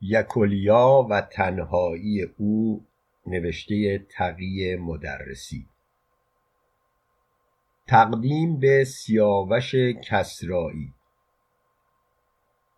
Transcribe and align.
یکولیا 0.00 1.06
و 1.10 1.20
تنهایی 1.20 2.22
او 2.22 2.84
نوشته 3.26 3.98
تقی 3.98 4.76
مدرسی. 4.76 5.66
تقدیم 7.86 8.60
به 8.60 8.84
سیاوش 8.84 9.74
کسرایی. 10.04 10.94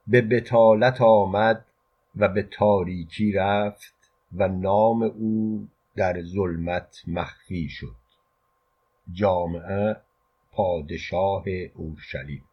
به 0.07 0.21
بطالت 0.21 1.01
آمد 1.01 1.67
و 2.17 2.29
به 2.29 2.43
تاریکی 2.43 3.33
رفت 3.33 3.95
و 4.33 4.49
نام 4.49 5.03
او 5.03 5.69
در 5.97 6.23
ظلمت 6.23 7.03
مخفی 7.07 7.69
شد. 7.69 7.97
جامعه 9.13 9.97
پادشاه 10.53 11.45
اورشلیم. 11.75 12.45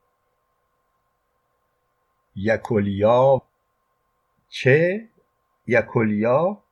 یکولیا 2.35 3.41
چه؟ 4.49 5.07
یکولیا؟ 5.67 6.63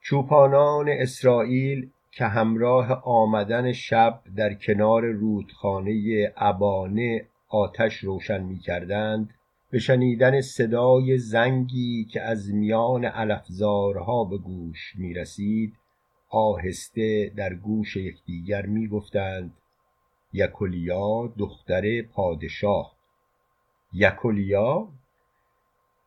چوپانان 0.00 0.88
اسرائیل 0.88 1.90
که 2.10 2.24
همراه 2.24 3.02
آمدن 3.04 3.72
شب 3.72 4.22
در 4.36 4.54
کنار 4.54 5.06
رودخانه 5.06 6.32
ابانه 6.36 7.26
آتش 7.48 7.96
روشن 7.96 8.42
می 8.42 8.58
کردند 8.58 9.34
به 9.70 9.78
شنیدن 9.78 10.40
صدای 10.40 11.18
زنگی 11.18 12.04
که 12.04 12.20
از 12.20 12.54
میان 12.54 13.04
علفزارها 13.04 14.24
به 14.24 14.38
گوش 14.38 14.92
می 14.96 15.14
رسید 15.14 15.74
آهسته 16.30 17.32
در 17.36 17.54
گوش 17.54 17.96
یکدیگر 17.96 18.66
می 18.66 18.88
گفتند 18.88 19.56
یکولیا 20.32 21.32
دختر 21.38 22.02
پادشاه. 22.02 22.96
یکولیا؟ 23.92 24.88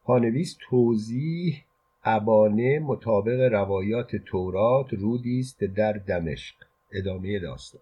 پانویس 0.05 0.57
توضیح 0.69 1.63
ابانه 2.03 2.79
مطابق 2.79 3.39
روایات 3.53 4.15
تورات 4.15 4.93
رودی 4.93 5.39
است 5.39 5.63
در 5.63 5.93
دمشق. 5.93 6.55
ادامه 6.91 7.39
داستان. 7.39 7.81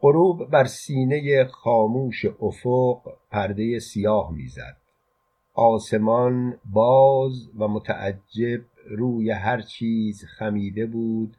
غروب 0.00 0.50
بر 0.50 0.64
سینه 0.64 1.44
خاموش 1.44 2.24
افق 2.40 3.00
پرده 3.30 3.78
سیاه 3.78 4.32
می‌زد. 4.32 4.76
آسمان 5.54 6.58
باز 6.72 7.50
و 7.58 7.68
متعجب 7.68 8.60
روی 8.84 9.30
هر 9.30 9.60
چیز 9.60 10.24
خمیده 10.38 10.86
بود 10.86 11.36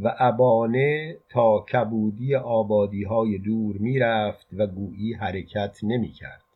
و 0.00 0.14
ابانه 0.18 1.16
تا 1.28 1.64
کبودی 1.72 2.34
آبادی 2.34 3.04
های 3.04 3.38
دور 3.38 3.76
می‌رفت 3.76 4.46
و 4.52 4.66
گویی 4.66 5.12
حرکت 5.12 5.78
نمی‌کرد. 5.82 6.47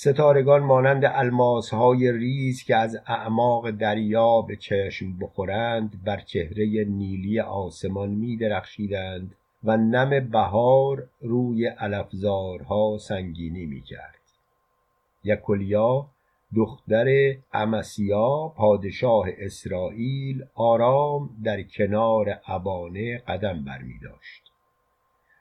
ستارگان 0.00 0.62
مانند 0.62 1.04
الماس 1.04 1.74
های 1.74 2.12
ریز 2.12 2.62
که 2.62 2.76
از 2.76 2.96
اعماق 3.06 3.70
دریا 3.70 4.42
به 4.42 4.56
چشم 4.56 5.18
بخورند 5.18 6.04
بر 6.04 6.20
چهره 6.20 6.84
نیلی 6.84 7.40
آسمان 7.40 8.10
می 8.10 8.36
درخشیدند 8.36 9.34
و 9.64 9.76
نم 9.76 10.28
بهار 10.30 11.08
روی 11.20 11.66
علفزارها 11.66 12.98
سنگینی 12.98 13.66
می 13.66 13.82
کرد 13.82 14.20
یکولیا 15.24 16.06
دختر 16.56 17.34
امسیا 17.52 18.52
پادشاه 18.56 19.26
اسرائیل 19.38 20.44
آرام 20.54 21.30
در 21.44 21.62
کنار 21.62 22.40
ابانه 22.46 23.18
قدم 23.18 23.64
برمی 23.64 23.98
داشت 24.02 24.47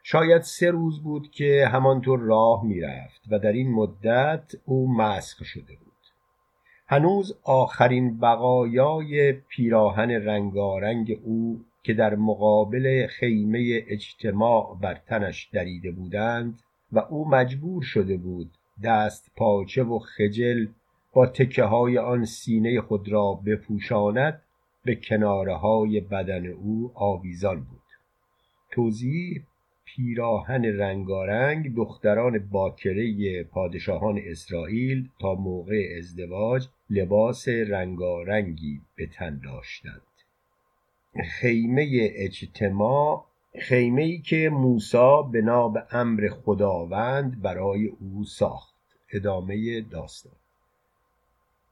شاید 0.10 0.42
سه 0.42 0.72
روز 0.72 1.04
بود 1.04 1.32
که 1.32 1.68
همانطور 1.72 2.20
راه 2.20 2.66
می‌رفت 2.66 3.22
و 3.32 3.40
در 3.40 3.52
این 3.52 3.72
مدت 3.72 4.56
او 4.66 4.94
مسخ 4.98 5.44
شده 5.44 5.76
بود. 5.76 5.94
هنوز 6.88 7.38
آخرین 7.44 8.20
بقایای 8.20 9.32
پیراهن 9.32 10.12
رنگارنگ 10.12 11.20
او 11.24 11.60
که 11.84 11.94
در 11.94 12.16
مقابل 12.16 13.08
خیمه 13.08 13.84
اجتماع 13.88 14.78
بر 14.82 14.94
تنش 14.94 15.50
دریده 15.54 15.92
بودند 15.92 16.60
و 16.92 17.00
او 17.00 17.30
مجبور 17.30 17.84
شده 17.84 18.18
بود 18.18 18.52
دست 18.84 19.32
پاچه 19.36 19.84
و 19.84 20.00
خجل 20.00 20.68
با 21.14 21.26
تکه 21.26 21.64
های 21.64 21.98
آن 21.98 22.26
سینه 22.26 22.82
خود 22.82 23.10
را 23.10 23.34
بپوشاند 23.46 24.42
به 24.86 24.96
کناره 24.96 25.56
های 25.56 26.00
بدن 26.00 26.46
او 26.46 26.92
آویزان 26.96 27.56
بود. 27.56 27.82
توضیح 28.72 29.44
پیراهن 29.96 30.66
رنگارنگ 30.66 31.76
دختران 31.76 32.40
باکره 32.40 33.44
پادشاهان 33.44 34.20
اسرائیل 34.24 35.10
تا 35.20 35.36
موقع 35.36 35.96
ازدواج 35.98 36.68
لباس 36.90 37.48
رنگارنگی 37.48 38.82
به 38.96 39.08
تن 39.08 39.42
داشتند. 39.44 40.02
خیمه 41.40 41.88
اجتماع 42.16 43.26
خیمه 43.60 44.02
ای 44.02 44.18
که 44.18 44.50
موسی 44.50 45.22
بنا 45.34 45.70
به 45.70 45.84
امر 45.92 46.28
خداوند 46.28 47.42
برای 47.42 47.86
او 47.86 48.24
ساخت. 48.24 48.76
ادامه 49.14 49.82
داستان. 49.82 50.47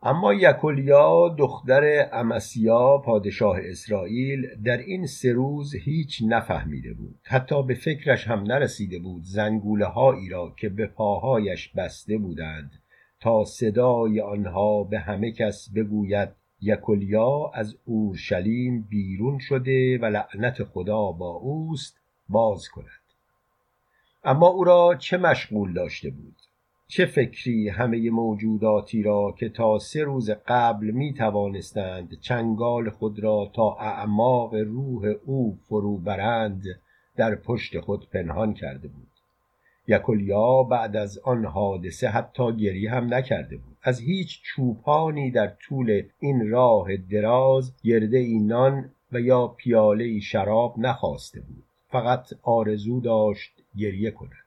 اما 0.07 0.33
یکولیا 0.33 1.35
دختر 1.38 2.09
امسیا 2.13 2.97
پادشاه 2.97 3.57
اسرائیل 3.63 4.47
در 4.63 4.77
این 4.77 5.07
سه 5.07 5.33
روز 5.33 5.75
هیچ 5.75 6.23
نفهمیده 6.27 6.93
بود. 6.93 7.16
حتی 7.23 7.63
به 7.63 7.73
فکرش 7.73 8.27
هم 8.27 8.39
نرسیده 8.39 8.99
بود 8.99 9.23
زنگوله 9.23 9.85
هایی 9.85 10.29
را 10.29 10.53
که 10.57 10.69
به 10.69 10.88
پاهایش 10.88 11.69
بسته 11.69 12.17
بودند 12.17 12.71
تا 13.19 13.45
صدای 13.45 14.21
آنها 14.21 14.83
به 14.83 14.99
همه 14.99 15.31
کس 15.31 15.69
بگوید 15.75 16.29
یکولیا 16.61 17.51
از 17.53 17.75
اورشلیم 17.85 18.81
بیرون 18.89 19.39
شده 19.39 19.97
و 19.97 20.05
لعنت 20.05 20.63
خدا 20.63 21.11
با 21.11 21.29
اوست 21.29 21.99
باز 22.29 22.67
کند. 22.69 23.05
اما 24.23 24.47
او 24.47 24.63
را 24.63 24.95
چه 24.99 25.17
مشغول 25.17 25.73
داشته 25.73 26.09
بود؟ 26.09 26.35
چه 26.88 27.06
فکری 27.06 27.69
همه 27.69 28.09
موجوداتی 28.09 29.03
را 29.03 29.35
که 29.40 29.50
تا 29.50 29.79
سه 29.79 30.03
روز 30.03 30.29
قبل 30.29 30.91
می 30.91 31.13
توانستند 31.13 32.19
چنگال 32.19 32.90
خود 32.90 33.19
را 33.19 33.51
تا 33.53 33.78
اعماق 33.79 34.56
روح 34.56 35.13
او 35.25 35.57
فرو 35.69 35.97
برند 35.97 36.63
در 37.16 37.35
پشت 37.35 37.79
خود 37.79 38.09
پنهان 38.09 38.53
کرده 38.53 38.88
بود. 38.88 39.07
یکولیا 39.88 40.63
بعد 40.63 40.95
از 40.95 41.18
آن 41.18 41.45
حادثه 41.45 42.07
حتی 42.07 42.56
گری 42.56 42.88
هم 42.88 43.13
نکرده 43.13 43.57
بود. 43.57 43.78
از 43.84 44.00
هیچ 44.00 44.41
چوپانی 44.44 45.31
در 45.31 45.47
طول 45.47 46.03
این 46.19 46.50
راه 46.50 46.97
دراز 46.97 47.74
گرده 47.84 48.18
اینان 48.18 48.90
و 49.12 49.19
یا 49.19 49.47
پیاله 49.47 50.19
شراب 50.19 50.75
نخواسته 50.78 51.41
بود. 51.41 51.63
فقط 51.90 52.34
آرزو 52.44 53.01
داشت 53.01 53.51
گریه 53.78 54.12
کند. 54.12 54.44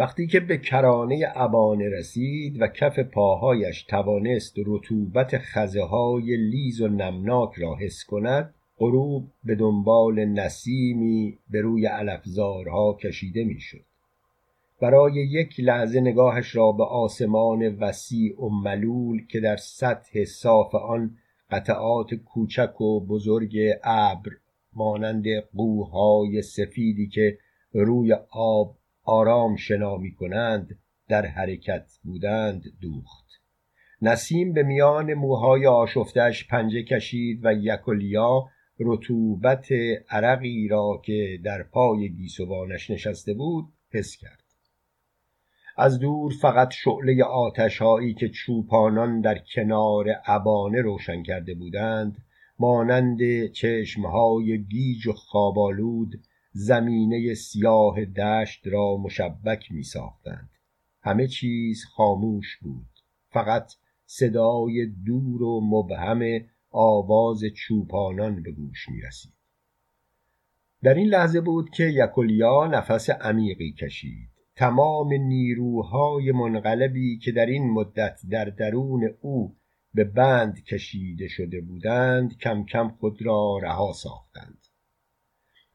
وقتی 0.00 0.26
که 0.26 0.40
به 0.40 0.58
کرانه 0.58 1.26
ابانه 1.34 1.88
رسید 1.88 2.62
و 2.62 2.66
کف 2.66 2.98
پاهایش 2.98 3.82
توانست 3.82 4.54
رطوبت 4.66 5.38
خزه 5.38 5.82
های 5.82 6.36
لیز 6.36 6.80
و 6.80 6.88
نمناک 6.88 7.54
را 7.54 7.76
حس 7.76 8.04
کند 8.04 8.54
غروب 8.78 9.28
به 9.44 9.54
دنبال 9.54 10.24
نسیمی 10.24 11.38
به 11.50 11.60
روی 11.60 11.86
علفزارها 11.86 12.96
کشیده 13.02 13.44
می‌شد. 13.44 13.84
برای 14.80 15.12
یک 15.14 15.54
لحظه 15.58 16.00
نگاهش 16.00 16.56
را 16.56 16.72
به 16.72 16.84
آسمان 16.84 17.76
وسیع 17.78 18.40
و 18.44 18.48
ملول 18.48 19.26
که 19.26 19.40
در 19.40 19.56
سطح 19.56 20.24
صاف 20.24 20.74
آن 20.74 21.16
قطعات 21.50 22.14
کوچک 22.14 22.80
و 22.80 23.00
بزرگ 23.00 23.56
ابر 23.84 24.30
مانند 24.72 25.24
قوهای 25.56 26.42
سفیدی 26.42 27.08
که 27.08 27.38
روی 27.72 28.16
آب 28.30 28.79
آرام 29.04 29.56
شنا 29.56 29.96
می 29.96 30.14
کنند 30.14 30.78
در 31.08 31.26
حرکت 31.26 31.98
بودند 32.04 32.62
دوخت. 32.80 33.26
نسیم 34.02 34.52
به 34.52 34.62
میان 34.62 35.14
موهای 35.14 35.66
آشفتش 35.66 36.48
پنجه 36.48 36.82
کشید 36.82 37.40
و 37.42 37.52
یکولیا 37.52 38.48
رطوبت 38.80 39.68
عرقی 40.10 40.68
را 40.68 41.02
که 41.04 41.40
در 41.44 41.62
پای 41.62 42.08
گیسوانش 42.08 42.90
نشسته 42.90 43.34
بود 43.34 43.64
حس 43.92 44.16
کرد. 44.16 44.40
از 45.76 45.98
دور 45.98 46.32
فقط 46.42 46.72
شعله 46.72 47.24
آتش 47.24 47.78
هایی 47.78 48.14
که 48.14 48.28
چوپانان 48.28 49.20
در 49.20 49.38
کنار 49.54 50.06
ابانه 50.26 50.82
روشن 50.82 51.22
کرده 51.22 51.54
بودند 51.54 52.16
مانند 52.58 53.46
چشمهای 53.46 54.64
گیج 54.64 55.06
و 55.06 55.12
خوابالود 55.12 56.20
زمینه 56.52 57.34
سیاه 57.34 58.04
دشت 58.04 58.66
را 58.66 58.96
مشبک 58.96 59.72
می 59.72 59.82
ساختند 59.82 60.50
همه 61.02 61.26
چیز 61.26 61.84
خاموش 61.84 62.56
بود. 62.56 62.86
فقط 63.28 63.72
صدای 64.06 64.86
دور 65.06 65.42
و 65.42 65.60
مبهم 65.64 66.40
آواز 66.70 67.40
چوپانان 67.54 68.42
به 68.42 68.52
گوش 68.52 68.88
می 68.88 69.00
رسید 69.00 69.32
در 70.82 70.94
این 70.94 71.06
لحظه 71.06 71.40
بود 71.40 71.70
که 71.70 71.84
یکولیا 71.84 72.66
نفس 72.66 73.10
عمیقی 73.10 73.72
کشید. 73.72 74.30
تمام 74.56 75.12
نیروهای 75.12 76.32
منقلبی 76.32 77.18
که 77.18 77.32
در 77.32 77.46
این 77.46 77.70
مدت 77.70 78.20
در 78.30 78.44
درون 78.44 79.14
او 79.20 79.56
به 79.94 80.04
بند 80.04 80.64
کشیده 80.64 81.28
شده 81.28 81.60
بودند 81.60 82.38
کم 82.38 82.64
کم 82.64 82.88
خود 82.88 83.22
را 83.22 83.58
رها 83.62 83.92
ساختند. 83.92 84.66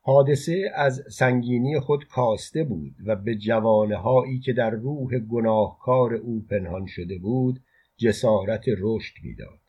حادثه 0.08 0.72
از 0.76 1.04
سنگینی 1.10 1.80
خود 1.80 2.08
کاسته 2.08 2.64
بود 2.64 2.96
و 3.06 3.16
به 3.16 3.36
جوانهایی 3.36 4.40
که 4.40 4.54
در 4.54 4.70
روح 4.70 5.20
گناهکار 5.20 6.14
او 6.14 6.46
پنهان 6.50 6.86
شده 6.86 7.18
بود 7.18 7.60
جسارت 7.98 8.64
رشد 8.68 9.14
می‌داد. 9.24 9.60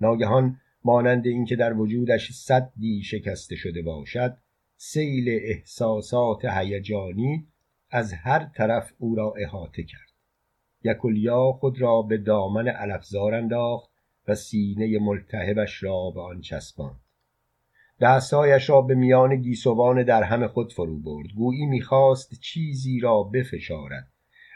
ناگهان 0.00 0.56
مانند 0.84 1.26
اینکه 1.26 1.56
در 1.56 1.72
وجودش 1.72 2.32
صدی 2.32 3.02
شکسته 3.02 3.56
شده 3.56 3.82
باشد 3.82 4.36
سیل 4.76 5.28
احساسات 5.28 6.44
هیجانی 6.44 7.46
از 7.90 8.12
هر 8.12 8.50
طرف 8.56 8.92
او 8.98 9.14
را 9.14 9.34
احاطه 9.38 9.82
کرد. 9.82 10.10
یکولیا 10.84 11.52
خود 11.52 11.80
را 11.80 12.02
به 12.02 12.18
دامن 12.18 12.68
علفزار 12.68 13.34
انداخت 13.34 13.90
و 14.28 14.34
سینه 14.34 14.98
ملتهبش 14.98 15.82
را 15.82 16.10
به 16.14 16.20
آن 16.20 16.40
چسباند. 16.40 17.00
دستهایش 18.00 18.70
را 18.70 18.80
به 18.82 18.94
میان 18.94 19.36
گیسوان 19.36 20.02
در 20.02 20.22
همه 20.22 20.48
خود 20.48 20.72
فرو 20.72 20.98
برد. 20.98 21.26
گویی 21.36 21.66
می‌خواست 21.66 22.40
چیزی 22.40 23.00
را 23.00 23.22
بفشارد. 23.22 24.08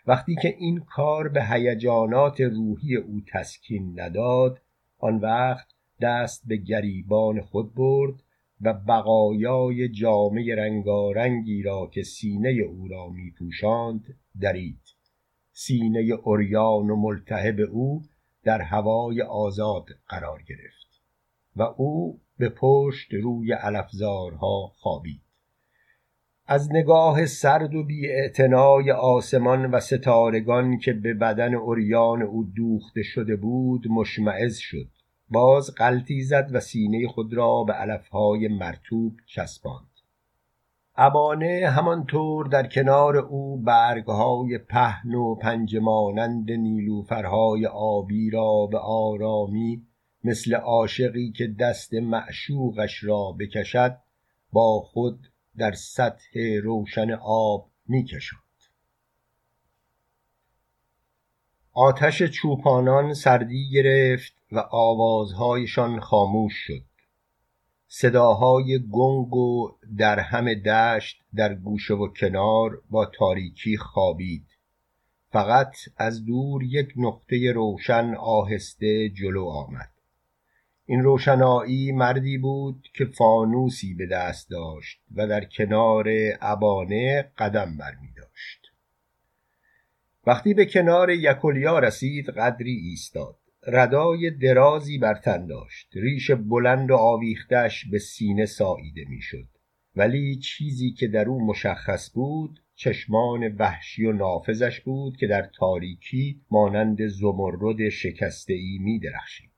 وقتی 0.07 0.37
که 0.43 0.55
این 0.59 0.81
کار 0.81 1.29
به 1.29 1.45
هیجانات 1.45 2.41
روحی 2.41 2.97
او 2.97 3.21
تسکین 3.33 4.01
نداد 4.01 4.61
آن 4.99 5.17
وقت 5.17 5.67
دست 6.01 6.43
به 6.47 6.57
گریبان 6.57 7.41
خود 7.41 7.75
برد 7.75 8.15
و 8.61 8.75
بقایای 8.75 9.89
جامعه 9.89 10.57
رنگارنگی 10.57 11.63
را 11.63 11.91
که 11.93 12.03
سینه 12.03 12.51
او 12.51 12.89
را 12.89 13.09
می 13.09 13.31
پوشاند 13.31 14.05
درید. 14.41 14.81
سینه 15.53 16.01
اوریان 16.23 16.91
و 16.91 16.97
ملتهب 16.97 17.61
او 17.61 18.03
در 18.45 18.61
هوای 18.61 19.23
آزاد 19.23 19.87
قرار 20.09 20.43
گرفت 20.43 21.03
و 21.57 21.63
او 21.63 22.21
به 22.39 22.49
پشت 22.49 23.15
روی 23.15 23.53
علفزارها 23.53 24.73
خوابید. 24.77 25.21
از 26.47 26.73
نگاه 26.73 27.27
سرد 27.27 27.75
و 27.75 27.85
بی 27.85 28.09
آسمان 28.93 29.71
و 29.71 29.81
ستارگان 29.81 30.79
که 30.79 30.93
به 30.93 31.15
بدن 31.15 31.55
اوریان 31.55 32.23
او 32.23 32.45
دوخته 32.57 33.03
شده 33.03 33.37
بود 33.37 33.87
مشمعز 33.91 34.57
شد. 34.57 34.89
باز 35.29 35.75
قلتی 35.75 36.23
زد 36.23 36.51
و 36.53 36.61
سینه 36.61 37.09
خود 37.09 37.35
را 37.35 37.65
به 37.65 37.73
علفهای 37.73 38.49
مرتوب 38.49 39.17
چسباند. 39.27 39.95
ابانه 40.97 41.71
همانطور 41.71 42.47
در 42.47 42.67
کنار 42.67 43.17
او 43.17 43.57
برگهای 43.57 44.59
پهن 44.59 45.15
و 45.15 45.35
پنج 45.35 45.77
مانند 45.77 46.51
نیلوفرهای 46.51 47.67
آبی 47.67 48.31
را 48.31 48.67
به 48.67 48.79
آرامی 48.79 49.83
مثل 50.25 50.55
عاشقی 50.55 51.33
که 51.33 51.47
دست 51.47 51.95
معشوقش 51.95 53.05
را 53.05 53.37
بکشد 53.41 53.97
با 54.53 54.81
خود 54.81 55.29
در 55.57 55.73
سطح 55.73 56.41
روشن 56.63 57.11
آب 57.23 57.71
میکشاند 57.87 58.45
آتش 61.77 62.23
چوپانان 62.23 63.15
سردی 63.15 63.71
گرفت 63.71 64.33
و 64.53 64.59
آوازهایشان 64.71 66.01
خاموش 66.01 66.53
شد. 66.55 66.85
صداهای 67.89 68.79
گنگ 68.93 69.35
و 69.35 69.73
در 69.99 70.19
همه 70.21 70.55
دشت 70.55 71.17
در 71.35 71.55
گوشه 71.55 71.95
و 71.95 72.09
کنار 72.09 72.83
با 72.91 73.07
تاریکی 73.07 73.77
خوابید. 73.77 74.47
فقط 75.33 75.77
از 75.97 76.25
دور 76.25 76.63
یک 76.65 76.89
نقطه 76.97 77.53
روشن 77.53 78.15
آهسته 78.15 79.09
جلو 79.09 79.45
آمد. 79.45 79.94
این 80.87 81.03
روشنایی 81.03 81.93
مردی 81.93 82.39
بود 82.39 82.89
که 82.95 83.05
فانوسی 83.05 83.95
به 83.95 84.07
دست 84.07 84.51
داشت 84.51 85.01
و 85.15 85.27
در 85.27 85.45
کنار 85.45 86.09
ابانه 86.41 87.31
قدم 87.39 87.77
برمی 87.77 88.13
داشت 88.17 88.65
وقتی 90.27 90.55
به 90.55 90.67
کنار 90.67 91.11
یکولیا 91.11 91.79
رسید 91.79 92.29
قدری 92.29 92.77
ایستاد. 92.77 93.37
ردای 93.67 94.31
درازی 94.31 94.99
بر 94.99 95.15
تن 95.15 95.47
داشت. 95.47 95.89
ریش 95.95 96.31
بلند 96.31 96.91
و 96.91 96.95
آویختش 96.95 97.87
به 97.87 97.99
سینه 97.99 98.47
ساییده 98.47 99.05
می‌شد. 99.09 99.49
ولی 99.97 100.37
چیزی 100.37 100.91
که 100.91 101.09
در 101.09 101.29
او 101.29 101.47
مشخص 101.47 102.11
بود 102.15 102.61
چشمان 102.75 103.57
وحشی 103.59 104.05
و 104.05 104.13
نافذش 104.13 104.81
بود 104.81 105.17
که 105.17 105.27
در 105.27 105.43
تاریکی 105.43 106.41
مانند 106.51 107.07
زمرد 107.07 107.89
شکسته 107.89 108.55
ای 108.55 108.79
می 108.81 108.99
درخشید 108.99 109.54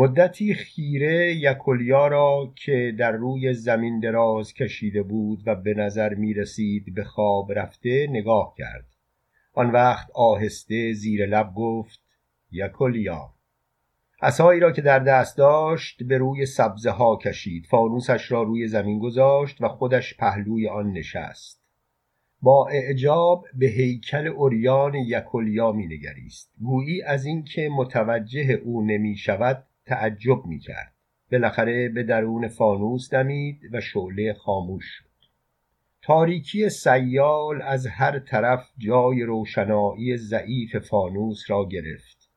مدتی 0.00 0.54
خیره 0.54 1.34
یکولیا 1.34 2.08
را 2.08 2.52
که 2.56 2.94
در 2.98 3.12
روی 3.12 3.54
زمین 3.54 4.00
دراز 4.00 4.54
کشیده 4.54 5.02
بود 5.02 5.42
و 5.46 5.54
به 5.54 5.74
نظر 5.74 6.14
می 6.14 6.34
رسید 6.34 6.94
به 6.94 7.04
خواب 7.04 7.52
رفته 7.52 8.06
نگاه 8.10 8.54
کرد. 8.58 8.86
آن 9.52 9.70
وقت 9.70 10.10
آهسته 10.14 10.92
زیر 10.92 11.26
لب 11.26 11.54
گفت 11.54 12.00
یکولیا 12.50 13.34
عصایی 14.22 14.60
را 14.60 14.72
که 14.72 14.82
در 14.82 14.98
دست 14.98 15.38
داشت 15.38 16.02
به 16.02 16.18
روی 16.18 16.46
سبزه 16.46 16.90
ها 16.90 17.16
کشید. 17.16 17.66
فانوسش 17.66 18.32
را 18.32 18.42
روی 18.42 18.68
زمین 18.68 18.98
گذاشت 18.98 19.62
و 19.62 19.68
خودش 19.68 20.16
پهلوی 20.16 20.68
آن 20.68 20.92
نشست. 20.92 21.60
با 22.42 22.68
اعجاب 22.68 23.46
به 23.54 23.66
هیکل 23.66 24.26
اوریان 24.26 24.94
یکولیا 24.94 25.72
می 25.72 25.86
نگریست 25.86 26.52
گویی 26.62 27.02
از 27.02 27.24
اینکه 27.24 27.68
متوجه 27.68 28.60
او 28.64 28.82
نمی 28.82 29.16
شود 29.16 29.66
تعجب 29.90 30.46
می 30.46 30.58
کرد 30.58 30.94
بالاخره 31.32 31.88
به 31.88 32.02
درون 32.02 32.48
فانوس 32.48 33.10
دمید 33.10 33.60
و 33.72 33.80
شعله 33.80 34.32
خاموش 34.32 34.84
شد. 34.84 35.04
تاریکی 36.02 36.68
سیال 36.68 37.62
از 37.62 37.86
هر 37.86 38.18
طرف 38.18 38.70
جای 38.78 39.22
روشنایی 39.22 40.16
ضعیف 40.16 40.76
فانوس 40.76 41.50
را 41.50 41.68
گرفت. 41.68 42.30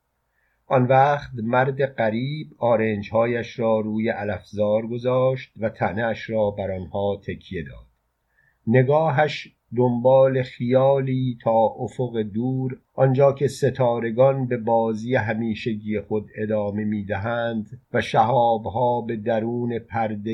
آن 0.65 0.83
وقت 0.83 1.31
مرد 1.35 1.81
قریب 1.81 2.47
آرنجهایش 2.57 3.59
را 3.59 3.79
روی 3.79 4.09
علفزار 4.09 4.87
گذاشت 4.87 5.53
و 5.57 5.69
تنهاش 5.69 6.29
را 6.29 6.51
بر 6.51 6.71
آنها 6.71 7.21
تکیه 7.27 7.63
داد. 7.63 7.87
نگاهش 8.67 9.55
دنبال 9.75 10.43
خیالی 10.43 11.37
تا 11.41 11.65
افق 11.79 12.21
دور 12.21 12.79
آنجا 12.93 13.31
که 13.31 13.47
ستارگان 13.47 14.47
به 14.47 14.57
بازی 14.57 15.15
همیشگی 15.15 15.99
خود 15.99 16.29
ادامه 16.35 16.83
می‌دهند 16.83 17.81
و 17.93 18.01
شهابها 18.01 19.01
به 19.01 19.15
درون 19.15 19.79
پرده 19.79 20.33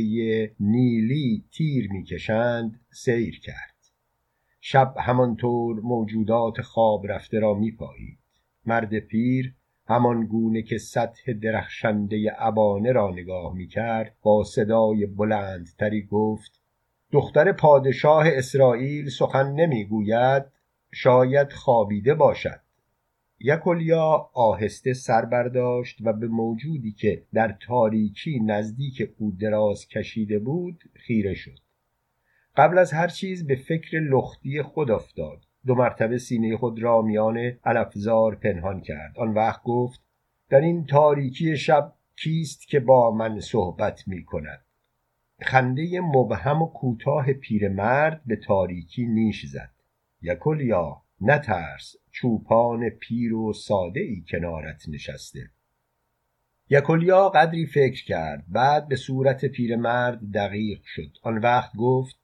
نیلی 0.59 1.43
تیر 1.51 1.91
می‌کشند 1.91 2.79
سیر 2.91 3.39
کرد. 3.39 3.75
شب 4.61 4.93
همانطور 4.97 5.79
موجودات 5.79 6.61
خواب 6.61 7.07
رفته 7.07 7.39
را 7.39 7.53
میپایید. 7.53 8.19
مرد 8.65 8.99
پیر 8.99 9.53
همان 9.87 10.25
گونه 10.25 10.61
که 10.61 10.77
سطح 10.77 11.33
درخشنده 11.33 12.31
ابانه 12.37 12.91
را 12.91 13.11
نگاه 13.11 13.53
می‌کرد 13.53 14.15
با 14.21 14.43
صدای 14.43 15.05
بلندتری 15.05 16.01
گفت 16.01 16.58
دختر 17.11 17.51
پادشاه 17.51 18.27
اسرائیل 18.27 19.09
سخن 19.09 19.51
نمی‌گوید 19.51 20.43
شاید 20.91 21.51
خوابیده 21.51 22.13
باشد. 22.13 22.59
یکولیا 23.39 24.29
آهسته 24.33 24.93
سر 24.93 25.25
برداشت 25.25 25.97
و 26.01 26.13
به 26.13 26.27
موجودی 26.27 26.91
که 26.91 27.23
در 27.33 27.55
تاریکی 27.67 28.39
نزدیک 28.39 29.09
او 29.17 29.31
دراز 29.31 29.87
کشیده 29.87 30.39
بود 30.39 30.83
خیره 30.93 31.33
شد. 31.33 31.59
قبل 32.55 32.77
از 32.77 32.93
هر 32.93 33.07
چیز 33.07 33.47
به 33.47 33.55
فکر 33.55 33.99
لختی 33.99 34.61
خود 34.61 34.91
افتاد. 34.91 35.39
دو 35.65 35.75
مرتبه 35.75 36.17
سینه 36.17 36.57
خود 36.57 36.83
را 36.83 37.01
میان 37.01 37.37
علفزار 37.65 38.35
پنهان 38.35 38.81
کرد. 38.81 39.17
آن 39.17 39.33
وقت 39.33 39.63
گفت 39.63 40.01
در 40.49 40.61
این 40.61 40.85
تاریکی 40.85 41.57
شب 41.57 41.93
کیست 42.15 42.67
که 42.67 42.79
با 42.79 43.11
من 43.11 43.39
صحبت 43.39 44.07
می 44.07 44.23
کند 44.23 44.65
خنده 45.41 46.01
مبهم 46.01 46.61
و 46.61 46.65
کوتاه 46.65 47.33
پیرمرد 47.33 48.21
به 48.25 48.35
تاریکی 48.35 49.05
نیش 49.05 49.45
زد. 49.45 49.71
یکولیا 50.21 51.01
نترس 51.21 51.95
چوپان 52.11 52.89
پیر 52.89 53.33
و 53.33 53.53
ساده 53.53 53.99
ای 53.99 54.23
کنارت 54.31 54.89
نشسته. 54.89 55.49
یکولیا 56.69 57.29
قدری 57.29 57.65
فکر 57.65 58.05
کرد 58.05 58.45
بعد 58.47 58.87
به 58.87 58.95
صورت 58.95 59.45
پیرمرد 59.45 60.19
دقیق 60.33 60.81
شد. 60.83 61.17
آن 61.21 61.37
وقت 61.37 61.75
گفت 61.75 62.15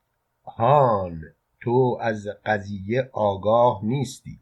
هان 0.46 1.22
تو 1.60 1.98
از 2.02 2.28
قضیه 2.46 3.10
آگاه 3.14 3.86
نیستی. 3.86 4.40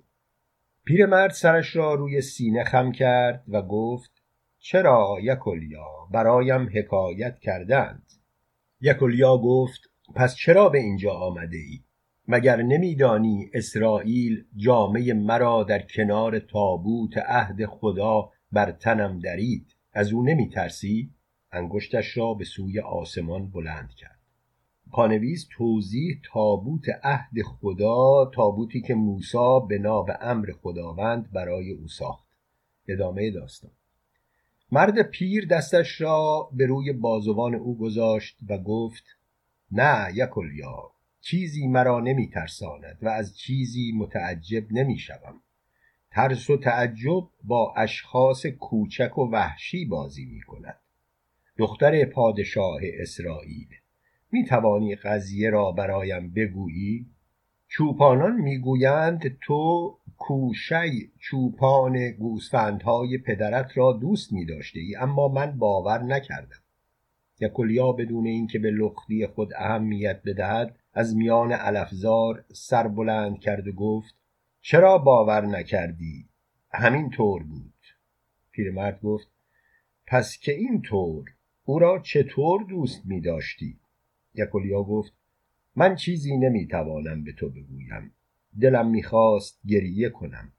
پیرمرد 0.86 1.32
سرش 1.32 1.76
را 1.76 1.94
روی 1.94 2.22
سینه 2.22 2.64
خم 2.64 2.92
کرد 2.92 3.44
و 3.48 3.62
گفت 3.62 4.12
چرا 4.60 5.18
یکولیا؟ 5.22 6.08
برایم 6.12 6.70
حکایت 6.74 7.40
کردند. 7.40 8.13
یکولیا 8.86 9.38
گفت 9.38 9.82
پس 10.16 10.36
چرا 10.36 10.70
به 10.70 10.80
اینجا 10.80 11.12
آمده 11.12 11.58
ای؟ 11.58 11.80
مگر 12.28 12.62
نمیدانی 12.62 13.50
اسرائیل 13.54 14.46
جامه 14.56 15.14
مرا 15.14 15.64
در 15.64 15.82
کنار 15.82 16.40
تابوت 16.40 17.18
عهد 17.18 17.66
خدا 17.66 18.30
بر 18.52 18.72
تنم 18.72 19.20
درید 19.20 19.76
از 19.94 20.14
او 20.14 20.24
نمی 20.24 20.50
ترسی؟ 20.50 21.12
انگشتش 21.52 22.18
را 22.18 22.34
به 22.34 22.46
سوی 22.46 22.80
آسمان 22.80 23.52
بلند 23.52 23.90
کرد 23.98 24.20
پانویس 24.92 25.48
توضیح 25.58 26.22
تابوت 26.34 26.86
عهد 27.04 27.42
خدا 27.42 28.32
تابوتی 28.36 28.82
که 28.82 28.96
موسی 28.96 29.60
بنا 29.70 30.02
به 30.02 30.18
امر 30.22 30.52
خداوند 30.62 31.32
برای 31.32 31.72
او 31.72 31.88
ساخت 31.88 32.28
ادامه 32.88 33.32
داستان 33.32 33.72
مرد 34.74 35.02
پیر 35.02 35.46
دستش 35.46 36.02
را 36.02 36.50
به 36.54 36.66
روی 36.66 36.94
بازوان 36.94 37.56
او 37.56 37.78
گذاشت 37.78 38.38
و 38.50 38.58
گفت 38.58 39.04
نه 39.72 40.12
یکلیا 40.14 40.92
چیزی 41.22 41.68
مرا 41.68 42.00
نمی 42.00 42.30
ترساند 42.30 42.98
و 43.02 43.10
از 43.10 43.38
چیزی 43.38 43.92
متعجب 43.96 44.72
نمی 44.72 44.98
شوم. 44.98 45.42
ترس 46.12 46.50
و 46.50 46.58
تعجب 46.58 47.30
با 47.44 47.74
اشخاص 47.78 48.46
کوچک 48.46 49.18
و 49.18 49.22
وحشی 49.22 49.86
بازی 49.86 50.26
می 50.26 50.42
کند 50.42 50.80
دختر 51.58 52.06
پادشاه 52.06 52.80
اسرائیل 53.00 53.68
می 54.32 54.46
توانی 54.46 54.96
قضیه 54.96 55.50
را 55.50 55.72
برایم 55.72 56.34
بگویی 56.34 57.06
چوپانان 57.76 58.36
می‌گویند 58.36 59.38
تو 59.42 59.98
کوشی 60.18 61.12
چوپان 61.20 62.12
گوسفندهای 62.12 63.18
پدرت 63.18 63.78
را 63.78 63.94
دوست 63.94 64.34
می 64.34 64.46
داشته 64.46 64.80
ای 64.80 64.96
اما 64.96 65.28
من 65.28 65.52
باور 65.58 66.04
نکردم. 66.04 66.62
یکلیا 67.40 67.92
بدون 67.92 68.28
اینکه 68.28 68.60
به 68.60 68.72
لختی 68.72 69.28
خود 69.28 69.54
اهمیت 69.58 70.22
بدهد 70.26 70.76
از 70.94 71.16
میان 71.16 71.52
علفزار 71.52 72.46
سر 72.54 72.88
بلند 72.88 73.40
کرد 73.40 73.68
و 73.68 73.72
گفت 73.72 74.16
چرا 74.62 74.98
باور 74.98 75.46
نکردی؟ 75.46 76.26
همین 76.72 77.10
طور 77.10 77.44
بود. 77.44 77.74
پیرمرد 78.52 79.02
گفت 79.02 79.28
پس 80.08 80.38
که 80.38 80.52
این 80.52 80.82
طور 80.82 81.26
او 81.66 81.80
را 81.80 82.00
چطور 82.00 82.64
دوست 82.64 83.02
می 83.06 83.22
داشتی 83.22 83.80
یکلیا 84.36 84.84
گفت 84.84 85.23
من 85.76 85.96
چیزی 85.96 86.38
نمی‌توانم 86.38 87.24
به 87.24 87.32
تو 87.32 87.50
بگویم. 87.50 88.12
دلم 88.62 88.90
می‌خواست 88.90 89.60
گریه 89.68 90.10
کنم. 90.10 90.52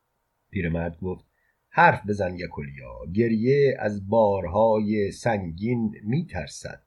پیرمرد 0.51 1.01
گفت 1.01 1.25
حرف 1.69 2.07
بزن 2.09 2.35
یکلیا 2.35 3.13
گریه 3.15 3.77
از 3.79 4.09
بارهای 4.09 5.11
سنگین 5.11 5.95
میترسد. 6.03 6.83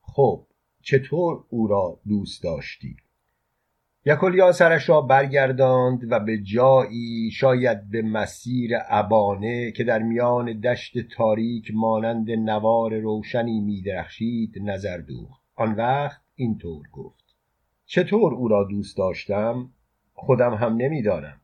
خب 0.00 0.46
چطور 0.82 1.44
او 1.48 1.66
را 1.66 2.00
دوست 2.08 2.42
داشتی؟ 2.42 2.96
یکلیا 4.04 4.52
سرش 4.52 4.88
را 4.88 5.00
برگرداند 5.00 6.12
و 6.12 6.20
به 6.20 6.38
جایی 6.38 7.30
شاید 7.30 7.90
به 7.90 8.02
مسیر 8.02 8.70
ابانه 8.88 9.72
که 9.72 9.84
در 9.84 10.02
میان 10.02 10.60
دشت 10.60 10.98
تاریک 10.98 11.70
مانند 11.74 12.30
نوار 12.30 12.98
روشنی 12.98 13.60
میدرخشید 13.60 14.54
نظر 14.62 14.98
دوخت. 14.98 15.42
آن 15.54 15.74
وقت 15.74 16.20
اینطور 16.34 16.88
گفت. 16.92 17.27
چطور 17.90 18.34
او 18.34 18.48
را 18.48 18.64
دوست 18.64 18.96
داشتم 18.96 19.70
خودم 20.12 20.54
هم 20.54 20.76
نمی‌دانم. 20.76 21.40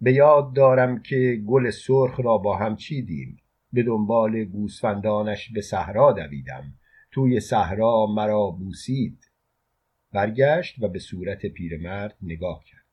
به 0.00 0.12
یاد 0.12 0.52
دارم 0.52 1.02
که 1.02 1.42
گل 1.46 1.70
سرخ 1.70 2.20
را 2.20 2.38
با 2.38 2.56
هم 2.56 2.76
چیدیم. 2.76 3.36
به 3.72 3.82
دنبال 3.82 4.44
گوسفندانش 4.44 5.52
به 5.52 5.60
صحرا 5.60 6.12
دویدم. 6.12 6.74
توی 7.10 7.40
صحرا 7.40 8.06
مرا 8.06 8.46
بوسید. 8.50 9.30
برگشت 10.12 10.82
و 10.82 10.88
به 10.88 10.98
صورت 10.98 11.46
پیرمرد 11.46 12.16
نگاه 12.22 12.64
کرد. 12.64 12.86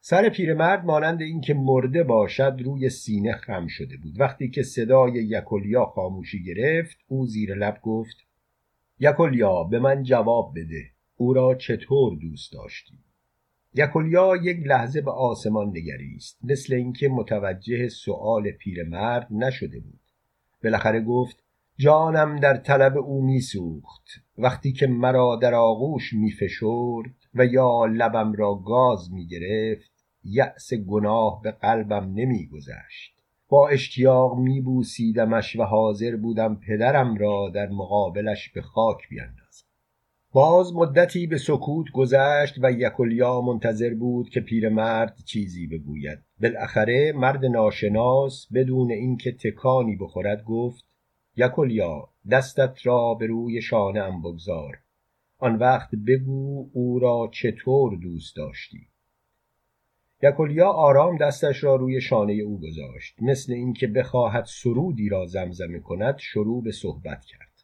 سر 0.00 0.28
پیرمرد 0.28 0.84
مانند 0.84 1.22
اینکه 1.22 1.54
مرده 1.54 2.02
باشد 2.02 2.56
روی 2.64 2.90
سینه 2.90 3.32
خم 3.32 3.66
شده 3.66 3.96
بود. 3.96 4.20
وقتی 4.20 4.50
که 4.50 4.62
صدای 4.62 5.12
یکلیا 5.12 5.84
خاموشی 5.84 6.42
گرفت 6.42 6.98
او 7.08 7.26
زیر 7.26 7.54
لب 7.54 7.78
گفت 7.82 8.16
یکلیا 8.98 9.64
به 9.64 9.78
من 9.78 10.02
جواب 10.02 10.52
بده. 10.56 10.95
او 11.16 11.32
را 11.32 11.54
چطور 11.54 12.16
دوست 12.16 12.52
داشتی 12.52 12.98
یکلیا 13.78 14.36
یک 14.36 14.66
لحظه 14.66 15.00
به 15.00 15.10
آسمان 15.10 15.68
نگریست 15.68 16.38
مثل 16.44 16.74
اینکه 16.74 17.08
متوجه 17.08 17.88
سؤال 17.88 18.50
پیرمرد 18.50 19.26
نشده 19.30 19.80
بود. 19.80 20.00
بالاخره 20.64 21.00
گفت 21.00 21.42
جانم 21.78 22.36
در 22.36 22.56
طلب 22.56 22.98
او 22.98 23.22
میسوخت. 23.22 24.04
وقتی 24.38 24.72
که 24.72 24.86
مرا 24.86 25.38
در 25.42 25.54
آغوش 25.54 26.12
میفشرد 26.12 27.14
و 27.34 27.46
یا 27.46 27.84
لبم 27.84 28.32
را 28.32 28.54
گاز 28.54 29.12
می‌گرفت 29.12 29.90
یأس 30.24 30.74
گناه 30.74 31.40
به 31.42 31.50
قلبم 31.50 32.12
نمیگذشت. 32.14 33.16
با 33.48 33.68
اشتیاق 33.68 34.38
میبوسیدمش 34.38 35.56
و 35.56 35.62
حاضر 35.62 36.16
بودم 36.16 36.54
پدرم 36.54 37.16
را 37.16 37.50
در 37.54 37.68
مقابلش 37.68 38.48
به 38.48 38.62
خاک 38.62 39.08
بیندازم. 39.08 39.45
باز 40.36 40.74
مدتی 40.74 41.26
به 41.26 41.38
سکوت 41.38 41.86
گذشت 41.92 42.54
و 42.62 42.72
یکلیا 42.72 43.40
منتظر 43.40 43.94
بود 43.94 44.28
که 44.28 44.40
پیرمرد 44.40 45.16
چیزی 45.24 45.66
بگوید. 45.66 46.18
بالاخره 46.42 47.12
مرد 47.12 47.44
ناشناس 47.44 48.46
بدون 48.54 48.92
اینکه 48.92 49.32
تکانی 49.32 49.96
بخورد 49.96 50.44
گفت 50.44 50.84
یکلیا 51.36 52.08
دستت 52.30 52.86
را 52.86 53.14
به 53.14 53.26
روی 53.26 53.62
شانه 53.62 54.00
ام 54.00 54.22
بگذار. 54.22 54.76
آن 55.38 55.56
وقت 55.56 55.90
بگو 56.06 56.70
او 56.72 56.98
را 56.98 57.30
چطور 57.32 57.96
دوست 57.96 58.36
داشتی. 58.36 58.80
یکلیا 60.22 60.68
آرام 60.68 61.16
دستش 61.16 61.64
را 61.64 61.76
روی 61.76 62.00
شانه 62.00 62.32
او 62.32 62.60
گذاشت. 62.60 63.22
مثل 63.22 63.52
اینکه 63.52 63.86
بخواهد 63.86 64.44
سرودی 64.44 65.08
را 65.08 65.26
زمزمه 65.26 65.78
کند 65.78 66.18
شروع 66.18 66.62
به 66.62 66.72
صحبت 66.72 67.24
کرد. 67.24 67.55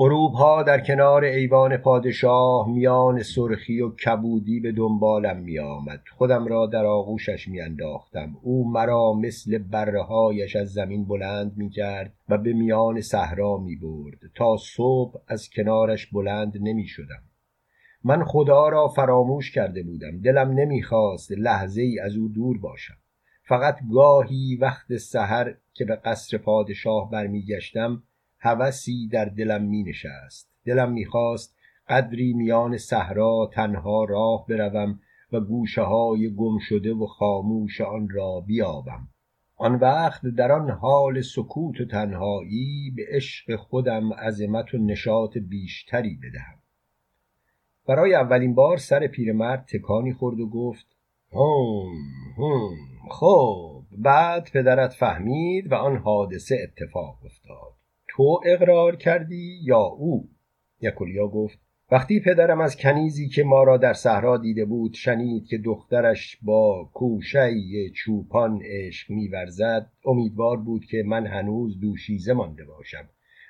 ها 0.00 0.62
در 0.62 0.80
کنار 0.80 1.24
ایوان 1.24 1.76
پادشاه 1.76 2.68
میان 2.68 3.22
سرخی 3.22 3.80
و 3.80 3.90
کبودی 3.90 4.60
به 4.60 4.72
دنبالم 4.72 5.36
می 5.36 5.58
آمد 5.58 6.00
خودم 6.16 6.46
را 6.46 6.66
در 6.66 6.84
آغوشش 6.84 7.48
می 7.48 7.60
انداختم 7.60 8.36
او 8.42 8.70
مرا 8.70 9.12
مثل 9.12 9.58
برهایش 9.58 10.56
از 10.56 10.72
زمین 10.72 11.04
بلند 11.04 11.52
می 11.56 11.70
کرد 11.70 12.12
و 12.28 12.38
به 12.38 12.52
میان 12.52 13.00
صحرا 13.00 13.56
می 13.56 13.76
برد 13.76 14.18
تا 14.34 14.56
صبح 14.56 15.20
از 15.28 15.50
کنارش 15.50 16.06
بلند 16.06 16.58
نمی 16.60 16.86
شدم 16.86 17.22
من 18.04 18.24
خدا 18.24 18.68
را 18.68 18.88
فراموش 18.88 19.50
کرده 19.50 19.82
بودم. 19.82 20.20
دلم 20.20 20.50
نمی‌خواست 20.50 21.32
لحظه 21.32 21.82
ای 21.82 22.00
از 22.00 22.16
او 22.16 22.28
دور 22.28 22.58
باشم. 22.58 22.96
فقط 23.48 23.78
گاهی 23.92 24.58
وقت 24.60 24.96
سحر 24.96 25.54
که 25.74 25.84
به 25.84 25.96
قصر 25.96 26.38
پادشاه 26.38 27.10
برمیگشتم 27.10 28.02
هوسی 28.38 29.08
در 29.08 29.24
دلم 29.24 29.62
می 29.62 29.82
نشست. 29.82 30.50
دلم 30.64 30.92
می‌خواست 30.92 31.56
قدری 31.88 32.32
میان 32.32 32.76
صحرا 32.76 33.50
تنها 33.54 34.04
راه 34.04 34.46
بروم 34.48 35.00
و 35.32 35.40
گوشه 35.40 35.82
های 35.82 36.34
گم 36.34 36.58
شده 36.58 36.94
و 36.94 37.06
خاموش 37.06 37.80
آن 37.80 38.08
را 38.08 38.40
بیابم. 38.40 39.08
آن 39.56 39.74
وقت 39.74 40.26
در 40.26 40.52
آن 40.52 40.70
حال 40.70 41.20
سکوت 41.20 41.80
و 41.80 41.84
تنهایی 41.84 42.92
به 42.96 43.02
عشق 43.08 43.56
خودم 43.56 44.12
عظمت 44.12 44.74
و 44.74 44.78
نشاط 44.78 45.38
بیشتری 45.38 46.18
بدهم. 46.22 46.58
برای 47.88 48.14
اولین 48.14 48.54
بار 48.54 48.76
سر 48.76 49.06
پیرمرد 49.06 49.68
تکانی 49.72 50.12
خورد 50.12 50.40
و 50.40 50.48
گفت 50.50 50.86
هم 51.32 51.92
هم 52.38 52.70
خب 53.10 53.82
بعد 53.98 54.50
پدرت 54.54 54.92
فهمید 54.92 55.72
و 55.72 55.74
آن 55.74 55.96
حادثه 55.96 56.56
اتفاق 56.62 57.18
افتاد. 57.24 57.77
تو 58.18 58.40
اقرار 58.44 58.96
کردی 58.96 59.60
یا 59.62 59.80
او؟ 59.80 60.28
یکولیا 60.80 61.28
گفت 61.28 61.58
وقتی 61.90 62.20
پدرم 62.20 62.60
از 62.60 62.76
کنیزی 62.76 63.28
که 63.28 63.44
ما 63.44 63.62
را 63.62 63.76
در 63.76 63.92
صحرا 63.92 64.36
دیده 64.36 64.64
بود 64.64 64.94
شنید 64.94 65.46
که 65.46 65.58
دخترش 65.58 66.38
با 66.42 66.90
کوشی 66.94 67.90
چوپان 67.90 68.60
عشق 68.64 69.10
میورزد 69.10 69.90
امیدوار 70.04 70.56
بود 70.56 70.84
که 70.84 71.02
من 71.06 71.26
هنوز 71.26 71.80
دوشیزه 71.80 72.32
مانده 72.32 72.64
باشم. 72.64 73.08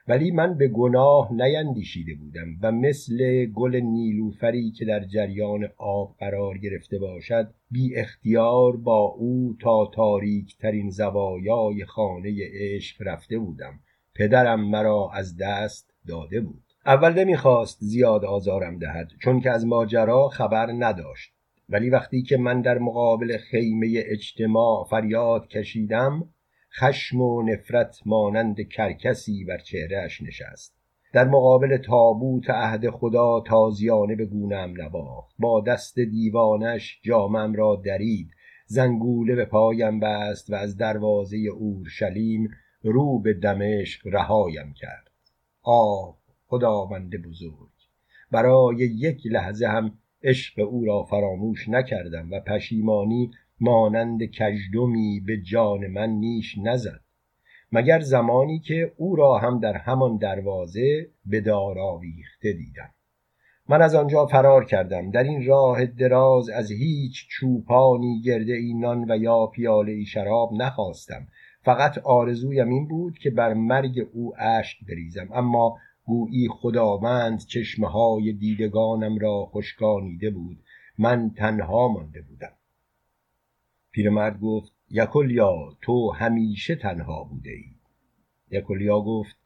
ولی 0.08 0.30
من 0.30 0.58
به 0.58 0.68
گناه 0.68 1.32
نیندیشیده 1.32 2.14
بودم 2.14 2.48
و 2.62 2.72
مثل 2.72 3.46
گل 3.46 3.76
نیلوفری 3.76 4.70
که 4.70 4.84
در 4.84 5.04
جریان 5.04 5.68
آب 5.76 6.16
قرار 6.18 6.58
گرفته 6.58 6.98
باشد 6.98 7.50
بی 7.70 7.96
اختیار 7.96 8.76
با 8.76 9.00
او 9.00 9.56
تا 9.60 9.90
تاریک 9.94 10.56
ترین 10.56 10.90
زوایای 10.90 11.84
خانه 11.84 12.36
عشق 12.52 13.02
رفته 13.06 13.38
بودم. 13.38 13.80
پدرم 14.18 14.70
مرا 14.70 15.10
از 15.14 15.36
دست 15.36 15.90
داده 16.08 16.40
بود. 16.40 16.62
اول 16.86 17.12
نمی‌خواست 17.12 17.78
زیاد 17.80 18.24
آزارم 18.24 18.78
دهد 18.78 19.10
چون 19.22 19.40
که 19.40 19.50
از 19.50 19.66
ماجرا 19.66 20.28
خبر 20.28 20.72
نداشت. 20.78 21.32
ولی 21.68 21.90
وقتی 21.90 22.22
که 22.22 22.36
من 22.36 22.60
در 22.60 22.78
مقابل 22.78 23.36
خیمه 23.36 23.92
اجتماع 23.96 24.86
فریاد 24.90 25.48
کشیدم 25.48 26.28
خشم 26.80 27.20
و 27.20 27.42
نفرت 27.42 28.00
مانند 28.06 28.68
کرکسی 28.68 29.44
بر 29.44 29.58
چهرهش 29.58 30.22
نشست. 30.22 30.78
در 31.12 31.24
مقابل 31.24 31.76
تابوت 31.76 32.50
عهد 32.50 32.90
خدا 32.90 33.40
تازیانه 33.46 34.16
به 34.16 34.26
گونم 34.26 34.74
نباخت 34.76 35.34
با 35.38 35.60
دست 35.60 35.98
دیوانش 35.98 37.00
جامم 37.02 37.54
را 37.54 37.82
درید. 37.84 38.30
زنگوله 38.66 39.34
به 39.34 39.44
پایم 39.44 40.00
بست 40.00 40.50
و 40.50 40.54
از 40.54 40.76
دروازه 40.76 41.36
اورشلیم 41.36 42.50
رو 42.82 43.18
به 43.18 43.34
دمشق 43.34 44.06
رهایم 44.06 44.72
کرد. 44.72 45.10
آه 45.62 46.18
خداوند 46.46 47.22
بزرگ 47.22 47.68
برای 48.30 48.76
یک 48.76 49.26
لحظه 49.26 49.66
هم 49.66 49.98
عشق 50.22 50.68
او 50.68 50.84
را 50.84 51.02
فراموش 51.02 51.68
نکردم 51.68 52.30
و 52.30 52.40
پشیمانی 52.40 53.30
مانند 53.60 54.24
کژدمی 54.24 55.20
به 55.26 55.36
جان 55.36 55.86
من 55.86 56.10
نیش 56.10 56.58
نزد. 56.58 57.00
مگر 57.72 58.00
زمانی 58.00 58.58
که 58.58 58.92
او 58.96 59.16
را 59.16 59.38
هم 59.38 59.60
در 59.60 59.76
همان 59.76 60.16
دروازه 60.16 61.08
به 61.26 61.40
دار 61.40 61.78
آویخته 61.78 62.52
دیدم. 62.52 62.90
من 63.68 63.82
از 63.82 63.94
آنجا 63.94 64.26
فرار 64.26 64.64
کردم. 64.64 65.10
در 65.10 65.22
این 65.22 65.46
راه 65.46 65.86
دراز 65.86 66.48
از 66.48 66.70
هیچ 66.70 67.26
چوپانی 67.28 68.22
گرده 68.24 68.52
اینان 68.52 69.10
و 69.10 69.16
یا 69.16 69.46
پیاله 69.46 69.92
ای 69.92 70.04
شراب 70.04 70.52
نخواستم. 70.52 71.26
فقط 71.68 71.98
آرزویم 71.98 72.68
این 72.68 72.88
بود 72.88 73.18
که 73.18 73.30
بر 73.30 73.54
مرگ 73.54 74.08
او 74.12 74.34
اشک 74.38 74.86
بریزم. 74.88 75.28
اما 75.32 75.78
گویی 76.04 76.48
خداوند 76.48 77.38
چشمه 77.38 77.88
های 77.88 78.32
دیدگانم 78.32 79.18
را 79.18 79.46
خشکانیده 79.46 80.30
بود. 80.30 80.58
من 80.98 81.30
تنها 81.30 81.88
مانده 81.88 82.22
بودم. 82.22 82.52
پیرمرد 83.92 84.40
گفت 84.40 84.72
یکلیا 84.90 85.76
تو 85.82 86.10
همیشه 86.10 86.74
تنها 86.74 87.24
بوده 87.24 87.50
ای 87.50 87.64
یکلیا 88.50 89.00
گفت 89.00 89.36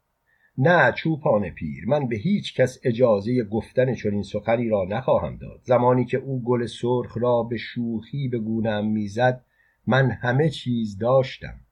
نه 0.57 0.91
چوپان 0.91 1.49
پیر 1.49 1.85
من 1.87 2.07
به 2.07 2.15
هیچ 2.15 2.55
کس 2.55 2.79
اجازه 2.83 3.43
گفتن 3.43 3.95
چنین 3.95 4.23
سخنی 4.23 4.69
را 4.69 4.85
نخواهم 4.89 5.37
داد. 5.37 5.59
زمانی 5.63 6.05
که 6.05 6.17
او 6.17 6.43
گل 6.43 6.65
سرخ 6.65 7.17
را 7.17 7.43
به 7.43 7.57
شوخی 7.57 8.27
به 8.27 8.39
گونم 8.39 8.87
می‌زد 8.87 9.45
من 9.87 10.11
همه 10.11 10.49
چیز 10.49 10.97
داشتم. 10.97 11.62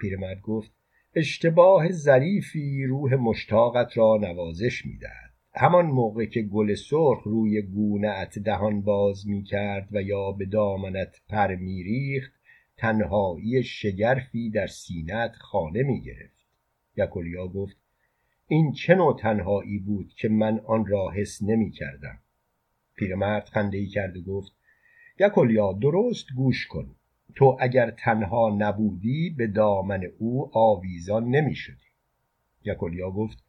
پیرمرد 0.00 0.40
گفت 0.40 0.70
اشتباه 1.14 1.92
ظریفی 1.92 2.84
روح 2.84 3.14
مشتاقت 3.14 3.98
را 3.98 4.16
نوازش 4.20 4.86
می‌دهد. 4.86 5.32
همان 5.54 5.86
موقع 5.86 6.24
که 6.24 6.42
گل 6.42 6.74
سرخ 6.74 7.22
روی 7.22 7.62
گونهات 7.62 8.38
دهان 8.38 8.82
باز 8.82 9.28
می 9.28 9.42
کرد 9.42 9.88
و 9.92 10.02
یا 10.02 10.32
به 10.32 10.44
دامنت 10.44 11.20
پر 11.28 11.54
میریخت 11.54 12.32
تنهایی 12.76 13.62
شگرفی 13.62 14.50
در 14.50 14.66
سینت 14.66 15.32
خانه 15.36 15.82
می 15.82 16.02
گرفت 16.02 16.46
یکولیا 16.96 17.48
گفت 17.48 17.76
این 18.48 18.72
چه 18.72 18.94
نوع 18.94 19.16
تنهایی 19.20 19.78
بود 19.78 20.12
که 20.16 20.28
من 20.28 20.60
آن 20.66 20.86
را 20.86 21.10
حس 21.10 21.42
نمی 21.42 21.70
کردم 21.70 22.18
پیرمرد 22.96 23.44
خنده 23.44 23.78
ای 23.78 23.86
کرد 23.86 24.16
و 24.16 24.22
گفت 24.22 24.52
یکولیا 25.20 25.72
درست 25.72 26.26
گوش 26.36 26.66
کن. 26.66 26.95
تو 27.36 27.56
اگر 27.60 27.90
تنها 27.90 28.56
نبودی 28.58 29.30
به 29.30 29.46
دامن 29.46 30.00
او 30.18 30.50
آویزان 30.52 31.28
نمی 31.28 31.54
شدی 31.54 31.86
یکولیا 32.64 33.10
گفت 33.10 33.46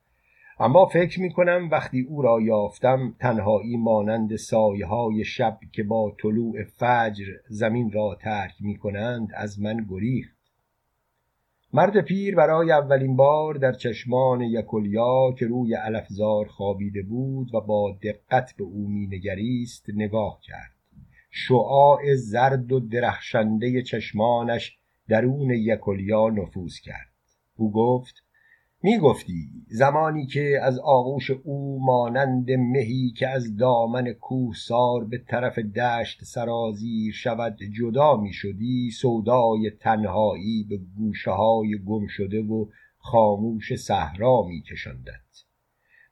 اما 0.59 0.85
فکر 0.85 1.21
می 1.21 1.31
کنم 1.31 1.69
وقتی 1.71 2.01
او 2.01 2.21
را 2.21 2.41
یافتم 2.41 3.15
تنهایی 3.19 3.77
مانند 3.77 4.35
سایه 4.35 4.85
های 4.85 5.23
شب 5.23 5.59
که 5.71 5.83
با 5.83 6.15
طلوع 6.21 6.63
فجر 6.63 7.25
زمین 7.49 7.91
را 7.91 8.17
ترک 8.21 8.53
می 8.59 8.77
کنند 8.77 9.29
از 9.35 9.59
من 9.59 9.85
گریخت. 9.89 10.37
مرد 11.73 12.01
پیر 12.01 12.35
برای 12.35 12.71
اولین 12.71 13.15
بار 13.15 13.53
در 13.53 13.71
چشمان 13.71 14.41
یکولیا 14.41 15.31
که 15.39 15.45
روی 15.47 15.75
الفزار 15.75 16.45
خوابیده 16.47 17.01
بود 17.01 17.55
و 17.55 17.61
با 17.61 17.97
دقت 18.03 18.53
به 18.57 18.63
او 18.63 18.89
مینگریست 18.89 19.85
نگاه 19.89 20.39
کرد. 20.43 20.76
شعاع 21.39 22.15
زرد 22.15 22.71
و 22.71 22.79
درخشنده 22.79 23.81
چشمانش 23.81 24.77
درون 25.09 25.49
یکولیا 25.49 26.29
نفوذ 26.29 26.79
کرد. 26.79 27.11
او 27.57 27.71
گفت 27.71 28.23
می 28.83 28.97
گفتی 28.97 29.49
زمانی 29.67 30.25
که 30.25 30.59
از 30.63 30.79
آغوش 30.79 31.31
او 31.31 31.85
مانند 31.85 32.51
مهی 32.51 33.13
که 33.17 33.27
از 33.27 33.57
دامن 33.57 34.13
کوه 34.13 34.55
سار 34.55 35.05
به 35.05 35.17
طرف 35.17 35.59
دشت 35.59 36.23
سرازیر 36.23 37.13
شود 37.13 37.57
جدا 37.79 38.17
می 38.17 38.33
شدی 38.33 38.91
سودای 38.91 39.71
تنهایی 39.79 40.63
به 40.69 40.79
گوشه 40.97 41.31
های 41.31 41.77
گم 41.85 42.07
شده 42.07 42.41
و 42.41 42.65
خاموش 42.97 43.75
صحرا 43.75 44.41
می 44.41 44.61
کشندد 44.61 45.25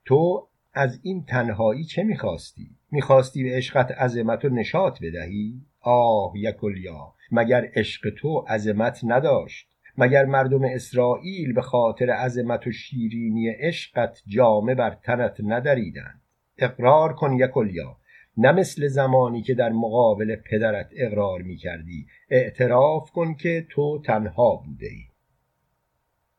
تو 0.06 0.48
از 0.76 1.00
این 1.04 1.26
تنهایی 1.26 1.84
چه 1.84 2.04
می‌خواستی؟ 2.04 2.70
می‌خواستی 2.92 3.44
به 3.44 3.56
عشقت 3.56 3.92
عظمت 3.92 4.46
و 4.46 4.50
نشاط 4.50 5.00
بدهی؟ 5.02 5.62
آه 5.82 6.34
یکلیا 6.36 7.14
مگر 7.32 7.70
عشق 7.74 8.10
تو 8.18 8.40
عظمت 8.40 9.00
نداشت؟ 9.04 9.68
مگر 9.98 10.26
مردم 10.26 10.64
اسرائیل 10.64 11.54
به 11.54 11.62
خاطر 11.62 12.10
عظمت 12.10 12.68
و 12.68 12.72
شیرینی 12.72 13.50
عشقت 13.50 14.22
جامه 14.28 14.76
بر 14.76 14.98
تنت 15.04 15.36
ندریدند؟ 15.40 16.22
اقرار 16.58 17.14
کن 17.14 17.34
یکلیا 17.34 17.98
نه 18.38 18.52
مثل 18.52 18.88
زمانی 18.88 19.42
که 19.42 19.54
در 19.54 19.70
مقابل 19.70 20.36
پدرت 20.36 20.90
اقرار 20.96 21.42
می 21.42 21.58
کردی 21.58 22.08
اعتراف 22.30 23.12
کن 23.12 23.34
که 23.34 23.68
تو 23.70 24.02
تنها 24.02 24.56
بوده 24.56 24.88
ای 24.88 25.04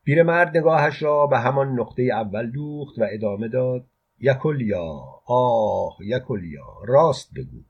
پیرمرد 0.03 0.57
نگاهش 0.57 1.03
را 1.03 1.27
به 1.27 1.39
همان 1.39 1.79
نقطه 1.79 2.03
اول 2.03 2.51
دوخت 2.51 2.99
و 2.99 3.07
ادامه 3.11 3.47
داد. 3.47 3.85
یکلیا 4.19 5.21
آه 5.25 5.97
یکلیا 6.01 6.83
راست 6.87 7.33
بگو. 7.33 7.63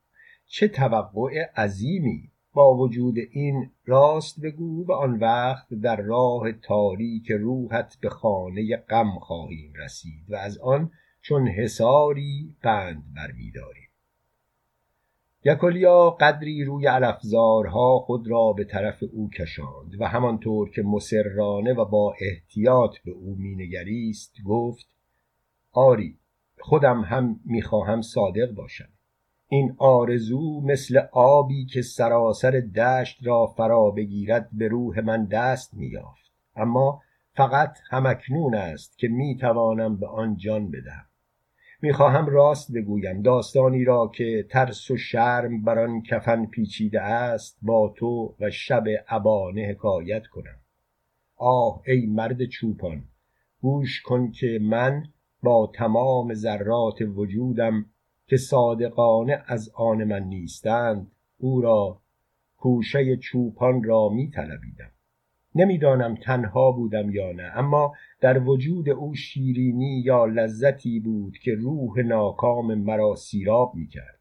چه 0.47 0.67
توقع 0.67 1.45
عظیمی 1.55 2.31
با 2.53 2.75
وجود 2.75 3.15
این 3.31 3.71
راست 3.85 4.41
بگو 4.41 4.85
و 4.85 4.91
آن 4.91 5.19
وقت 5.19 5.73
در 5.73 6.01
راه 6.01 6.51
تاریک 6.51 7.31
روحت 7.31 7.97
به 8.01 8.09
خانه 8.09 8.77
غم 8.77 9.19
خواهیم 9.19 9.73
رسید 9.75 10.25
و 10.29 10.35
از 10.35 10.57
آن 10.57 10.91
چون 11.21 11.47
حساری 11.47 12.55
بند 12.63 13.03
برمیداریم 13.15 13.89
یکلیا 15.45 16.09
قدری 16.09 16.63
روی 16.63 16.87
الافزارها 16.87 17.99
خود 17.99 18.27
را 18.27 18.53
به 18.53 18.63
طرف 18.63 19.03
او 19.13 19.29
کشاند 19.29 20.01
و 20.01 20.07
همانطور 20.07 20.69
که 20.69 20.81
مسررانه 20.81 21.73
و 21.73 21.85
با 21.85 22.15
احتیاط 22.21 22.97
به 23.05 23.11
او 23.11 23.35
مینگریست 23.35 24.35
گفت 24.45 24.87
آری 25.71 26.17
خودم 26.59 27.01
هم 27.01 27.39
می‌خواهم 27.45 28.01
صادق 28.01 28.51
باشم. 28.51 28.89
این 29.49 29.75
آرزو 29.77 30.61
مثل 30.61 31.01
آبی 31.11 31.65
که 31.65 31.81
سراسر 31.81 32.51
دشت 32.51 33.27
را 33.27 33.47
فرا 33.47 33.91
بگیرد 33.91 34.49
به 34.51 34.67
روح 34.67 34.99
من 34.99 35.25
دست 35.25 35.73
مییافت. 35.73 36.31
اما 36.55 37.01
فقط 37.33 37.77
همکنون 37.89 38.55
است 38.55 38.97
که 38.97 39.07
می‌توانم 39.07 39.97
به 39.97 40.07
آن 40.07 40.37
جان 40.37 40.71
بدهم. 40.71 41.05
می‌خواهم 41.81 42.25
راست 42.25 42.71
بگویم 42.71 43.21
داستانی 43.21 43.83
را 43.83 44.11
که 44.15 44.45
ترس 44.49 44.91
و 44.91 44.97
شرم 44.97 45.63
بر 45.63 45.79
آن 45.79 46.01
کفن 46.01 46.45
پیچیده 46.45 47.01
است 47.01 47.57
با 47.61 47.93
تو 47.97 48.35
و 48.39 48.49
شب 48.49 48.83
ابانه 49.07 49.67
حکایت 49.69 50.27
کنم. 50.27 50.57
آه 51.35 51.81
ای 51.87 52.05
مرد 52.05 52.45
چوپان 52.45 53.03
گوش 53.61 54.01
کن 54.01 54.31
که 54.31 54.59
من 54.61 55.03
با 55.43 55.71
تمام 55.75 56.33
ذرات 56.33 57.01
وجودم 57.15 57.85
که 58.27 58.37
صادقانه 58.37 59.43
از 59.47 59.71
آن 59.75 60.03
من 60.03 60.23
نیستند 60.23 61.11
او 61.37 61.61
را 61.61 62.01
کوشه 62.57 63.17
چوپان 63.17 63.83
را 63.83 64.09
می 64.09 64.29
طلبیدم. 64.29 64.91
نمی‌دانم 65.55 66.15
تنها 66.15 66.71
بودم 66.71 67.09
یا 67.09 67.31
نه 67.31 67.51
اما 67.55 67.93
در 68.21 68.39
وجود 68.39 68.89
او 68.89 69.15
شیرینی 69.15 70.01
یا 70.05 70.25
لذتی 70.25 70.99
بود 70.99 71.37
که 71.37 71.55
روح 71.55 71.99
ناکام 71.99 72.73
مرا 72.73 73.15
سیراب 73.15 73.75
می 73.75 73.87
کرد. 73.87 74.19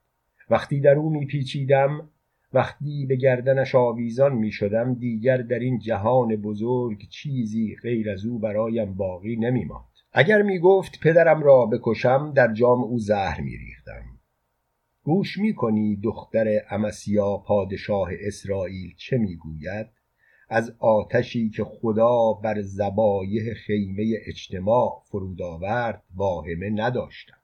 وقتی 0.51 0.81
در 0.81 0.95
او 0.95 1.11
می 1.11 1.27
پیچیدم 1.27 2.09
وقتی 2.53 3.07
به 3.07 3.17
گردنش 3.17 3.75
آویزان 3.75 4.35
می 4.35 4.51
شدم 4.51 4.95
دیگر 4.95 5.37
در 5.37 5.59
این 5.59 5.79
جهان 5.79 6.37
بزرگ 6.37 7.09
چیزی 7.09 7.77
غیر 7.83 8.11
از 8.11 8.27
او 8.27 8.39
برایم 8.39 8.95
باقی 8.95 9.37
نمی 9.37 9.65
ماند. 9.65 9.96
اگر 10.19 10.43
می 10.43 10.59
گفت 10.59 11.01
پدرم 11.01 11.43
را 11.43 11.67
بکشم 11.67 12.33
در 12.33 12.53
جام 12.53 12.81
او 12.81 12.99
زهر 12.99 13.41
می 13.41 13.57
ریختم 13.57 14.05
گوش 15.03 15.39
می 15.39 15.55
کنی 15.55 15.97
دختر 15.97 16.61
امسیا 16.71 17.37
پادشاه 17.37 18.09
اسرائیل 18.21 18.95
چه 18.97 19.19
می 19.19 19.37
گوید 19.37 19.87
از 20.49 20.75
آتشی 20.79 21.51
که 21.51 21.65
خدا 21.65 22.33
بر 22.33 22.63
زبایه 22.63 23.55
خیمه 23.55 24.15
اجتماع 24.27 25.03
فرود 25.05 25.43
آورد 25.43 26.03
واهمه 26.15 26.71
نداشتم. 26.71 27.39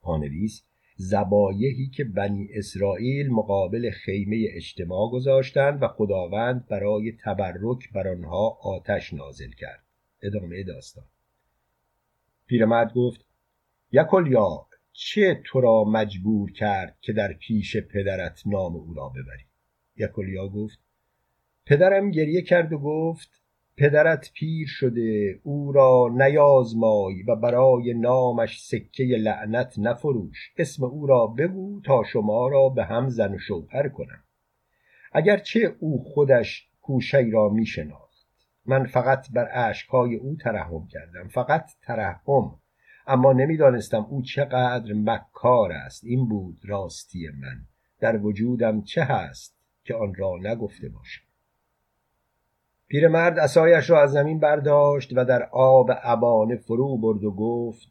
پانویس 0.00 0.62
زبایهی 0.96 1.90
که 1.94 2.04
بنی 2.04 2.48
اسرائیل 2.54 3.30
مقابل 3.30 3.90
خیمه 3.90 4.46
اجتماع 4.50 5.10
گذاشتند 5.12 5.82
و 5.82 5.88
خداوند 5.88 6.66
برای 6.66 7.12
تبرک 7.24 7.92
بر 7.94 8.08
آنها 8.08 8.58
آتش 8.62 9.12
نازل 9.12 9.50
کرد. 9.50 9.84
ادامه 10.22 10.62
داستان. 10.62 11.04
پیرمرد 12.50 12.94
گفت 12.94 13.26
یکلیا 13.92 14.66
چه 14.92 15.42
تو 15.46 15.60
را 15.60 15.84
مجبور 15.84 16.52
کرد 16.52 16.96
که 17.00 17.12
در 17.12 17.32
پیش 17.32 17.76
پدرت 17.76 18.42
نام 18.46 18.76
او 18.76 18.94
را 18.94 19.08
ببری؟ 19.08 19.44
یکلیا 19.96 20.48
گفت 20.48 20.78
پدرم 21.66 22.10
گریه 22.10 22.42
کرد 22.42 22.72
و 22.72 22.78
گفت 22.78 23.42
پدرت 23.76 24.30
پیر 24.34 24.66
شده 24.66 25.40
او 25.42 25.72
را 25.72 26.08
نیازمای 26.12 27.22
و 27.22 27.36
برای 27.36 27.94
نامش 27.94 28.62
سکه 28.62 29.04
لعنت 29.04 29.74
نفروش. 29.78 30.52
اسم 30.56 30.84
او 30.84 31.06
را 31.06 31.26
بگو 31.26 31.80
تا 31.80 32.02
شما 32.12 32.48
را 32.48 32.68
به 32.68 32.84
هم 32.84 33.08
زن 33.08 33.34
و 33.34 33.38
شوهر 33.38 33.88
کنم. 33.88 34.24
اگرچه 35.12 35.76
او 35.80 36.04
خودش 36.04 36.68
کوشی 36.80 37.30
را 37.30 37.48
می 37.48 37.66
شناخت 37.66 38.09
من 38.70 38.86
فقط 38.86 39.32
بر 39.32 39.44
عشقهای 39.44 40.16
او 40.16 40.36
ترحم 40.36 40.86
کردم 40.86 41.28
فقط 41.28 41.70
ترحم. 41.82 42.54
اما 43.06 43.32
نمی‌دانستم 43.32 44.06
او 44.10 44.22
چقدر 44.22 44.92
مکار 44.92 45.72
است. 45.72 46.04
این 46.04 46.28
بود 46.28 46.58
راستی 46.64 47.28
من. 47.40 47.60
در 48.00 48.16
وجودم 48.16 48.82
چه 48.82 49.04
هست 49.04 49.56
که 49.84 49.94
آن 49.94 50.14
را 50.14 50.32
نگفته 50.42 50.88
باشم. 50.88 51.22
پیرمرد 52.88 53.38
اسایش 53.38 53.90
را 53.90 54.02
از 54.02 54.10
زمین 54.10 54.40
برداشت 54.40 55.12
و 55.16 55.24
در 55.24 55.42
آب 55.52 55.90
ابانه 56.02 56.56
فرو 56.56 56.98
برد 56.98 57.24
و 57.24 57.30
گفت 57.30 57.88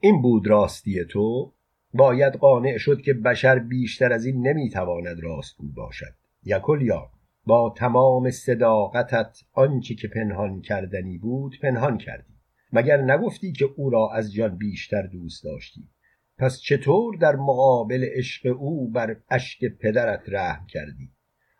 این 0.00 0.22
بود 0.22 0.46
راستی 0.46 1.04
تو. 1.04 1.52
باید 1.94 2.34
قانع 2.34 2.78
شد 2.78 3.00
که 3.00 3.14
بشر 3.14 3.58
بیشتر 3.58 4.12
از 4.12 4.24
این 4.24 4.46
نمی‌تواند 4.46 5.20
راستگو 5.22 5.68
باشد. 5.76 6.14
یکلیا 6.44 7.10
با 7.48 7.74
تمام 7.76 8.30
صداقتت 8.30 9.44
آنچه 9.52 9.94
که 9.94 10.08
پنهان 10.08 10.60
کردنی 10.60 11.18
بود 11.18 11.58
پنهان 11.62 11.98
کردی. 11.98 12.34
مگر 12.72 13.02
نگفتی 13.02 13.52
که 13.52 13.64
او 13.76 13.90
را 13.90 14.10
از 14.12 14.32
جان 14.32 14.56
بیشتر 14.56 15.02
دوست 15.02 15.44
داشتی؟ 15.44 15.88
پس 16.38 16.60
چطور 16.60 17.16
در 17.16 17.36
مقابل 17.36 18.08
عشق 18.12 18.56
او 18.58 18.90
بر 18.90 19.16
اشک 19.30 19.64
پدرت 19.64 20.22
رحم 20.28 20.66
کردی؟ 20.66 21.10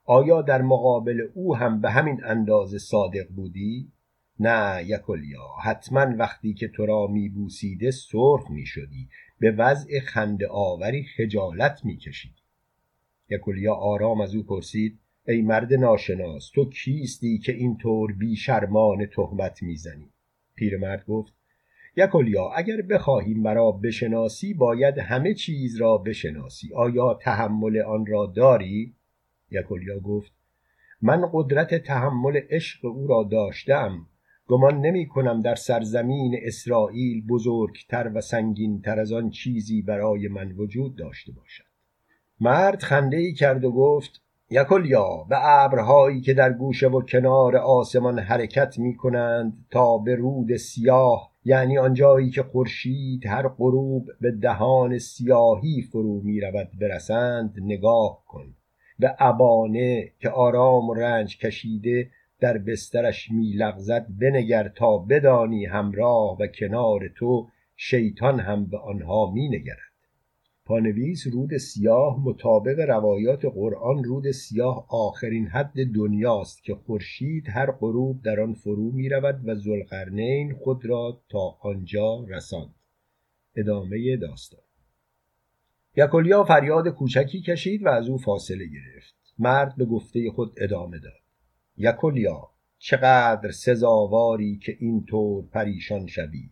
آیا 0.04 0.42
در 0.42 0.62
مقابل 0.62 1.20
او 1.34 1.56
هم 1.56 1.80
به 1.80 1.90
همین 1.90 2.24
اندازه 2.24 2.78
صادق 2.78 3.28
بودی؟ 3.28 3.92
نه 4.40 4.84
یکلیا 4.84 5.46
حتما 5.62 6.16
وقتی 6.18 6.54
که 6.54 6.68
تو 6.68 6.86
را 6.86 7.06
میبوسیده 7.06 7.90
سرخ 7.90 8.50
می‌شدی 8.50 9.08
به 9.40 9.50
وضع 9.50 10.00
خنده 10.00 10.48
آوری 10.48 11.04
خجالت 11.04 11.84
میکشیدی 11.84 12.42
یکلیا 13.30 13.74
آرام 13.74 14.20
از 14.20 14.34
او 14.34 14.42
پرسید 14.42 14.98
ای 15.28 15.42
مرد 15.42 15.74
ناشناس 15.74 16.50
تو 16.50 16.70
کیستی 16.70 17.38
که 17.38 17.52
اینطور 17.52 18.12
بی 18.12 18.36
شرمان 18.36 19.06
تهمت 19.06 19.62
می‌زنی؟ 19.62 20.10
پیرمرد 20.54 21.04
گفت 21.06 21.34
یکلیا 21.96 22.50
اگر 22.56 22.82
بخواهی 22.82 23.34
مرا 23.34 23.72
بشناسی 23.72 24.54
باید 24.54 24.98
همه 24.98 25.34
چیز 25.34 25.80
را 25.80 25.98
بشناسی. 25.98 26.74
آیا 26.74 27.14
تحمل 27.14 27.78
آن 27.78 28.06
را 28.06 28.26
داری؟ 28.26 28.94
یکلیا 29.50 30.00
گفت 30.00 30.32
من 31.02 31.30
قدرت 31.32 31.74
تحمل 31.74 32.40
عشق 32.50 32.84
او 32.84 33.06
را 33.06 33.28
داشتم. 33.30 34.06
گمان 34.46 34.80
نمی 34.80 35.08
کنم 35.08 35.40
در 35.40 35.54
سرزمین 35.54 36.36
اسرائیل 36.42 37.26
بزرگتر 37.26 38.12
و 38.14 38.20
سنگینتر 38.20 39.00
از 39.00 39.12
آن 39.12 39.30
چیزی 39.30 39.82
برای 39.82 40.28
من 40.28 40.52
وجود 40.52 40.96
داشته 40.96 41.32
باشد. 41.32 41.64
مرد 42.40 42.82
خنده 42.82 43.16
ای 43.16 43.32
کرد 43.32 43.64
و 43.64 43.72
گفت 43.72 44.22
یکلیا 44.50 45.26
به 45.28 45.36
ابرهایی 45.64 46.20
که 46.20 46.34
در 46.34 46.52
گوشه 46.52 46.88
و 46.88 47.02
کنار 47.02 47.56
آسمان 47.56 48.18
حرکت 48.18 48.78
می 48.78 48.96
کنند 48.96 49.66
تا 49.70 49.98
به 49.98 50.14
رود 50.14 50.56
سیاه 50.56 51.32
یعنی 51.44 51.78
آنجایی 51.78 52.30
که 52.30 52.42
خورشید 52.42 53.26
هر 53.26 53.48
غروب 53.48 54.06
به 54.20 54.30
دهان 54.30 54.98
سیاهی 54.98 55.82
فرو 55.92 56.20
می 56.20 56.40
رود 56.40 56.70
برسند 56.80 57.54
نگاه 57.60 58.22
کن. 58.26 58.54
به 58.98 59.16
ابانه 59.18 60.12
که 60.20 60.30
آرام 60.30 60.88
و 60.88 60.94
رنج 60.94 61.38
کشیده 61.38 62.10
در 62.40 62.58
بسترش 62.58 63.30
می 63.30 63.52
لغزد 63.52 64.06
بنگر 64.20 64.68
تا 64.68 64.98
بدانی 64.98 65.66
همراه 65.66 66.36
و 66.40 66.46
کنار 66.46 67.08
تو 67.16 67.48
شیطان 67.76 68.40
هم 68.40 68.66
به 68.66 68.78
آنها 68.78 69.30
می 69.30 69.48
نگرد 69.48 69.87
پانویس 70.68 71.26
رود 71.26 71.56
سیاه 71.56 72.20
مطابق 72.24 72.80
روایات 72.80 73.44
قرآن 73.44 74.04
رود 74.04 74.30
سیاه 74.30 74.86
آخرین 74.88 75.46
حد 75.46 75.86
دنیاست 75.94 76.64
که 76.64 76.74
خورشید 76.74 77.48
هر 77.48 77.70
غروب 77.70 78.22
در 78.22 78.40
آن 78.40 78.54
فرو 78.54 78.92
می 78.92 79.08
رود 79.08 79.40
و 79.44 79.54
زلقرنین 79.54 80.54
خود 80.54 80.86
را 80.86 81.20
تا 81.28 81.56
آنجا 81.60 82.24
رساند. 82.28 82.74
ادامه 83.56 84.16
داستان. 84.16 84.60
یکلیا 85.96 86.44
فریاد 86.44 86.88
کوچکی 86.88 87.42
کشید 87.42 87.86
و 87.86 87.88
از 87.88 88.08
او 88.08 88.18
فاصله 88.18 88.66
گرفت. 88.66 89.34
مرد 89.38 89.76
به 89.76 89.84
گفته 89.84 90.30
خود 90.30 90.52
ادامه 90.56 90.98
داد. 90.98 91.22
یکلیا 91.76 92.50
چقدر 92.78 93.50
سزاواری 93.50 94.58
که 94.58 94.76
اینطور 94.80 95.44
پریشان 95.46 96.06
شوی. 96.06 96.50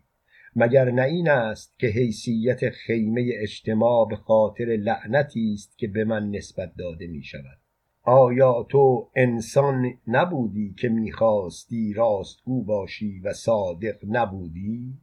مگر 0.59 0.91
نه 0.91 1.01
این 1.01 1.29
است 1.29 1.79
که 1.79 1.87
حیثیت 1.87 2.69
خیمه 2.69 3.29
اجتماع 3.33 4.07
به 4.09 4.15
خاطر 4.15 4.65
لعنتی 4.65 5.53
است 5.53 5.77
که 5.77 5.87
به 5.87 6.05
من 6.05 6.31
نسبت 6.31 6.75
داده 6.77 7.07
می 7.07 7.23
شود 7.23 7.59
آیا 8.03 8.65
تو 8.69 9.09
انسان 9.15 9.93
نبودی 10.07 10.73
که 10.73 10.89
می‌خواستی 10.89 11.93
راستگو 11.93 12.63
باشی 12.63 13.19
و 13.19 13.33
صادق 13.33 13.95
نبودی؟ 14.07 14.93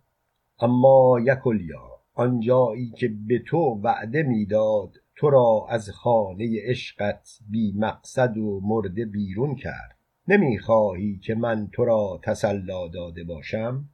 اما 0.60 1.20
یکلیا 1.24 2.00
آنجایی 2.14 2.90
که 2.90 3.08
به 3.28 3.38
تو 3.38 3.80
وعده 3.82 4.22
می‌داد 4.22 4.90
تو 5.16 5.30
را 5.30 5.66
از 5.68 5.90
خانه 5.90 6.60
عشقت 6.62 7.38
بی 7.50 7.72
مقصد 7.76 8.36
و 8.36 8.60
مرده 8.64 9.04
بیرون 9.04 9.54
کرد. 9.54 9.98
نمی‌خواهی 10.28 11.18
که 11.18 11.34
من 11.34 11.68
تو 11.72 11.84
را 11.84 12.20
تسلا 12.22 12.88
داده 12.88 13.24
باشم؟ 13.24 13.88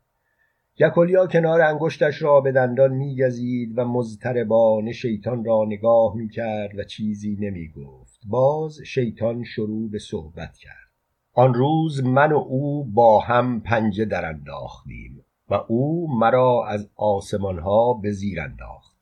یکلیا 0.81 1.27
کنار 1.27 1.61
انگشتش 1.61 2.23
را 2.23 2.40
به 2.40 2.53
دندان 2.53 2.93
میگزید 2.93 3.79
و 3.79 3.85
مضطربانه 3.85 4.93
شیطان 4.93 5.45
را 5.45 5.64
نگاه 5.66 6.16
می‌کرد 6.16 6.79
و 6.79 6.85
چیزی 6.85 7.37
نمی‌گفت. 7.40 8.21
باز 8.27 8.81
شیطان 8.87 9.45
شروع 9.45 9.90
به 9.90 9.99
صحبت 9.99 10.57
کرد. 10.57 10.90
آن 11.33 11.55
روز 11.55 12.05
من 12.05 12.33
و 12.33 12.37
او 12.37 12.85
با 12.85 13.21
هم 13.21 13.61
پنجه 13.61 14.05
در 14.05 14.25
انداختیم 14.25 15.25
و 15.51 15.55
او 15.55 16.19
مرا 16.19 16.66
از 16.69 16.88
آسمان 16.97 17.59
ها 17.59 17.93
به 17.93 18.11
زیر 18.11 18.40
انداخت. 18.40 18.97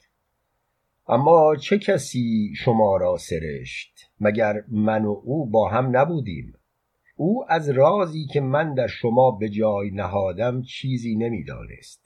اما 1.09 1.57
چه 1.57 1.79
کسی 1.79 2.53
شما 2.57 2.97
را 2.97 3.17
سرشت 3.17 4.11
مگر 4.21 4.64
من 4.69 5.05
و 5.05 5.21
او 5.25 5.47
با 5.47 5.69
هم 5.69 5.97
نبودیم؟ 5.97 6.53
او 7.21 7.45
از 7.49 7.71
رازی 7.71 8.27
که 8.27 8.41
من 8.41 8.75
در 8.75 8.87
شما 8.87 9.31
به 9.31 9.49
جای 9.49 9.91
نهادم 9.91 10.63
چیزی 10.63 11.17
نمی‌دانست. 11.17 12.03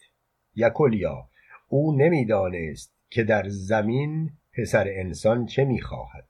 یکلیا 0.55 1.29
او 1.68 1.96
نمی‌دانست 1.96 2.94
که 3.11 3.25
در 3.25 3.48
زمین 3.48 4.31
پسر 4.53 4.87
انسان 4.88 5.46
چه 5.46 5.64
می‌خواهد. 5.64 6.29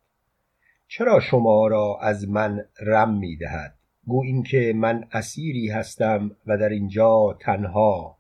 چرا 0.89 1.21
شما 1.21 1.67
را 1.67 1.99
از 2.01 2.29
من 2.29 2.65
رم 2.81 3.19
می‌دهد؟ 3.19 3.75
گو 4.07 4.23
اینکه 4.23 4.73
من 4.77 5.09
اسیری 5.13 5.69
هستم 5.69 6.37
و 6.47 6.59
در 6.59 6.69
اینجا 6.69 7.39
تنها. 7.41 8.19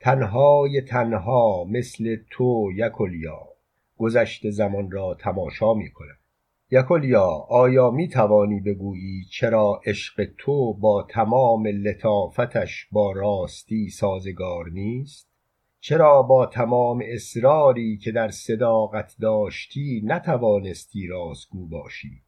تنهای 0.00 0.80
تنها 0.80 1.64
مثل 1.64 2.16
تو 2.30 2.70
یکلیا 2.74 3.48
گذشت 3.96 4.50
زمان 4.50 4.90
را 4.90 5.14
تماشا 5.20 5.74
می 5.74 5.90
کنم 5.90 6.18
یکلیا 6.70 7.26
آیا 7.48 7.90
می 7.90 8.08
توانی 8.08 8.60
بگویی 8.60 9.24
چرا 9.30 9.80
عشق 9.86 10.28
تو 10.38 10.74
با 10.74 11.06
تمام 11.10 11.66
لطافتش 11.66 12.88
با 12.92 13.12
راستی 13.12 13.88
سازگار 13.88 14.70
نیست؟ 14.70 15.28
چرا 15.80 16.22
با 16.22 16.46
تمام 16.46 17.02
اصراری 17.04 17.96
که 17.96 18.12
در 18.12 18.28
صداقت 18.28 19.16
داشتی 19.20 20.02
نتوانستی 20.04 21.06
راستگو 21.06 21.66
باشی؟ 21.66 22.22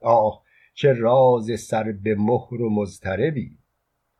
آه 0.00 0.42
چه 0.74 0.92
راز 0.92 1.60
سر 1.60 1.92
به 1.92 2.14
مهر 2.14 2.62
و 2.62 2.70
مضطربی! 2.70 3.58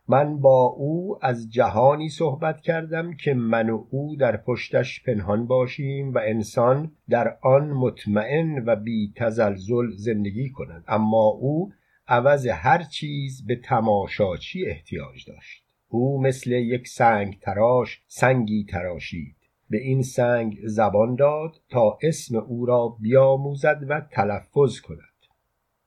من 0.09 0.41
با 0.41 0.65
او 0.65 1.19
از 1.23 1.51
جهانی 1.51 2.09
صحبت 2.09 2.61
کردم 2.61 3.17
که 3.17 3.35
من 3.35 3.71
و 3.71 3.85
او 3.91 4.17
در 4.17 4.37
پشتش 4.37 5.03
پنهان 5.03 5.47
باشیم 5.47 6.15
و 6.15 6.19
انسان 6.19 6.93
در 7.09 7.39
آن 7.43 7.71
مطمئن 7.71 8.65
و 8.67 8.77
بی 8.77 9.13
تزلزل 9.17 9.91
زندگی 9.97 10.51
کند. 10.51 10.85
اما 10.89 11.27
او 11.27 11.73
عوض 12.09 12.47
هر 12.47 12.83
چیز 12.83 13.47
به 13.47 13.57
تماشاچی 13.57 14.67
احتیاج 14.67 15.25
داشت. 15.27 15.65
او 15.89 16.23
مثل 16.23 16.53
یک 16.53 16.89
سنگ 16.89 17.39
تراش 17.41 18.03
سنگی 18.07 18.65
تراشید. 18.65 19.37
به 19.71 19.79
این 19.79 20.03
سنگ 20.03 20.59
زبان 20.65 21.15
داد 21.15 21.61
تا 21.69 21.99
اسم 22.03 22.37
او 22.37 22.67
را 22.67 22.89
بیاموزد 23.01 23.81
و 23.89 24.01
تلفظ 24.11 24.81
کند. 24.81 24.99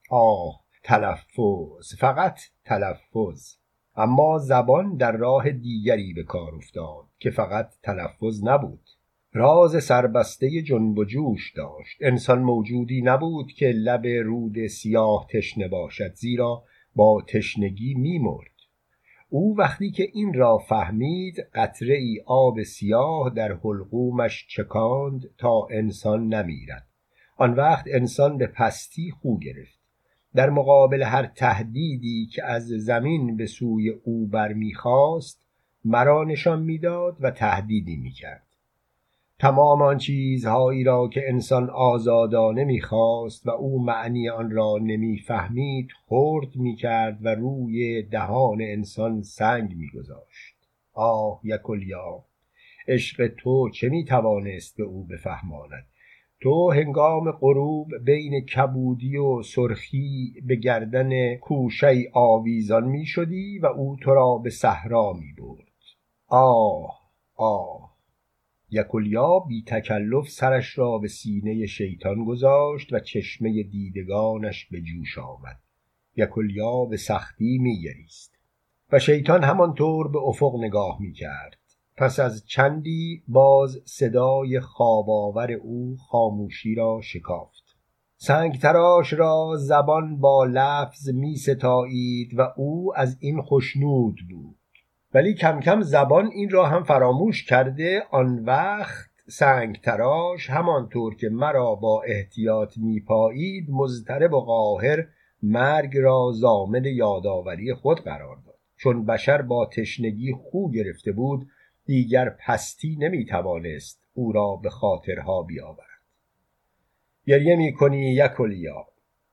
آه 0.10 0.60
تلفظ 0.84 1.96
فقط 2.00 2.40
تلفظ. 2.66 3.56
اما 3.98 4.38
زبان 4.38 4.96
در 4.96 5.12
راه 5.12 5.52
دیگری 5.52 6.14
به 6.14 6.24
کار 6.24 6.56
افتاد 6.56 7.06
که 7.20 7.30
فقط 7.30 7.70
تلفظ 7.84 8.44
نبود. 8.44 8.90
راز 9.34 9.84
سربسته 9.84 10.62
جنب 10.62 10.98
و 10.98 11.06
جوش 11.06 11.54
داشت. 11.56 11.98
انسان 12.02 12.40
موجودی 12.40 13.02
نبود 13.02 13.52
که 13.52 13.66
لب 13.66 14.08
رود 14.08 14.68
سیاه 14.68 15.28
تشنه 15.30 15.68
باشد 15.68 16.14
زیرا 16.14 16.64
با 16.96 17.24
تشنگی 17.28 17.94
میمرد. 17.94 18.52
او 19.30 19.58
وقتی 19.58 19.92
که 19.92 20.08
این 20.14 20.34
را 20.34 20.58
فهمید 20.58 21.40
قطره 21.54 21.96
ای 21.96 22.22
آب 22.26 22.64
سیاه 22.64 23.30
در 23.30 23.54
حلقومش 23.64 24.48
چکاند 24.50 25.30
تا 25.38 25.68
انسان 25.72 26.28
نمیرد. 26.28 26.88
آن 27.38 27.54
وقت 27.54 27.86
انسان 27.92 28.38
به 28.38 28.48
پستی 28.48 29.12
خو 29.12 29.40
گرفت. 29.40 29.77
در 30.36 30.50
مقابل 30.50 31.04
هر 31.04 31.26
تهدیدی 31.26 32.26
که 32.26 32.46
از 32.46 32.68
زمین 32.68 33.38
به 33.38 33.46
سوی 33.46 33.90
او 33.90 34.28
برمیخواست 34.28 35.48
مرا 35.86 36.24
نشان 36.24 36.62
می‌داد 36.62 37.18
و 37.20 37.32
تهدیدی 37.32 37.96
می‌کرد. 37.96 38.44
تمام 39.40 39.82
آن 39.82 39.98
چیزهایی 39.98 40.84
را 40.84 41.08
که 41.08 41.30
انسان 41.30 41.70
آزادانه 41.70 42.64
می‌خواست 42.64 43.48
و 43.48 43.50
او 43.50 43.84
معنی 43.84 44.30
آن 44.30 44.52
را 44.52 44.74
نمی‌فهمید 44.82 45.90
خرد 46.06 46.56
می‌کرد 46.56 47.26
و 47.26 47.36
روی 47.36 48.04
دهان 48.04 48.62
انسان 48.62 49.22
سنگ 49.22 49.76
میگذاشت. 49.76 50.56
آه 50.94 51.42
یکلیا 51.44 52.24
عشق 52.88 53.28
تو 53.28 53.70
چه 53.70 53.90
می‌توانست 53.90 54.78
به 54.78 54.84
او 54.84 55.04
بفهماند؟ 55.04 55.86
تو 56.42 56.72
هنگام 56.72 57.32
غروب 57.32 57.88
بین 58.06 58.46
کبودی 58.46 59.18
و 59.18 59.42
سرخی 59.44 60.34
به 60.48 60.56
گردن 60.56 61.36
کوشه 61.36 62.12
آویزان 62.14 62.84
می 62.84 63.06
شدی 63.06 63.60
و 63.60 63.66
او 63.66 63.98
تو 64.02 64.14
را 64.14 64.38
به 64.38 64.50
صحرا 64.50 65.14
می 65.14 65.34
برد. 65.34 65.68
آه 66.28 67.00
آه. 67.36 67.98
یکلیا 68.70 69.40
بی 69.40 69.64
تکلف 69.68 70.30
سرش 70.30 70.78
را 70.78 70.98
به 70.98 71.08
سینه 71.08 71.66
شیطان 71.66 72.26
گذاشت 72.26 72.94
و 72.94 73.00
چشمه 73.00 73.64
دیدگانش 73.64 74.66
به 74.66 74.82
جوش 74.82 75.18
آمد. 75.18 75.60
یکلیا 76.16 76.86
به 76.86 76.98
سختی 76.98 77.58
می 77.58 77.82
گریست 77.82 78.38
و 78.92 79.00
شیطان 79.00 79.44
همانطور 79.44 80.08
به 80.08 80.20
افق 80.20 80.56
نگاه 80.60 81.02
می 81.02 81.14
کرد. 81.14 81.57
پس 81.98 82.20
از 82.20 82.46
چندی 82.46 83.24
باز 83.28 83.80
صدای 83.86 84.60
خواباور 84.60 85.52
او 85.52 85.98
خاموشی 86.10 86.76
را 86.76 87.00
شکافت. 87.04 87.64
سنگ 88.18 88.60
تراش 88.60 89.14
را 89.14 89.56
زبان 89.58 90.20
با 90.20 90.46
لفظ 90.46 91.10
می 91.10 91.36
ستایید 91.36 92.40
و 92.40 92.54
او 92.58 92.94
از 92.96 93.18
این 93.20 93.42
خشنود 93.42 94.16
بود. 94.30 94.56
ولی 95.14 95.34
کم 95.34 95.60
کم 95.60 95.82
زبان 95.82 96.28
این 96.28 96.50
را 96.50 96.66
هم 96.66 96.84
فراموش 96.84 97.44
کرده 97.46 98.04
آن 98.12 98.44
وقت 98.46 99.10
سنگ 99.30 99.82
تراش 99.82 100.50
همانطور 100.50 101.16
که 101.16 101.30
مرا 101.30 101.76
با 101.76 102.02
احتیاط 102.08 102.78
میپایید 102.78 103.70
مضطرب 103.70 104.34
و 104.34 104.40
قاهر 104.40 105.06
مرگ 105.44 105.98
را 105.98 106.32
زامن 106.34 106.86
یادآوری 106.86 107.74
خود 107.74 108.00
قرار 108.00 108.38
داد. 108.46 108.56
چون 108.78 109.06
بشر 109.06 109.42
با 109.42 109.66
تشنگی 109.66 110.34
خو 110.34 110.72
گرفته 110.72 111.12
بود 111.12 111.48
دیگر 111.88 112.30
پستی 112.30 112.96
نمی‌توانست 112.96 114.04
او 114.14 114.32
را 114.32 114.56
به 114.56 114.70
خاطرها 114.70 115.44
بیاورد. 115.44 115.88
گریه 117.26 117.56
می‌کنی 117.56 118.14
یکلیا 118.14 118.88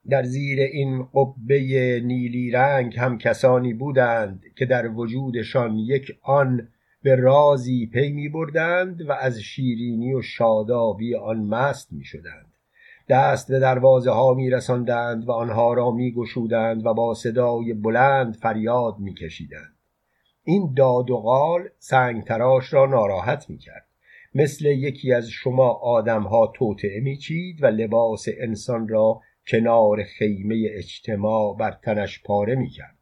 در 0.08 0.22
زیر 0.22 0.60
این 0.60 1.08
قبه 1.14 2.00
نیلی 2.04 2.50
رنگ 2.50 2.98
هم 2.98 3.18
کسانی 3.18 3.74
بودند 3.74 4.44
که 4.56 4.66
در 4.66 4.88
وجودشان 4.88 5.78
یک 5.78 6.18
آن 6.22 6.68
به 7.02 7.16
رازی 7.16 7.86
پی 7.86 8.12
می 8.12 8.28
بردند 8.28 9.08
و 9.08 9.12
از 9.12 9.38
شیرینی 9.38 10.14
و 10.14 10.22
شادابی 10.22 11.14
آن 11.14 11.36
مست 11.36 11.92
می 11.92 12.04
شدند 12.04 12.52
دست 13.08 13.52
به 13.52 13.58
دروازه 13.58 14.10
ها 14.10 14.34
می 14.34 14.50
رسندند 14.50 15.28
و 15.28 15.32
آنها 15.32 15.74
را 15.74 15.90
می 15.90 16.12
گشودند 16.12 16.86
و 16.86 16.94
با 16.94 17.14
صدای 17.14 17.74
بلند 17.74 18.34
فریاد 18.34 18.98
می 18.98 19.14
کشیدند 19.14 19.73
این 20.44 20.74
داد 20.76 21.10
و 21.10 21.16
قال 21.16 21.68
سنگ 21.78 22.24
تراش 22.24 22.72
را 22.72 22.86
ناراحت 22.86 23.50
می 23.50 23.58
کرد 23.58 23.86
مثل 24.34 24.66
یکی 24.66 25.12
از 25.12 25.28
شما 25.28 25.68
آدمها 25.68 26.52
می 27.02 27.16
چید 27.16 27.62
و 27.62 27.66
لباس 27.66 28.26
انسان 28.38 28.88
را 28.88 29.20
کنار 29.46 30.02
خیمه 30.02 30.68
اجتماع 30.70 31.56
بر 31.56 31.70
تنش 31.70 32.22
پاره 32.22 32.54
می 32.54 32.68
کرد 32.68 32.98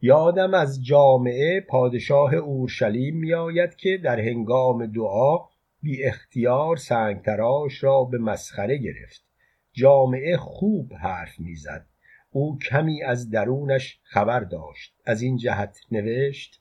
یادم 0.00 0.54
از 0.54 0.84
جامعه 0.84 1.60
پادشاه 1.60 2.34
اورشلیم 2.34 3.16
می 3.16 3.34
آید 3.34 3.76
که 3.76 3.98
در 4.04 4.20
هنگام 4.20 4.86
دعا 4.86 5.38
بی 5.82 6.04
اختیار 6.04 6.76
سنگ 6.76 7.22
تراش 7.22 7.84
را 7.84 8.04
به 8.04 8.18
مسخره 8.18 8.76
گرفت. 8.76 9.24
جامعه 9.72 10.36
خوب 10.36 10.92
حرف 10.92 11.40
می‌زد. 11.40 11.86
او 12.36 12.58
کمی 12.58 13.02
از 13.02 13.30
درونش 13.30 14.00
خبر 14.02 14.40
داشت. 14.40 14.94
از 15.04 15.22
این 15.22 15.36
جهت 15.36 15.78
نوشت 15.90 16.60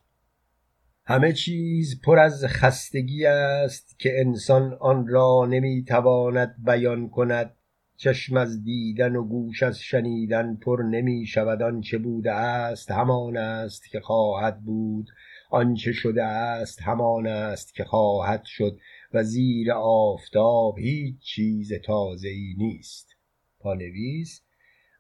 همه 1.05 1.33
چیز 1.33 2.01
پر 2.01 2.19
از 2.19 2.45
خستگی 2.45 3.25
است 3.25 3.99
که 3.99 4.19
انسان 4.19 4.77
آن 4.79 5.07
را 5.07 5.45
نمی‌تواند 5.49 6.55
بیان 6.65 7.09
کند. 7.09 7.55
چشم 7.97 8.37
از 8.37 8.63
دیدن 8.63 9.15
و 9.15 9.23
گوش 9.23 9.63
از 9.63 9.79
شنیدن 9.79 10.55
پر 10.55 10.81
نمی 10.91 11.25
شود. 11.25 11.61
آنچه 11.61 11.97
بوده 11.97 12.31
است 12.31 12.91
همان 12.91 13.37
است 13.37 13.89
که 13.89 13.99
خواهد 13.99 14.61
بود. 14.61 15.07
آنچه 15.49 15.91
شده 15.91 16.23
است 16.23 16.81
همان 16.81 17.27
است 17.27 17.75
که 17.75 17.83
خواهد 17.83 18.43
شد. 18.45 18.79
و 19.13 19.23
زیر 19.23 19.71
آفتاب 19.71 20.79
هیچ 20.79 21.15
چیز 21.19 21.73
تازه 21.85 22.29
ای 22.29 22.55
نیست 22.57 23.15
پانویس 23.59 24.44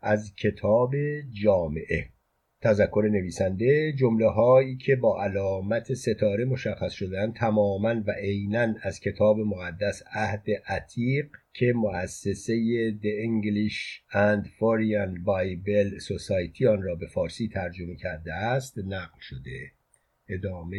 از 0.05 0.35
کتاب 0.35 0.95
جامعه. 1.43 2.09
تذکر 2.61 3.09
نویسنده 3.11 3.93
جمله 3.93 4.27
هایی 4.27 4.77
که 4.77 4.95
با 4.95 5.23
علامت 5.23 5.93
ستاره 5.93 6.45
مشخص 6.45 6.91
شدن 6.91 7.31
تماما 7.31 8.03
و 8.07 8.11
عینا 8.11 8.75
از 8.81 8.99
کتاب 8.99 9.39
مقدس 9.39 10.03
عهد 10.13 10.45
عتیق 10.67 11.25
که 11.53 11.73
مؤسسه 11.75 12.55
The 12.91 13.25
English 13.27 14.03
and 14.11 14.45
Foreign 14.45 15.23
Bible 15.25 16.01
Society 16.01 16.65
آن 16.65 16.81
را 16.81 16.95
به 16.95 17.07
فارسی 17.07 17.47
ترجمه 17.47 17.95
کرده 17.95 18.33
است 18.33 18.77
نقل 18.77 19.19
شده. 19.19 19.71
ادامه 20.29 20.77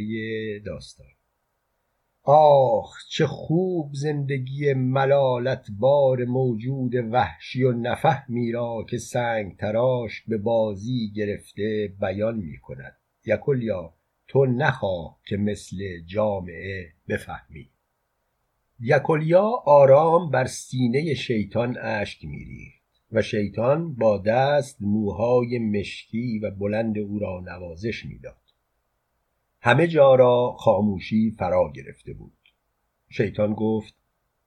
داستان. 0.58 1.15
آخ 2.28 2.96
چه 3.08 3.26
خوب 3.26 3.90
زندگی 3.92 4.74
ملالت 4.74 5.66
بار 5.78 6.24
موجود 6.24 6.94
وحشی 6.94 7.62
و 7.62 7.72
نفهمی 7.72 8.52
را 8.52 8.84
که 8.90 8.98
سنگ 8.98 9.56
تراش 9.56 10.22
به 10.28 10.38
بازی 10.38 11.12
گرفته 11.16 11.92
بیان 12.00 12.36
می 12.36 12.58
کند. 12.58 12.96
یکلیا 13.26 13.94
تو 14.28 14.46
نخواه 14.46 15.18
که 15.26 15.36
مثل 15.36 15.76
جامعه 16.06 16.92
بفهمی. 17.08 17.68
یکلیا 18.80 19.50
آرام 19.66 20.30
بر 20.30 20.44
سینه 20.44 21.14
شیطان 21.14 21.78
اشک 21.80 22.24
میریخت 22.24 22.82
و 23.12 23.22
شیطان 23.22 23.94
با 23.94 24.18
دست 24.18 24.76
موهای 24.80 25.58
مشکی 25.58 26.38
و 26.38 26.50
بلند 26.50 26.98
او 26.98 27.18
را 27.18 27.40
نوازش 27.40 28.04
می‌داد 28.04 28.45
همه 29.66 29.86
جا 29.86 30.14
را 30.14 30.52
خاموشی 30.58 31.30
فرا 31.30 31.72
گرفته 31.74 32.12
بود. 32.12 32.32
شیطان 33.08 33.54
گفت 33.54 33.94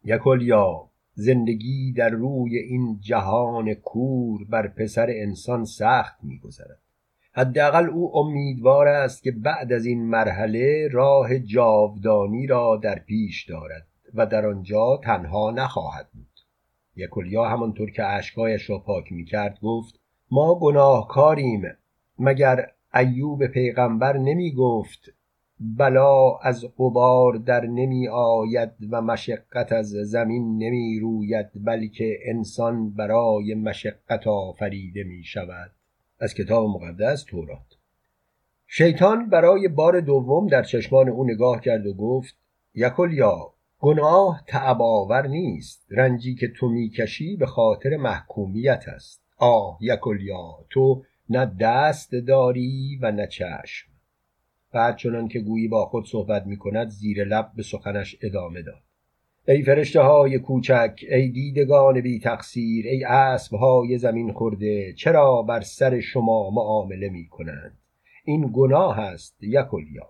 یکلیا 0.03 0.89
زندگی 1.13 1.93
در 1.93 2.09
روی 2.09 2.57
این 2.57 2.99
جهان 3.01 3.73
کور 3.73 4.45
بر 4.49 4.67
پسر 4.67 5.07
انسان 5.09 5.65
سخت 5.65 6.23
میگذرد. 6.23 6.79
حداقل 7.33 7.89
او 7.89 8.17
امیدوار 8.17 8.87
است 8.87 9.23
که 9.23 9.31
بعد 9.31 9.73
از 9.73 9.85
این 9.85 10.05
مرحله 10.05 10.87
راه 10.91 11.39
جاودانی 11.39 12.47
را 12.47 12.79
در 12.83 12.99
پیش 12.99 13.49
دارد 13.49 13.87
و 14.13 14.25
در 14.25 14.45
آنجا 14.45 14.99
تنها 15.03 15.51
نخواهد 15.51 16.09
بود. 16.13 16.39
یکلیا 16.95 17.45
همانطور 17.49 17.91
که 17.91 18.05
اشکایش 18.05 18.69
را 18.69 18.79
پاک 18.79 19.11
می‌کرد 19.11 19.59
گفت 19.61 19.99
ما 20.31 20.59
گناهکاریم 20.59 21.61
مگر 22.19 22.71
ایوب 22.93 23.47
پیغمبر 23.47 24.17
نمی 24.17 24.51
گفت 24.51 25.13
بلا 25.59 26.37
از 26.37 26.65
قبار 26.79 27.33
در 27.33 27.65
نمی 27.65 28.07
آید 28.07 28.71
و 28.89 29.01
مشقت 29.01 29.71
از 29.71 29.89
زمین 29.89 30.57
نمی 30.57 30.99
روید 30.99 31.49
بلکه 31.55 32.17
انسان 32.25 32.89
برای 32.89 33.53
مشقت 33.53 34.27
آفریده 34.27 35.03
می 35.03 35.23
شود. 35.23 35.71
از 36.19 36.33
کتاب 36.33 36.69
مقدس 36.69 37.23
تورات. 37.23 37.77
شیطان 38.67 39.29
برای 39.29 39.67
بار 39.67 39.99
دوم 39.99 40.47
در 40.47 40.63
چشمان 40.63 41.09
او 41.09 41.23
نگاه 41.23 41.61
کرد 41.61 41.87
و 41.87 41.93
گفت 41.93 42.35
یکلیا 42.75 43.53
گناه 43.79 44.43
تعباور 44.47 45.27
نیست 45.27 45.85
رنجی 45.89 46.35
که 46.35 46.47
تو 46.47 46.69
می‌کشی 46.69 47.35
به 47.35 47.45
خاطر 47.45 47.97
محکومیت 47.97 48.83
است. 48.87 49.21
آه 49.37 49.77
یکلیا 49.81 50.65
تو 50.69 51.03
نه 51.29 51.45
دست 51.59 52.15
داری 52.15 52.99
و 53.01 53.11
نه 53.11 53.27
چشم. 53.27 53.89
بعد 54.71 54.97
چنان 54.97 55.27
که 55.27 55.39
گویی 55.39 55.67
با 55.67 55.85
خود 55.85 56.07
صحبت 56.07 56.45
می 56.45 56.57
کند 56.57 56.87
زیر 56.87 57.23
لب 57.23 57.51
به 57.55 57.63
سخنش 57.63 58.15
ادامه 58.21 58.61
داد. 58.61 58.81
ای 59.47 59.63
فرشته 59.63 60.01
های 60.01 60.39
کوچک 60.39 61.05
ای 61.09 61.29
دیدگان 61.29 62.01
بی 62.01 62.19
تقصیر 62.19 62.87
ای 62.87 63.03
اسب 63.03 63.53
های 63.53 63.97
زمین 63.97 64.33
خورده 64.33 64.93
چرا 64.93 65.41
بر 65.41 65.61
سر 65.61 65.99
شما 65.99 66.49
معامله 66.49 67.09
می 67.09 67.27
کنند 67.27 67.77
این 68.25 68.49
گناه 68.53 68.99
است 68.99 69.43
یکلیا 69.43 70.09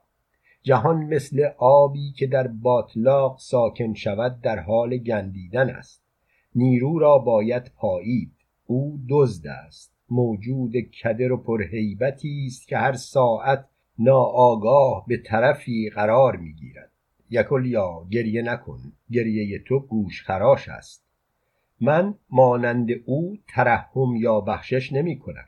جهان 0.63 0.97
مثل 0.97 1.49
آبی 1.57 2.11
که 2.11 2.27
در 2.27 2.47
باطلاق 2.47 3.37
ساکن 3.39 3.93
شود 3.93 4.41
در 4.41 4.59
حال 4.59 4.97
گندیدن 4.97 5.69
است. 5.69 6.03
نیرو 6.55 6.99
را 6.99 7.17
باید 7.17 7.71
پایید. 7.75 8.31
او 8.65 8.99
دزد 9.09 9.47
است. 9.47 9.98
موجود 10.11 10.77
کدر 10.77 11.31
و 11.31 11.37
پرهیبتی 11.37 12.45
است 12.47 12.67
که 12.67 12.77
هر 12.77 12.93
ساعت 12.93 13.65
ناآگاه 13.99 15.05
به 15.07 15.17
طرفی 15.17 15.89
قرار 15.89 16.35
می‌گیرد. 16.35 16.91
یکلیا 17.29 18.07
گریه 18.11 18.41
نکن. 18.41 18.79
گریه 19.11 19.59
تو 19.59 19.79
گوش 19.79 20.23
خراش 20.23 20.69
است. 20.69 21.05
من 21.81 22.15
مانند 22.29 22.89
او 23.05 23.37
ترحم 23.47 24.15
یا 24.15 24.41
بخشش 24.41 24.93
نمی 24.93 25.19
کنم 25.19 25.45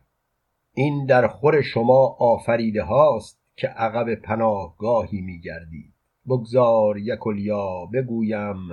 این 0.74 1.06
در 1.06 1.28
خور 1.28 1.62
شما 1.62 2.17
آفریده 2.19 2.84
هاست 2.84 3.41
که 3.56 3.67
عقب 3.67 4.15
پناهگاهی 4.15 5.21
می 5.21 5.39
گردید 5.39 5.93
بگذار 6.28 6.97
یکلیا 6.97 7.86
بگویم. 7.93 8.69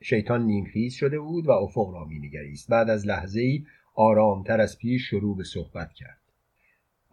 شیطان 0.00 0.42
نیمخیز 0.42 0.94
شده 0.94 1.20
بود 1.20 1.46
و 1.46 1.50
افق 1.50 1.90
را 1.92 2.04
می 2.04 2.18
نگریست 2.18 2.70
بعد 2.70 2.90
از 2.90 3.06
لحظه 3.06 3.40
ای 3.40 3.64
آرامتر 3.98 4.60
از 4.60 4.78
پیش 4.78 5.02
شروع 5.02 5.36
به 5.36 5.44
صحبت 5.44 5.92
کرد. 5.92 6.18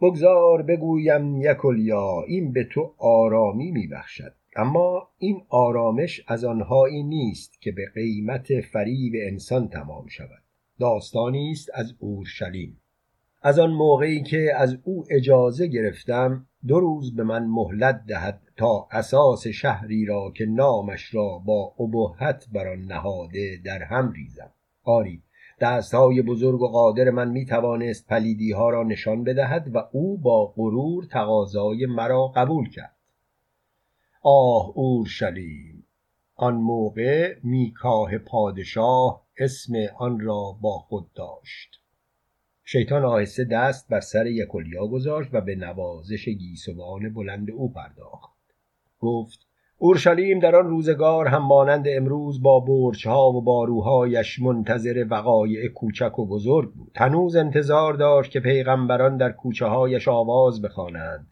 بگذار 0.00 0.62
بگویم 0.62 1.40
یکلیا 1.40 2.22
این 2.26 2.52
به 2.52 2.64
تو 2.64 2.94
آرامی 2.98 3.70
می 3.70 3.86
بخشد 3.86 4.32
اما 4.56 5.08
این 5.18 5.42
آرامش 5.48 6.20
از 6.26 6.44
آنهایی 6.44 7.02
نیست 7.02 7.62
که 7.62 7.72
به 7.72 7.90
قیمت 7.94 8.60
فریب 8.60 9.12
انسان 9.16 9.68
تمام 9.68 10.06
شود. 10.08 10.42
داستانی 10.80 11.50
است 11.50 11.70
از 11.74 11.94
اورشلیم. 11.98 12.80
از 13.42 13.58
آن 13.58 13.70
موقعی 13.70 14.22
که 14.22 14.52
از 14.56 14.78
او 14.84 15.04
اجازه 15.10 15.66
گرفتم 15.66 16.46
دو 16.66 16.80
روز 16.80 17.16
به 17.16 17.22
من 17.22 17.46
مهلت 17.46 18.04
دهد 18.08 18.40
تا 18.56 18.88
اساس 18.90 19.46
شهری 19.46 20.04
را 20.04 20.30
که 20.30 20.46
نامش 20.46 21.14
را 21.14 21.38
با 21.38 21.74
ابهت 21.80 22.46
بر 22.52 22.68
آن 22.68 22.80
نهاده 22.80 23.60
در 23.64 23.82
هم 23.82 24.12
ریزم. 24.12 24.50
آری 24.84 25.22
دستهای 25.60 26.22
بزرگ 26.22 26.60
و 26.60 26.68
قادر 26.68 27.10
من 27.10 27.30
می 27.30 27.46
توانست 27.46 28.06
پلیدی 28.06 28.52
ها 28.52 28.70
را 28.70 28.82
نشان 28.82 29.24
بدهد 29.24 29.74
و 29.74 29.88
او 29.92 30.18
با 30.18 30.46
غرور 30.46 31.04
تقاضای 31.04 31.86
مرا 31.86 32.26
قبول 32.28 32.70
کرد. 32.70 32.96
آه 34.22 34.72
اورشلیم 34.74 35.86
آن 36.34 36.54
موقع 36.54 37.36
میکاه 37.42 38.18
پادشاه 38.18 39.26
اسم 39.38 39.72
آن 39.98 40.20
را 40.20 40.56
با 40.60 40.78
خود 40.78 41.12
داشت. 41.14 41.80
شیطان 42.64 43.04
آهسته 43.04 43.44
دست 43.44 43.88
بر 43.88 44.00
سر 44.00 44.26
یکلیا 44.26 44.86
گذاشت 44.86 45.30
و 45.32 45.40
به 45.40 45.54
نوازش 45.54 46.28
گیسوان 46.28 47.14
بلند 47.14 47.50
او 47.50 47.72
پرداخت. 47.72 48.36
گفت 49.00 49.45
اورشلیم 49.78 50.38
در 50.38 50.56
آن 50.56 50.68
روزگار 50.68 51.26
هم 51.26 51.42
مانند 51.42 51.84
امروز 51.88 52.42
با 52.42 52.60
برجها 52.60 53.32
و 53.32 53.42
باروهایش 53.42 54.38
منتظر 54.38 55.06
وقایع 55.10 55.68
کوچک 55.68 56.18
و 56.18 56.26
بزرگ 56.26 56.72
بود. 56.72 56.92
هنوز 56.96 57.36
انتظار 57.36 57.94
داشت 57.94 58.30
که 58.30 58.40
پیغمبران 58.40 59.16
در 59.16 59.32
کوچه 59.32 59.66
هایش 59.66 60.08
آواز 60.08 60.62
بخوانند 60.62 61.26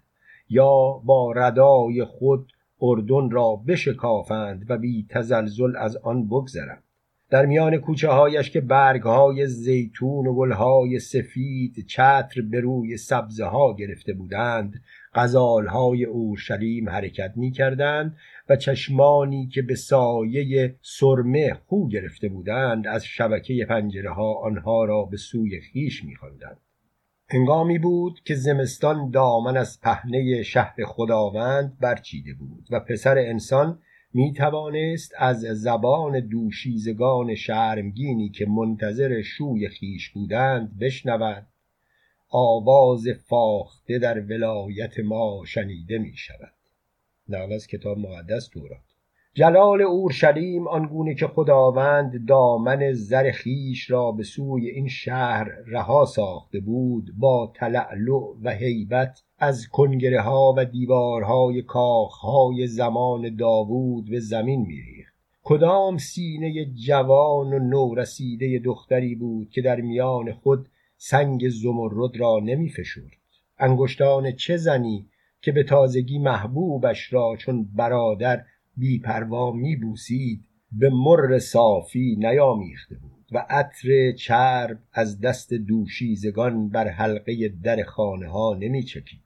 یا 0.48 1.00
با 1.04 1.33
ردای 1.33 2.04
خود 2.04 2.52
اردن 2.83 3.30
را 3.30 3.57
بشکافند 3.68 4.66
و 4.68 4.78
بی 4.78 5.07
تزلزل 5.11 5.76
از 5.76 5.96
آن 5.96 6.28
بگذرند. 6.28 6.83
در 7.30 7.46
میان 7.46 7.76
کوچه 7.76 8.09
هایش 8.09 8.50
که 8.50 8.61
برگ 8.61 9.02
های 9.02 9.46
زیتون 9.46 10.26
و 10.26 10.35
گل 10.35 10.52
های 10.52 10.98
سفید 10.98 11.87
چتر 11.87 12.40
به 12.50 12.61
روی 12.61 12.96
سبزه 12.96 13.44
ها 13.44 13.74
گرفته 13.74 14.12
بودند 14.12 14.83
غزال 15.14 15.66
های 15.66 16.04
اورشلیم 16.04 16.88
حرکت 16.88 17.33
می 17.37 17.50
کردند 17.50 18.16
و 18.48 18.57
چشمانی 18.57 19.46
که 19.46 19.62
به 19.62 19.74
سایه 19.74 20.74
سرمه 20.83 21.54
خو 21.54 21.88
گرفته 21.88 22.28
بودند 22.28 22.87
از 22.87 23.04
شبکه 23.04 23.66
پنجره 23.68 24.11
ها 24.11 24.35
آنها 24.35 24.85
را 24.85 25.04
به 25.04 25.16
سوی 25.16 25.61
خیش 25.61 26.04
می 26.04 26.16
خواندند. 26.16 26.61
هنگامی 27.28 27.78
بود 27.78 28.20
که 28.24 28.35
زمستان 28.35 29.11
دامن 29.11 29.57
از 29.57 29.80
پهنه 29.80 30.42
شهر 30.42 30.85
خداوند 30.85 31.78
برچیده 31.80 32.35
بود 32.35 32.68
و 32.70 32.80
پسر 32.80 33.18
انسان 33.18 33.78
می 34.14 34.33
توانست 34.33 35.12
از 35.18 35.40
زبان 35.40 36.20
دوشیزگان 36.20 37.35
شرمگینی 37.35 38.28
که 38.28 38.46
منتظر 38.46 39.22
شوی 39.22 39.68
خیش 39.68 40.11
بودند 40.11 40.78
بشنود 40.78 41.46
آواز 42.30 43.09
فاخته 43.26 43.98
در 43.98 44.20
ولایت 44.20 45.00
ما 45.00 45.42
شنیده 45.46 45.98
می 45.98 46.16
شود 46.16 46.52
نقل 47.28 47.52
از 47.52 47.66
کتاب 47.66 47.98
مقدس 47.98 48.48
تورات 48.48 48.94
جلال 49.34 49.82
اورشلیم 49.82 50.68
آنگونه 50.68 51.14
که 51.14 51.26
خداوند 51.26 52.26
دامن 52.28 52.92
زر 52.92 53.30
خیش 53.30 53.90
را 53.90 54.12
به 54.12 54.22
سوی 54.22 54.68
این 54.68 54.88
شهر 54.88 55.48
رها 55.66 56.04
ساخته 56.04 56.60
بود 56.60 57.10
با 57.18 57.52
تلعلع 57.56 58.34
و 58.42 58.50
هیبت 58.50 59.22
از 59.38 59.68
کنگره 59.68 60.20
ها 60.20 60.54
و 60.56 60.64
دیوارهای 60.64 61.62
کاخهای 61.62 62.66
زمان 62.66 63.37
داوود 63.37 64.10
به 64.10 64.20
زمین 64.20 64.60
میریخت. 64.60 65.14
کدام 65.42 65.98
سینه 65.98 66.64
جوان 66.64 67.52
و 67.52 67.58
نورسیده 67.58 68.58
دختری 68.58 69.14
بود 69.14 69.50
که 69.50 69.62
در 69.62 69.80
میان 69.80 70.32
خود 70.32 70.68
سنگ 70.96 71.48
زمرد 71.48 72.16
را 72.16 72.40
نمی 72.44 72.68
فشرد 72.68 73.10
انگشتان 73.58 74.32
چه 74.32 74.56
زنی؟ 74.56 75.06
که 75.44 75.52
به 75.52 75.62
تازگی 75.62 76.18
محبوبش 76.18 77.12
را 77.12 77.37
چون 77.38 77.68
برادر 77.74 78.44
بیپروا 78.76 79.52
میبوسید 79.52 80.44
به 80.72 80.90
مر 80.90 81.38
صافی 81.38 82.16
نیامیخته 82.18 82.94
بود 82.94 83.26
و 83.33 83.46
عطر 83.50 84.12
چرب 84.12 84.78
از 84.92 85.20
دست 85.20 85.54
دوشیزگان 85.54 86.68
بر 86.68 86.88
حلقه 86.88 87.48
در 87.62 87.83
خانه 87.83 88.28
ها 88.28 88.57
نمی 88.61 88.83
چکید. 88.83 89.20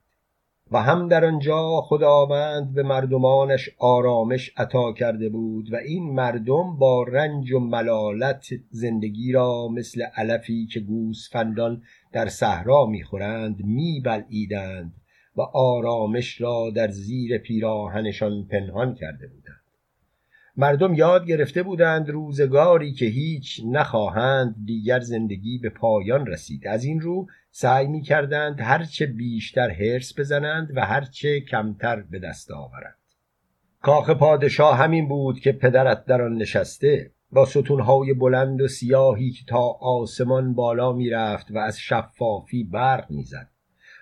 و 0.70 0.82
هم 0.82 1.08
در 1.08 1.24
آنجا 1.24 1.80
خداوند 1.80 2.74
به 2.74 2.82
مردمانش 2.82 3.70
آرامش 3.78 4.50
عطا 4.56 4.92
کرده 4.92 5.28
بود 5.28 5.72
و 5.72 5.76
این 5.76 6.14
مردم 6.14 6.76
با 6.76 7.02
رنج 7.02 7.52
و 7.52 7.60
ملالت 7.60 8.46
زندگی 8.70 9.32
را 9.32 9.68
مثل 9.68 10.02
علفی 10.02 10.66
که 10.66 10.80
گوسفندان 10.80 11.82
در 12.12 12.28
صحرا 12.28 12.86
می‌خورند 12.86 13.64
میبلعیدند 13.64 14.92
و 15.38 15.42
آرامش 15.42 16.40
را 16.40 16.70
در 16.74 16.88
زیر 16.88 17.38
پیراهنشان 17.38 18.46
پنهان 18.50 18.94
کرده 18.94 19.26
بودند. 19.26 19.60
مردم 20.56 20.94
یاد 20.94 21.26
گرفته 21.26 21.62
بودند 21.62 22.10
روزگاری 22.10 22.92
که 22.92 23.06
هیچ 23.06 23.60
نخواهند 23.66 24.54
دیگر 24.64 25.00
زندگی 25.00 25.58
به 25.58 25.68
پایان 25.70 26.26
رسید. 26.26 26.66
از 26.66 26.84
این 26.84 27.00
رو 27.00 27.26
سعی 27.50 27.86
می 27.86 28.02
کردند 28.02 28.60
هرچه 28.60 29.06
بیشتر 29.06 29.70
حرس 29.70 30.18
بزنند 30.18 30.72
و 30.76 30.86
هرچه 30.86 31.40
کمتر 31.40 32.00
به 32.00 32.18
دست 32.18 32.50
آورند. 32.50 32.98
کاخ 33.82 34.10
پادشاه 34.10 34.76
همین 34.78 35.08
بود 35.08 35.40
که 35.40 35.52
پدرت 35.52 36.04
در 36.04 36.22
آن 36.22 36.36
نشسته 36.36 37.10
با 37.32 37.44
ستونهای 37.44 38.14
بلند 38.14 38.60
و 38.60 38.68
سیاهی 38.68 39.30
که 39.30 39.44
تا 39.48 39.68
آسمان 39.80 40.54
بالا 40.54 40.92
می‌رفت 40.92 41.50
و 41.50 41.58
از 41.58 41.78
شفافی 41.78 42.64
برق 42.64 43.10
می‌زد. 43.10 43.48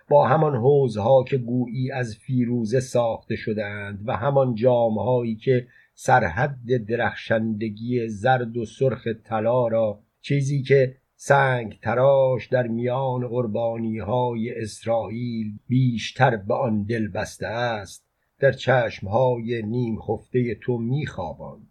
با 0.09 0.27
همان 0.27 0.57
حوزها 0.57 1.25
که 1.25 1.37
گویی 1.37 1.93
از 1.93 2.17
فیروزه 2.17 2.81
ساخته 2.81 3.37
شدهاند 3.37 3.99
و 4.07 4.17
همان 4.17 4.55
جامهایی 4.55 5.37
که 5.37 5.67
سرحد 5.95 6.87
درخشندگی 6.89 8.09
زرد 8.09 8.57
و 8.57 8.65
سرخ 8.65 9.09
طلا 9.25 9.69
را 9.69 10.01
چیزی 10.21 10.63
که 10.63 10.97
سنگ 11.17 11.79
تراش 11.83 12.47
در 12.47 12.67
میان 12.67 13.29
قربانی 13.29 13.99
های 13.99 14.63
اسرائیل 14.63 15.59
بیشتر 15.69 16.37
به 16.37 16.55
آن 16.55 16.83
دل 16.83 17.09
بسته 17.09 17.47
است 17.47 18.07
در 18.39 18.53
چشم 18.53 19.09
های 19.09 19.63
نیم 19.63 20.01
خفته 20.01 20.55
تو 20.55 20.79
میخواباند. 20.79 21.69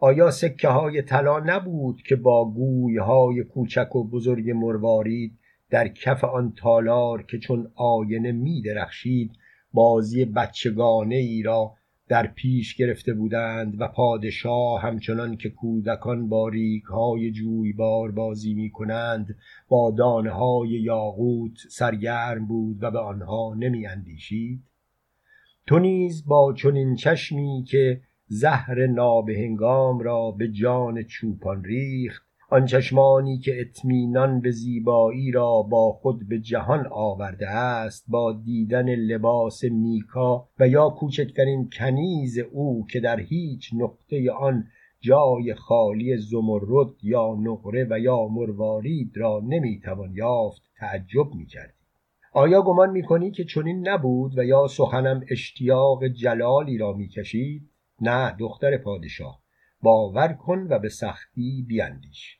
آیا 0.00 0.30
سکه 0.30 0.68
های 0.68 1.02
طلا 1.02 1.38
نبود 1.38 2.02
که 2.02 2.16
با 2.16 2.50
گوی 2.50 2.96
های 2.96 3.44
کوچک 3.44 3.96
و 3.96 4.04
بزرگ 4.04 4.50
مروارید 4.50 5.38
در 5.70 5.88
کف 5.88 6.24
آن 6.24 6.52
تالار 6.56 7.22
که 7.22 7.38
چون 7.38 7.72
آینه 7.74 8.32
می 8.32 8.62
درخشید 8.62 9.32
بازی 9.72 10.24
بچگانه 10.24 11.14
ای 11.14 11.42
را 11.42 11.74
در 12.08 12.26
پیش 12.26 12.74
گرفته 12.74 13.14
بودند 13.14 13.80
و 13.80 13.88
پادشاه 13.88 14.82
همچنان 14.82 15.36
که 15.36 15.50
کودکان 15.50 16.28
با 16.28 16.50
های 16.90 17.30
جویبار 17.30 18.10
بازی 18.10 18.54
می 18.54 18.70
کنند 18.70 19.36
با 19.68 19.90
دانه 19.90 20.30
های 20.30 20.68
یاقوت 20.68 21.56
سرگرم 21.70 22.46
بود 22.46 22.82
و 22.82 22.90
به 22.90 22.98
آنها 22.98 23.54
نمی 23.58 23.86
اندیشید. 23.86 24.62
تو 25.66 25.78
نیز 25.78 26.26
با 26.26 26.52
چنین 26.52 26.94
چشمی 26.94 27.64
که 27.68 28.00
زهر 28.26 28.86
نابهنگام 28.86 29.98
را 29.98 30.30
به 30.30 30.48
جان 30.48 31.02
چوپان 31.02 31.64
ریخت 31.64 32.27
آن 32.50 32.66
چشمانی 32.66 33.38
که 33.38 33.60
اطمینان 33.60 34.40
به 34.40 34.50
زیبایی 34.50 35.30
را 35.30 35.62
با 35.62 35.92
خود 35.92 36.28
به 36.28 36.38
جهان 36.38 36.86
آورده 36.86 37.48
است 37.48 38.04
با 38.08 38.32
دیدن 38.32 38.94
لباس 38.94 39.64
میکا 39.64 40.48
و 40.60 40.68
یا 40.68 40.88
کوچکترین 40.88 41.70
کنیز 41.72 42.38
او 42.38 42.86
که 42.90 43.00
در 43.00 43.20
هیچ 43.20 43.70
نقطه 43.74 44.32
آن 44.32 44.64
جای 45.00 45.54
خالی 45.54 46.16
زمرد 46.16 46.94
یا 47.02 47.34
نقره 47.40 47.86
و 47.90 47.98
یا 47.98 48.28
مروارید 48.28 49.12
را 49.16 49.42
نمی‌توان 49.44 50.12
یافت 50.14 50.62
تعجب 50.78 51.34
می‌کردی. 51.34 51.72
آیا 52.32 52.62
گمان 52.62 52.90
می‌کنی 52.90 53.30
که 53.30 53.44
چنین 53.44 53.88
نبود 53.88 54.38
و 54.38 54.44
یا 54.44 54.66
سخنم 54.66 55.24
اشتیاق 55.30 56.06
جلالی 56.06 56.78
را 56.78 56.92
می‌کشید؟ 56.92 57.70
نه 58.00 58.36
دختر 58.38 58.76
پادشاه 58.76 59.42
باور 59.82 60.32
کن 60.32 60.66
و 60.70 60.78
به 60.78 60.88
سختی 60.88 61.64
بیاندیش 61.68 62.37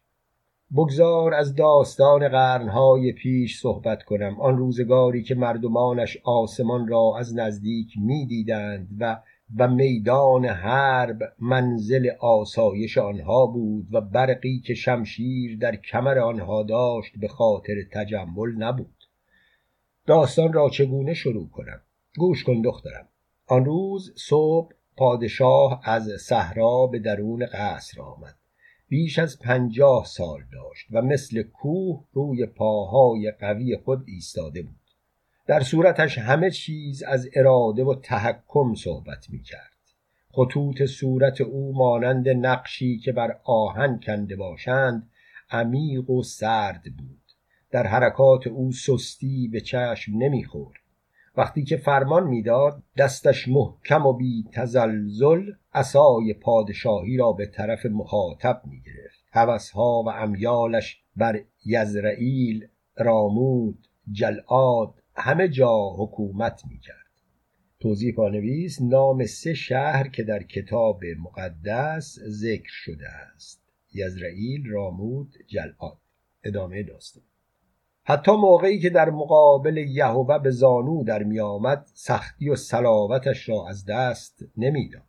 بگذار 0.77 1.35
از 1.35 1.55
داستان 1.55 2.29
قرنهای 2.29 3.13
پیش 3.13 3.61
صحبت 3.61 4.03
کنم. 4.03 4.41
آن 4.41 4.57
روزگاری 4.57 5.23
که 5.23 5.35
مردمانش 5.35 6.19
آسمان 6.25 6.89
را 6.89 7.13
از 7.19 7.37
نزدیک 7.37 7.93
می‌دیدند 7.99 8.89
و 8.99 9.21
و 9.57 9.69
میدان 9.69 10.45
حرب 10.45 11.19
منزل 11.39 12.11
آسایش 12.21 12.99
آنها 12.99 13.47
بود 13.47 13.87
و 13.93 14.01
برقی 14.01 14.61
که 14.61 14.75
شمشیر 14.75 15.59
در 15.59 15.77
کمر 15.77 16.19
آنها 16.19 16.63
داشت 16.63 17.13
به 17.21 17.29
خاطر 17.29 17.75
تجمل 17.93 18.49
نبود. 18.59 19.05
داستان 20.07 20.53
را 20.53 20.69
چگونه 20.69 21.15
شروع 21.15 21.49
کنم؟ 21.49 21.81
گوش 22.19 22.45
کن 22.45 22.61
دخترم. 22.63 23.09
آن 23.47 23.65
روز 23.65 24.13
صبح 24.17 24.73
پادشاه 24.97 25.81
از 25.85 26.11
صحرا 26.21 26.87
به 26.87 26.99
درون 26.99 27.47
قصر 27.47 28.03
آمد. 28.03 28.35
بیش 28.89 29.19
از 29.19 29.39
پنجاه 29.39 30.05
سال 30.05 30.41
داشت 30.53 30.87
و 30.91 31.03
مثل 31.03 31.43
کوه 31.43 32.05
روی 32.13 32.47
پاهای 32.47 33.31
قوی 33.31 33.77
خود 33.77 34.05
ایستاده 34.07 34.63
بود. 34.63 34.75
در 35.47 35.61
صورتش 35.61 36.19
همه 36.19 36.51
چیز 36.51 37.03
از 37.03 37.29
اراده 37.35 37.85
و 37.85 37.95
تحکم 37.95 38.75
صحبت 38.75 39.31
می 39.31 39.43
کرد 39.43 39.79
خطوط 40.33 40.85
صورت 40.85 41.41
او 41.41 41.73
مانند 41.75 42.29
نقشی 42.29 42.99
که 42.99 43.13
بر 43.13 43.41
آهن 43.45 44.01
کنده 44.01 44.37
باشند 44.37 45.11
عمیق 45.51 46.11
و 46.11 46.23
سرد 46.23 46.83
بود. 46.99 47.23
در 47.71 47.87
حرکات 47.87 48.47
او 48.47 48.73
سستی 48.73 49.49
به 49.49 49.61
چشم 49.61 50.13
نمی‌خورد. 50.17 50.81
وقتی 51.39 51.65
که 51.65 51.77
فرمان 51.77 52.29
می‌داد 52.29 52.83
دستش 52.97 53.49
محکم 53.49 54.07
و 54.07 54.13
بی 54.13 54.45
تزلزل 54.53 55.53
عصای 55.75 56.35
پادشاهی 56.35 57.17
را 57.17 57.33
به 57.33 57.47
طرف 57.47 57.87
مخاطب 57.87 58.63
می‌گرفت. 58.65 59.25
هوسها 59.33 60.03
و 60.07 60.09
امیالش 60.09 61.03
بر 61.17 61.41
یزرائیل 61.67 62.67
رامود 62.97 63.89
جلعاد 64.13 64.95
همه 65.15 65.49
جا 65.49 65.91
حکومت 65.99 66.63
می‌کرد. 66.71 66.97
توضیح 67.81 68.15
پانویس 68.15 68.83
نام 68.83 69.27
سه 69.27 69.55
شهر 69.55 70.09
که 70.09 70.23
در 70.23 70.43
کتاب 70.43 71.01
مقدس 71.05 72.19
ذکر 72.29 72.71
شده 72.71 73.09
است 73.09 73.63
یزرائیل 73.93 74.67
رامود 74.67 75.35
جلعاد. 75.47 75.99
ادامه 76.45 76.83
داستان. 76.83 77.23
حتی 78.11 78.33
موقعی 78.33 78.79
که 78.79 78.91
در 78.91 79.11
مقابل 79.11 79.77
یهوه 79.77 80.39
به 80.39 80.51
زانو 80.51 81.05
در 81.05 81.23
میآمد 81.23 81.87
سختی 81.95 82.49
و 82.49 82.57
سلاوتش 82.57 83.49
را 83.49 83.69
از 83.69 83.85
دست 83.85 84.45
نمی‌داد 84.57 85.03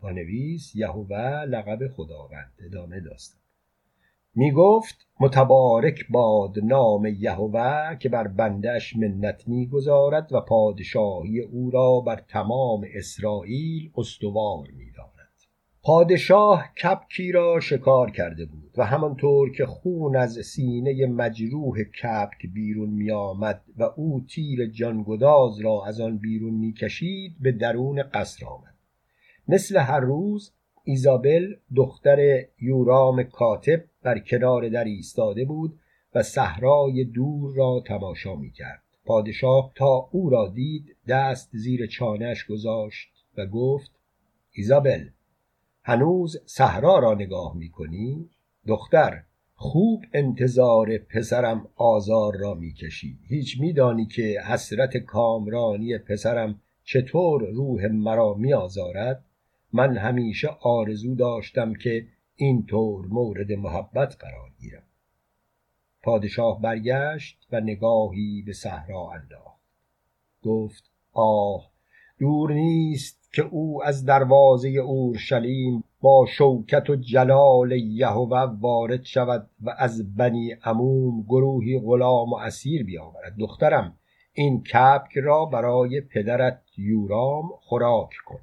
پانویس 0.00 0.76
یهوه 0.76 1.44
لقب 1.44 1.88
خداوند 1.88 2.52
ادامه 2.66 3.00
داستان. 3.00 3.40
می 4.34 4.52
گفت 4.52 5.06
متبارک 5.20 6.06
باد 6.10 6.58
نام 6.58 7.06
یهوه 7.06 7.96
که 8.00 8.08
بر 8.08 8.28
بندش 8.28 8.96
منت 8.96 9.48
می‌گذارد 9.48 10.32
و 10.32 10.40
پادشاهی 10.40 11.40
او 11.40 11.70
را 11.70 12.00
بر 12.00 12.16
تمام 12.28 12.86
اسرائیل 12.94 13.90
استوار 13.96 14.68
میدارد 14.76 15.11
پادشاه 15.84 16.74
کپکی 16.82 17.32
را 17.32 17.60
شکار 17.60 18.10
کرده 18.10 18.44
بود 18.44 18.70
و 18.76 18.86
همانطور 18.86 19.52
که 19.52 19.66
خون 19.66 20.16
از 20.16 20.38
سینه 20.38 21.06
مجروح 21.06 21.82
کپک 21.82 22.46
بیرون 22.54 22.90
می 22.90 23.10
آمد 23.10 23.62
و 23.76 23.82
او 23.82 24.24
تیر 24.28 24.66
جانگداز 24.66 25.60
را 25.60 25.84
از 25.86 26.00
آن 26.00 26.18
بیرون 26.18 26.54
می 26.54 26.72
کشید 26.72 27.36
به 27.40 27.52
درون 27.52 28.02
قصر 28.02 28.46
آمد. 28.46 28.74
مثل 29.48 29.76
هر 29.76 30.00
روز 30.00 30.52
ایزابل 30.84 31.54
دختر 31.76 32.44
یورام 32.60 33.22
کاتب 33.22 33.84
بر 34.02 34.18
کنار 34.18 34.68
در 34.68 34.84
ایستاده 34.84 35.44
بود 35.44 35.78
و 36.14 36.22
صحرای 36.22 37.04
دور 37.04 37.54
را 37.54 37.82
تماشا 37.86 38.36
می 38.36 38.50
کرد 38.50 38.82
پادشاه 39.04 39.72
تا 39.74 40.08
او 40.12 40.30
را 40.30 40.48
دید 40.54 40.96
دست 41.08 41.50
زیر 41.52 41.86
چانهش 41.86 42.44
گذاشت 42.44 43.08
و 43.36 43.46
گفت 43.46 43.90
ایزابل 44.52 45.08
هنوز 45.84 46.36
صحرا 46.46 46.98
را 46.98 47.14
نگاه 47.14 47.56
می 47.56 47.70
کنی؟ 47.70 48.30
دختر 48.66 49.22
خوب 49.54 50.04
انتظار 50.12 50.98
پسرم 50.98 51.68
آزار 51.76 52.36
را 52.36 52.54
می‌کشی. 52.54 53.18
هیچ 53.28 53.60
میدانی 53.60 54.06
که 54.06 54.40
حسرت 54.46 54.96
کامرانی 54.96 55.98
پسرم 55.98 56.60
چطور 56.84 57.50
روح 57.50 57.86
مرا 57.86 58.34
میآزارد؟ 58.34 59.24
من 59.72 59.96
همیشه 59.96 60.48
آرزو 60.48 61.14
داشتم 61.14 61.74
که 61.74 62.06
این 62.36 62.66
طور 62.66 63.06
مورد 63.06 63.52
محبت 63.52 64.16
قرار 64.20 64.50
گیرم. 64.60 64.82
پادشاه 66.02 66.60
برگشت 66.60 67.46
و 67.52 67.60
نگاهی 67.60 68.42
به 68.46 68.52
صحرا 68.52 69.10
انداخت. 69.10 69.62
گفت 70.42 70.90
آه 71.12 71.71
دور 72.22 72.52
نیست 72.52 73.32
که 73.32 73.42
او 73.42 73.84
از 73.84 74.04
دروازه 74.04 74.68
اورشلیم 74.68 75.84
با 76.00 76.26
شوکت 76.28 76.90
و 76.90 76.96
جلال 76.96 77.72
یهوه 77.72 78.40
وارد 78.60 79.04
شود 79.04 79.50
و 79.62 79.74
از 79.78 80.16
بنی 80.16 80.52
عموم 80.64 81.22
گروهی 81.22 81.80
غلام 81.80 82.32
و 82.32 82.36
اسیر 82.36 82.84
بیاورد. 82.84 83.34
دخترم 83.38 83.94
این 84.32 84.62
کپک 84.62 85.18
را 85.18 85.44
برای 85.44 86.00
پدرت 86.00 86.62
یورام 86.76 87.48
خوراک 87.60 88.10
کن. 88.26 88.40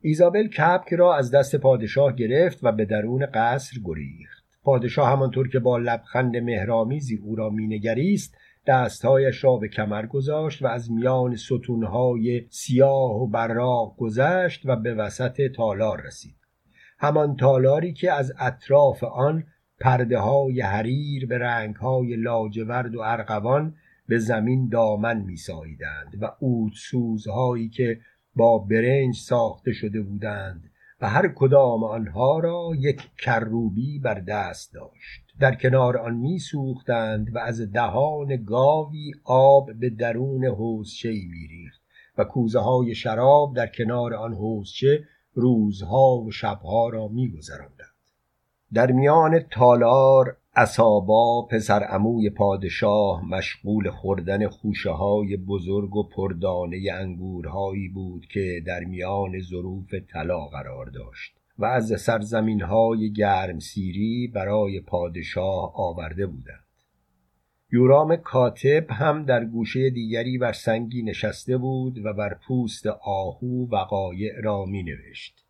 ایزابل 0.00 0.48
کپک 0.48 0.94
را 0.94 1.14
از 1.14 1.30
دست 1.30 1.56
پادشاه 1.56 2.12
گرفت 2.16 2.58
و 2.62 2.72
به 2.72 2.84
درون 2.84 3.26
قصر 3.26 3.76
گریخت. 3.84 4.44
پادشاه 4.62 5.08
همانطور 5.08 5.48
که 5.48 5.58
با 5.58 5.78
لبخند 5.78 6.36
مهرامیزی 6.36 7.16
او 7.16 7.36
را 7.36 7.50
مینگریست 7.50 8.36
دستهایش 8.66 9.44
را 9.44 9.56
به 9.56 9.68
کمر 9.68 10.06
گذاشت 10.06 10.62
و 10.62 10.66
از 10.66 10.90
میان 10.90 11.36
ستونهای 11.36 12.46
سیاه 12.50 13.22
و 13.22 13.26
براق 13.26 13.96
گذشت 13.96 14.62
و 14.64 14.76
به 14.76 14.94
وسط 14.94 15.40
تالار 15.56 16.02
رسید. 16.06 16.36
همان 16.98 17.36
تالاری 17.36 17.92
که 17.92 18.12
از 18.12 18.32
اطراف 18.38 19.04
آن 19.04 19.44
پرده 19.80 20.18
های 20.18 20.60
حریر 20.60 21.26
به 21.26 21.38
رنگ 21.38 21.76
های 21.76 22.16
لاجورد 22.16 22.94
و 22.94 23.00
ارغوان 23.00 23.74
به 24.08 24.18
زمین 24.18 24.68
دامن 24.68 25.20
میساییدند 25.20 26.18
و 26.20 26.32
اود 26.40 26.72
سوزهایی 26.76 27.68
که 27.68 28.00
با 28.36 28.58
برنج 28.58 29.16
ساخته 29.16 29.72
شده 29.72 30.02
بودند 30.02 30.70
هر 31.06 31.28
کدام 31.28 31.84
آنها 31.84 32.38
را 32.38 32.70
یک 32.78 33.10
کروبی 33.18 33.98
بر 33.98 34.20
دست 34.20 34.74
داشت 34.74 35.24
در 35.40 35.54
کنار 35.54 35.96
آن 35.96 36.14
می 36.14 36.38
سوختند 36.38 37.34
و 37.34 37.38
از 37.38 37.72
دهان 37.72 38.44
گاوی 38.44 39.12
آب 39.24 39.72
به 39.72 39.90
درون 39.90 40.44
حوزچه 40.44 41.08
می 41.08 41.46
ریخت 41.50 41.82
و 42.18 42.24
کوزه 42.24 42.58
های 42.58 42.94
شراب 42.94 43.56
در 43.56 43.66
کنار 43.66 44.14
آن 44.14 44.34
حوزچه 44.34 45.04
روزها 45.34 46.16
و 46.16 46.30
شبها 46.30 46.88
را 46.88 47.08
می 47.08 47.30
گذراندند. 47.30 47.94
در 48.72 48.92
میان 48.92 49.40
تالار 49.50 50.36
اصابا 50.56 51.42
پسر 51.50 51.82
عموی 51.82 52.30
پادشاه 52.30 53.24
مشغول 53.28 53.90
خوردن 53.90 54.48
خوشه 54.48 54.90
های 54.90 55.36
بزرگ 55.36 55.96
و 55.96 56.08
پردانه 56.08 56.90
انگورهایی 56.92 57.88
بود 57.88 58.26
که 58.26 58.62
در 58.66 58.80
میان 58.80 59.40
ظروف 59.40 59.94
طلا 59.94 60.46
قرار 60.46 60.86
داشت 60.86 61.36
و 61.58 61.64
از 61.64 62.00
سرزمین 62.00 62.62
های 62.62 63.12
گرم 63.12 63.58
سیری 63.58 64.26
برای 64.34 64.80
پادشاه 64.80 65.72
آورده 65.76 66.26
بودند. 66.26 66.64
یورام 67.72 68.16
کاتب 68.16 68.90
هم 68.90 69.24
در 69.24 69.44
گوشه 69.44 69.90
دیگری 69.90 70.38
بر 70.38 70.52
سنگی 70.52 71.02
نشسته 71.02 71.56
بود 71.56 72.06
و 72.06 72.12
بر 72.12 72.38
پوست 72.46 72.86
آهو 72.86 73.66
وقایع 73.70 74.40
را 74.40 74.64
می 74.64 74.82
نوشت 74.82 75.43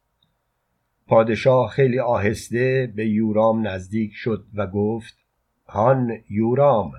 پادشاه 1.07 1.71
خیلی 1.71 1.99
آهسته 1.99 2.93
به 2.97 3.09
یورام 3.09 3.67
نزدیک 3.67 4.13
شد 4.15 4.45
و 4.55 4.67
گفت 4.67 5.19
هان 5.67 6.13
یورام 6.31 6.93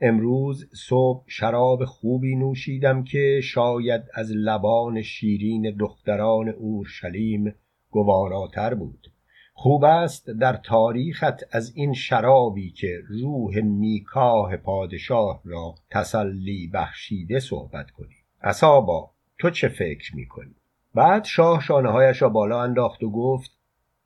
امروز 0.00 0.70
صبح 0.74 1.24
شراب 1.26 1.84
خوبی 1.84 2.36
نوشیدم 2.36 3.04
که 3.04 3.40
شاید 3.44 4.02
از 4.14 4.30
لبان 4.30 5.02
شیرین 5.02 5.76
دختران 5.78 6.48
اورشلیم 6.48 7.54
گواراتر 7.90 8.74
بود. 8.74 9.10
خوب 9.52 9.84
است 9.84 10.30
در 10.30 10.56
تاریخت 10.56 11.34
از 11.50 11.72
این 11.76 11.92
شرابی 11.92 12.70
که 12.70 13.00
روح 13.08 13.60
میکاه 13.60 14.56
پادشاه 14.56 15.40
را 15.44 15.74
تسلی 15.90 16.70
بخشیده 16.74 17.40
صحبت 17.40 17.90
کنی. 17.90 18.16
اصابا 18.42 19.10
تو 19.38 19.50
چه 19.50 19.68
فکر 19.68 20.16
می‌کنی؟ 20.16 20.54
بعد 20.94 21.24
شاه 21.24 21.60
شانههایش 21.60 22.22
را 22.22 22.28
بالا 22.28 22.62
انداخت 22.62 23.02
و 23.02 23.10
گفت 23.10 23.50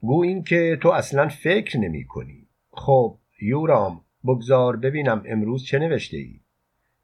گو 0.01 0.23
این 0.23 0.43
که 0.43 0.79
تو 0.83 0.89
اصلا 0.89 1.29
فکر 1.29 1.79
نمی 1.79 2.05
کنی. 2.05 2.47
خب 2.71 3.19
یورام 3.43 4.01
بگذار 4.27 4.77
ببینم 4.77 5.23
امروز 5.27 5.65
چه 5.65 5.79
نوشته 5.79 6.17
ای 6.17 6.41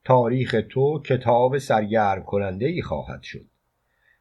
تاریخ 0.05 0.57
تو 0.70 1.03
کتاب 1.03 1.59
سرگرم 1.59 2.22
کننده 2.22 2.66
ای 2.66 2.82
خواهد 2.82 3.22
شد. 3.22 3.47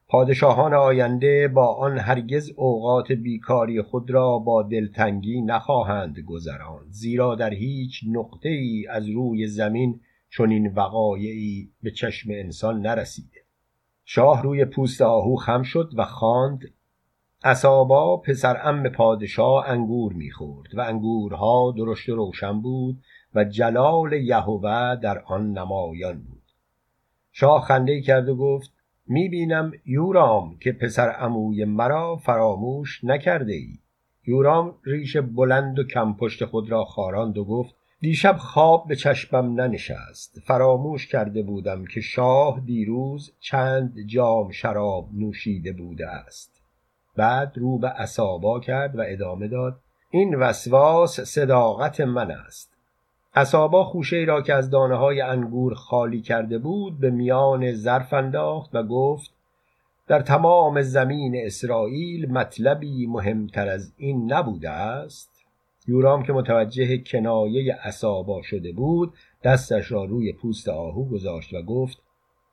پادشاهان 0.08 0.74
آینده 0.74 1.48
با 1.48 1.76
آن 1.76 1.98
هرگز 1.98 2.52
اوقات 2.56 3.12
بیکاری 3.12 3.82
خود 3.82 4.12
را 4.12 4.40
با 4.40 4.64
دلتنگی 4.64 5.42
نخواهند 5.42 6.20
گذراند 6.20 6.88
زیرا 6.90 7.36
در 7.36 7.54
هیچ 7.54 8.02
نقطه 8.08 8.50
ای 8.50 8.88
از 8.90 9.10
روی 9.10 9.48
زمین 9.48 10.00
چنین 10.30 10.74
وقایعی 10.74 11.70
به 11.84 11.92
چشم 11.92 12.32
انسان 12.32 12.82
نرسیده. 12.82 13.43
شاه 14.06 14.44
روی 14.44 14.66
پوست 14.66 15.02
آهو 15.02 15.36
خم 15.36 15.64
شد 15.64 15.92
و 15.98 16.06
خواند 16.06 16.60
اسابا 17.44 18.18
پسر 18.18 18.68
ام 18.68 18.90
پادشاه 18.90 19.70
انگور 19.70 20.14
می‌خورد 20.14 20.76
و 20.76 20.82
انگورها 20.82 21.74
درشت 21.78 22.10
و 22.10 22.16
روشن 22.16 22.62
بود 22.62 22.98
و 23.36 23.44
جلال 23.44 24.14
یهوه 24.14 24.96
در 24.96 25.20
آن 25.20 25.52
نمایان 25.52 26.22
بود. 26.22 26.42
شاه 27.32 27.62
خنده 27.62 28.02
کرد 28.02 28.30
و 28.30 28.36
گفت 28.36 28.74
می‌بینم 29.08 29.72
یورام 29.86 30.58
که 30.58 30.72
پسر 30.72 31.10
عموی 31.10 31.66
مرا 31.66 32.16
فراموش 32.16 33.04
نکرده 33.04 33.54
ای. 33.54 33.78
یورام 34.28 34.76
ریش 34.84 35.18
بلند 35.18 35.80
و 35.80 35.84
کم 35.84 36.14
پشت 36.14 36.46
خود 36.46 36.72
را 36.72 36.86
خاراند 36.86 37.38
و 37.38 37.46
گفت 37.46 37.76
دیشب 38.04 38.38
خواب 38.38 38.88
به 38.88 38.96
چشمم 38.96 39.62
ننشست. 39.62 40.40
فراموش 40.40 41.08
کرده 41.08 41.44
بودم 41.44 41.86
که 41.86 42.02
شاه 42.02 42.60
دیروز 42.66 43.34
چند 43.40 43.94
جام 44.06 44.52
شراب 44.52 45.10
نوشیده 45.14 45.74
بوده 45.74 46.10
است. 46.10 46.62
بعد 47.16 47.54
رو 47.56 47.78
به 47.78 47.88
اسابا 47.88 48.60
کرد 48.60 48.96
و 48.96 49.04
ادامه 49.08 49.48
داد 49.48 49.80
این 50.10 50.36
وسواس 50.36 51.20
صداقت 51.20 52.02
من 52.02 52.32
است. 52.32 52.78
اسابا 53.36 53.84
خوشه 53.84 54.26
را 54.28 54.42
که 54.42 54.54
از 54.54 54.70
دانه 54.70 54.96
های 54.96 55.22
انگور 55.22 55.74
خالی 55.74 56.22
کرده 56.22 56.58
بود 56.58 57.00
به 57.00 57.10
میان 57.10 57.72
ظرف 57.72 58.14
انداخت 58.14 58.76
و 58.76 58.84
گفت 58.84 59.32
در 60.08 60.22
تمام 60.22 60.82
زمین 60.82 61.36
اسرائیل 61.46 62.32
مطلبی 62.32 63.08
مهمتر 63.08 63.68
از 63.68 63.94
این 63.98 64.34
نبوده 64.34 64.70
است؟ 64.70 65.33
یورام 65.88 66.24
که 66.24 66.34
متوجه 66.34 66.98
کنایه 66.98 67.78
اسابا 67.84 68.42
شده 68.42 68.72
بود 68.72 69.14
دستش 69.44 69.92
را 69.92 70.06
روی 70.06 70.34
پوست 70.34 70.70
آهو 70.70 71.06
گذاشت 71.06 71.54
و 71.54 71.62
گفت 71.62 71.98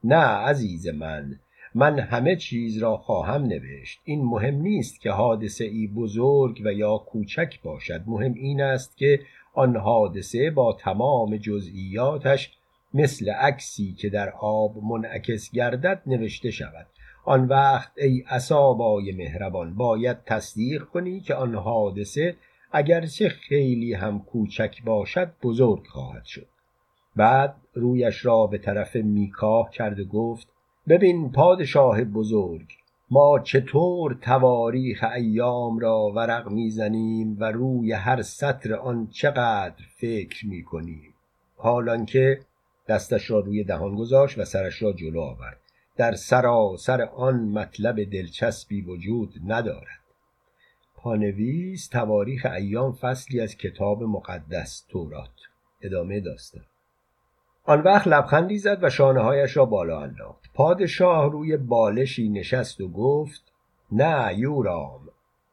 نه 0.05 0.17
عزیز 0.17 0.89
من 0.89 1.39
من 1.75 1.99
همه 1.99 2.37
چیز 2.37 2.79
را 2.79 2.97
خواهم 2.97 3.43
نوشت. 3.43 4.01
این 4.05 4.25
مهم 4.25 4.55
نیست 4.55 5.01
که 5.01 5.11
حادثه 5.11 5.65
ای 5.65 5.87
بزرگ 5.87 6.63
و 6.65 6.73
یا 6.73 6.99
کوچک 6.99 7.63
باشد. 7.63 8.03
مهم 8.07 8.35
این 8.35 8.61
است 8.61 8.97
که 8.97 9.21
آن 9.55 9.77
حادثه 9.77 10.51
با 10.51 10.73
تمام 10.73 11.37
جزئیاتش 11.37 12.53
مثل 12.95 13.31
عکسی 13.31 13.93
که 13.93 14.09
در 14.09 14.31
آب 14.31 14.85
منعکس 14.85 15.51
گردد 15.51 16.03
نوشته 16.07 16.51
شود. 16.51 16.87
آن 17.25 17.49
وقت 17.49 17.93
ای 17.97 18.25
اصابای 18.29 19.13
مهربان 19.13 19.75
باید 19.75 20.25
تصدیق 20.25 20.85
کنی 20.85 21.21
که 21.21 21.35
آن 21.35 21.55
حادثه 21.55 22.37
اگرچه 22.73 23.29
خیلی 23.29 23.95
هم 23.95 24.21
کوچک 24.21 24.83
باشد 24.85 25.33
بزرگ 25.43 25.87
خواهد 25.87 26.25
شد. 26.25 26.47
بعد 27.17 27.55
رویش 27.75 28.27
را 28.27 28.47
به 28.47 28.59
طرف 28.59 28.97
میکاه 28.97 29.71
کرد 29.71 30.01
و 30.01 30.05
گفت 30.05 30.49
ببین 30.89 31.33
پادشاه 31.33 32.05
بزرگ 32.05 32.73
ما 33.11 33.39
چطور 33.39 34.19
تواریخ 34.23 35.05
ایام 35.15 35.79
را 35.79 36.13
ورق 36.15 36.49
می‌زنیم 36.49 37.37
و 37.41 37.45
روی 37.45 37.93
هر 37.93 38.23
سطر 38.23 38.75
آن 38.75 39.07
چقدر 39.07 39.85
فکر 39.97 40.47
می‌کنیم. 40.47 41.15
حالانکه 41.57 42.41
دستش 42.89 43.31
را 43.31 43.41
روی 43.41 43.65
دهان 43.65 43.97
گذاشت 43.97 44.39
و 44.39 44.45
سرش 44.45 44.83
را 44.83 44.93
جلو 44.93 45.21
آورد. 45.21 45.61
در 45.97 46.15
سراسر 46.15 47.03
آن 47.03 47.35
مطلب 47.35 48.05
دلچسبی 48.05 48.81
وجود 48.81 49.35
ندارد. 49.47 50.01
پانویس 51.03 51.89
تواریخ 51.89 52.47
ایام 52.47 52.93
فصلی 52.93 53.41
از 53.41 53.57
کتاب 53.57 54.03
مقدس 54.03 54.87
تورات 54.89 55.35
ادامه 55.83 56.21
داستان 56.21 56.63
آن 57.65 57.81
وقت 57.81 58.09
لبخندی 58.09 58.59
زد 58.59 58.85
و 58.85 58.91
شانه 58.91 59.21
هایش 59.21 59.57
را 59.57 59.65
بالا 59.65 60.01
انداخت. 60.01 60.51
پادشاه 60.55 61.33
روی 61.33 61.57
بالشی 61.57 62.29
نشست 62.29 62.81
و 62.81 62.89
گفت 62.89 63.53
نه 63.93 64.39
یورام 64.39 65.01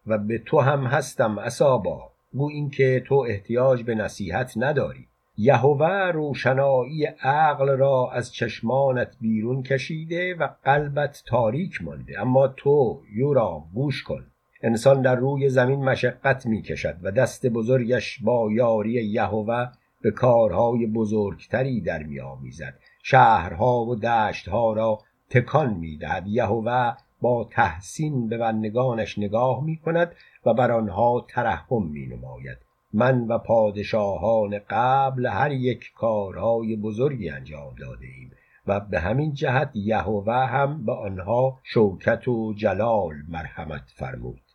و 0.08 0.18
به 0.18 0.38
تو 0.38 0.60
هم 0.60 0.84
هستم 0.84 1.38
اصابا. 1.38 2.12
گو 2.34 2.50
اینکه 2.50 3.04
تو 3.08 3.16
احتیاج 3.16 3.84
به 3.84 3.96
نصیحت 3.96 4.54
نداری. 4.56 5.08
یهوه 5.38 6.12
روشنایی 6.14 7.06
عقل 7.06 7.70
را 7.70 8.12
از 8.14 8.34
چشمانت 8.34 9.18
بیرون 9.22 9.64
کشیده 9.64 10.36
و 10.36 10.48
قلبت 10.64 11.24
تاریک 11.28 11.84
مانده. 11.84 12.22
اما 12.22 12.48
تو 12.48 13.02
یورام 13.16 13.70
گوش 13.74 14.04
کن. 14.04 14.26
انسان 14.62 15.02
در 15.02 15.16
روی 15.16 15.50
زمین 15.50 15.84
مشقت 15.84 16.46
می 16.46 16.62
کشد 16.62 16.98
و 17.02 17.12
دست 17.12 17.46
بزرگش 17.48 18.20
با 18.24 18.52
یاری 18.52 18.92
یهوه 18.92 19.68
به 20.02 20.12
کارهای 20.12 20.88
بزرگتری 20.88 21.82
در 21.82 22.04
میآمیزد. 22.04 22.74
شهرها 23.04 23.86
و 23.86 23.96
دشتها 23.96 24.74
را 24.74 25.00
تکان 25.30 25.74
می‌دهد. 25.74 26.28
یهوه 26.28 26.94
با 27.22 27.50
تحسین 27.52 28.28
به 28.28 28.38
بندگانش 28.38 29.18
نگاه 29.20 29.64
می 29.64 29.78
کند 29.78 30.12
و 30.46 30.54
بر 30.54 30.72
آنها 30.72 31.26
ترحم 31.30 31.84
می 31.84 32.08
نماید 32.08 32.58
من 32.94 33.28
و 33.28 33.38
پادشاهان 33.38 34.60
قبل 34.70 35.26
هر 35.26 35.52
یک 35.52 35.92
کارهای 35.96 36.76
بزرگی 36.76 37.30
انجام 37.30 37.76
داده 37.80 38.06
ایم 38.06 38.32
و 38.68 38.80
به 38.80 39.00
همین 39.00 39.34
جهت 39.34 39.72
یهوه 39.74 40.34
هم 40.34 40.86
به 40.86 40.94
آنها 40.94 41.60
شوکت 41.64 42.28
و 42.28 42.54
جلال 42.54 43.14
مرحمت 43.30 43.84
فرمود. 43.96 44.47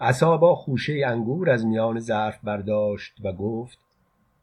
عصابا 0.00 0.54
خوشه 0.54 1.02
انگور 1.06 1.50
از 1.50 1.66
میان 1.66 2.00
ظرف 2.00 2.44
برداشت 2.44 3.12
و 3.24 3.32
گفت 3.32 3.78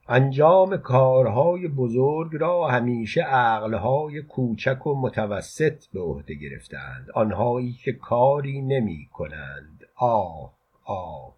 انجام 0.09 0.77
کارهای 0.77 1.67
بزرگ 1.67 2.31
را 2.33 2.67
همیشه 2.67 3.21
عقلهای 3.21 4.21
کوچک 4.21 4.87
و 4.87 4.95
متوسط 4.95 5.85
به 5.93 6.01
عهده 6.01 6.33
گرفتند 6.33 7.07
آنهایی 7.13 7.73
که 7.83 7.93
کاری 7.93 8.61
نمی 8.61 9.07
کنند. 9.13 9.83
آه 9.95 10.53
آه. 10.85 11.33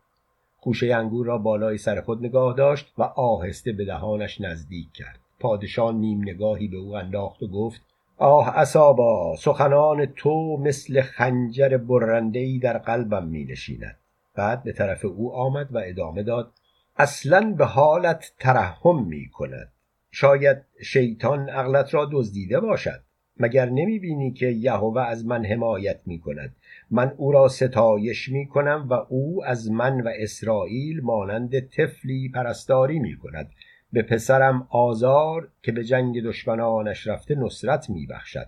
خوشه 0.57 0.95
انگور 0.95 1.25
را 1.25 1.37
بالای 1.37 1.77
سر 1.77 2.01
خود 2.01 2.25
نگاه 2.25 2.55
داشت 2.55 2.93
و 2.97 3.03
آهسته 3.03 3.71
به 3.71 3.85
دهانش 3.85 4.41
نزدیک 4.41 4.87
کرد. 4.93 5.19
پادشاه 5.39 5.93
نیم 5.95 6.21
نگاهی 6.21 6.67
به 6.67 6.77
او 6.77 6.95
انداخت 6.95 7.43
و 7.43 7.47
گفت 7.47 7.81
آه 8.17 8.57
اصابا 8.57 9.35
سخنان 9.35 10.05
تو 10.05 10.57
مثل 10.57 11.01
خنجر 11.01 11.77
برندهای 11.77 12.59
در 12.59 12.77
قلبم 12.77 13.27
می 13.27 13.45
نشیند. 13.45 13.98
بعد 14.39 14.63
به 14.63 14.71
طرف 14.73 15.05
او 15.05 15.33
آمد 15.33 15.75
و 15.75 15.81
ادامه 15.85 16.23
داد 16.23 16.51
اصلا 16.97 17.53
به 17.57 17.65
حالت 17.65 18.33
ترحم 18.39 19.03
می 19.03 19.29
کند. 19.29 19.71
شاید 20.11 20.57
شیطان 20.83 21.49
عقلت 21.49 21.93
را 21.93 22.09
دزدیده 22.11 22.59
باشد 22.59 23.01
مگر 23.37 23.69
نمی 23.69 23.99
بینی 23.99 24.31
که 24.31 24.45
یهوه 24.45 25.01
از 25.01 25.25
من 25.25 25.45
حمایت 25.45 25.99
می 26.05 26.19
کند؟ 26.19 26.55
من 26.91 27.13
او 27.17 27.31
را 27.31 27.47
ستایش 27.47 28.29
می 28.29 28.47
کنم 28.47 28.87
و 28.89 28.93
او 28.93 29.45
از 29.45 29.71
من 29.71 30.01
و 30.01 30.11
اسرائیل 30.15 31.01
مانند 31.01 31.59
طفلی 31.59 32.29
پرستاری 32.29 32.99
می 32.99 33.17
کند. 33.17 33.49
به 33.93 34.01
پسرم 34.01 34.67
آزار 34.69 35.51
که 35.63 35.71
به 35.71 35.83
جنگ 35.83 36.23
دشمنانش 36.23 37.07
رفته 37.07 37.35
نصرت 37.35 37.89
می 37.89 38.07
بخشد. 38.07 38.47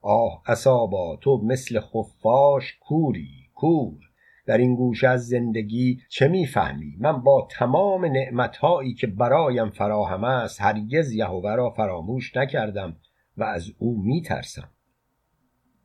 آه 0.00 0.42
اصابا 0.46 1.16
تو 1.16 1.40
مثل 1.44 1.80
خفاش 1.80 2.78
کوری 2.80 3.30
کور. 3.54 4.05
در 4.46 4.58
این 4.58 4.74
گوشه 4.74 5.08
از 5.08 5.26
زندگی 5.26 6.00
چه 6.08 6.28
می‌فهمی؟ 6.28 6.96
من 6.98 7.22
با 7.22 7.48
تمام 7.50 8.04
نعمتهایی 8.04 8.94
که 8.94 9.06
برایم 9.06 9.70
فراهم 9.70 10.24
است 10.24 10.62
هرگز 10.62 11.12
یهوه 11.12 11.54
را 11.54 11.70
فراموش 11.70 12.36
نکردم 12.36 12.96
و 13.36 13.44
از 13.44 13.72
او 13.78 14.02
میترسم. 14.02 14.68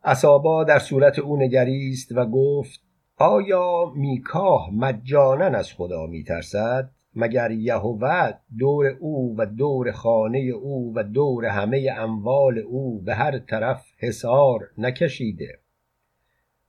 اسابا 0.04 0.64
در 0.64 0.80
صورت 0.80 1.20
او 1.20 1.38
نگریست 1.38 2.12
و 2.12 2.26
گفت 2.26 2.82
آیا 3.18 3.92
میکاه 3.96 4.70
مجانا 4.74 5.46
از 5.46 5.74
خدا 5.74 6.06
میترسد؟ 6.06 6.90
مگر 7.16 7.52
یهوه 7.52 8.32
دور 8.58 8.88
او 9.00 9.36
و 9.38 9.46
دور 9.46 9.92
خانه 9.92 10.40
او 10.40 10.94
و 10.96 11.04
دور 11.04 11.46
همه 11.46 11.90
اموال 11.98 12.58
او 12.58 13.02
به 13.02 13.16
هر 13.16 13.40
طرف 13.40 13.86
حصار 13.98 14.60
نکشیده؟ 14.78 15.60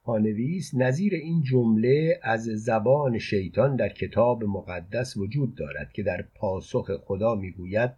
پانویس 0.04 0.74
نظیر 0.74 1.14
این 1.14 1.42
جمله 1.42 2.20
از 2.22 2.42
زبان 2.42 3.18
شیطان 3.18 3.76
در 3.76 3.88
کتاب 3.88 4.44
مقدس 4.44 5.16
وجود 5.16 5.54
دارد 5.54 5.92
که 5.92 6.02
در 6.02 6.24
پاسخ 6.34 6.90
خدا 7.04 7.34
می‌گوید 7.34 7.90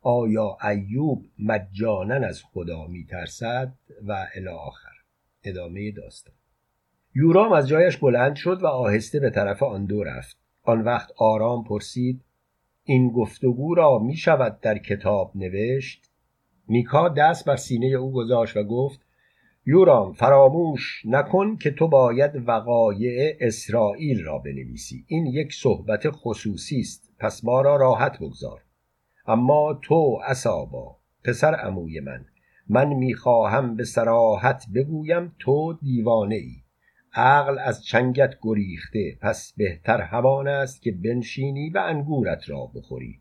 آیا 0.00 0.58
ایوب 0.70 1.24
مجانا 1.38 2.14
از 2.14 2.42
خدا 2.52 2.86
میترسد 2.86 3.72
و 4.06 4.26
الی 4.34 4.48
آخر؟ 4.48 4.96
ادامه 5.44 5.90
داستان. 5.90 6.34
یورام 7.14 7.52
از 7.52 7.68
جایش 7.68 7.96
بلند 7.96 8.36
شد 8.36 8.62
و 8.62 8.66
آهسته 8.66 9.20
به 9.20 9.30
طرف 9.30 9.62
آن 9.62 9.86
دو 9.86 10.04
رفت. 10.04 10.36
آن 10.62 10.80
وقت 10.80 11.10
آرام 11.16 11.64
پرسید 11.64 12.24
این 12.84 13.10
گفتگو 13.10 13.74
را 13.74 13.98
می 13.98 14.16
شود 14.16 14.60
در 14.60 14.78
کتاب 14.78 15.32
نوشت؟ 15.34 16.10
میکا 16.68 17.08
دست 17.08 17.44
بر 17.44 17.56
سینه 17.56 17.86
او 17.86 18.12
گذاشت 18.12 18.56
و 18.56 18.64
گفت 18.64 19.05
یورام 19.68 20.12
فراموش 20.12 21.02
نکن 21.06 21.56
که 21.56 21.70
تو 21.70 21.88
باید 21.88 22.30
وقایع 22.48 23.36
اسرائیل 23.40 24.24
را 24.24 24.38
بنویسی. 24.38 25.04
این 25.08 25.26
یک 25.26 25.54
صحبت 25.54 26.10
خصوصی 26.10 26.80
است. 26.80 27.12
پس 27.18 27.44
ما 27.44 27.60
را 27.60 27.76
راحت 27.76 28.18
بگذار. 28.18 28.60
اما 29.26 29.80
تو 29.82 30.20
اسابا 30.26 30.96
پسر 31.24 31.54
عموی 31.54 32.00
من 32.00 32.24
من 32.68 32.88
می‌خواهم 32.88 33.76
به 33.76 33.84
سراحت 33.84 34.66
بگویم 34.74 35.32
تو 35.38 35.72
دیوانه 35.82 36.34
ای 36.34 36.56
عقل 37.14 37.58
از 37.58 37.84
چنگت 37.84 38.34
گریخته 38.42 39.18
پس 39.20 39.52
بهتر 39.56 40.00
همان 40.00 40.48
است 40.48 40.82
که 40.82 40.92
بنشینی 40.92 41.70
و 41.70 41.78
انگورت 41.78 42.50
را 42.50 42.70
بخوری. 42.74 43.20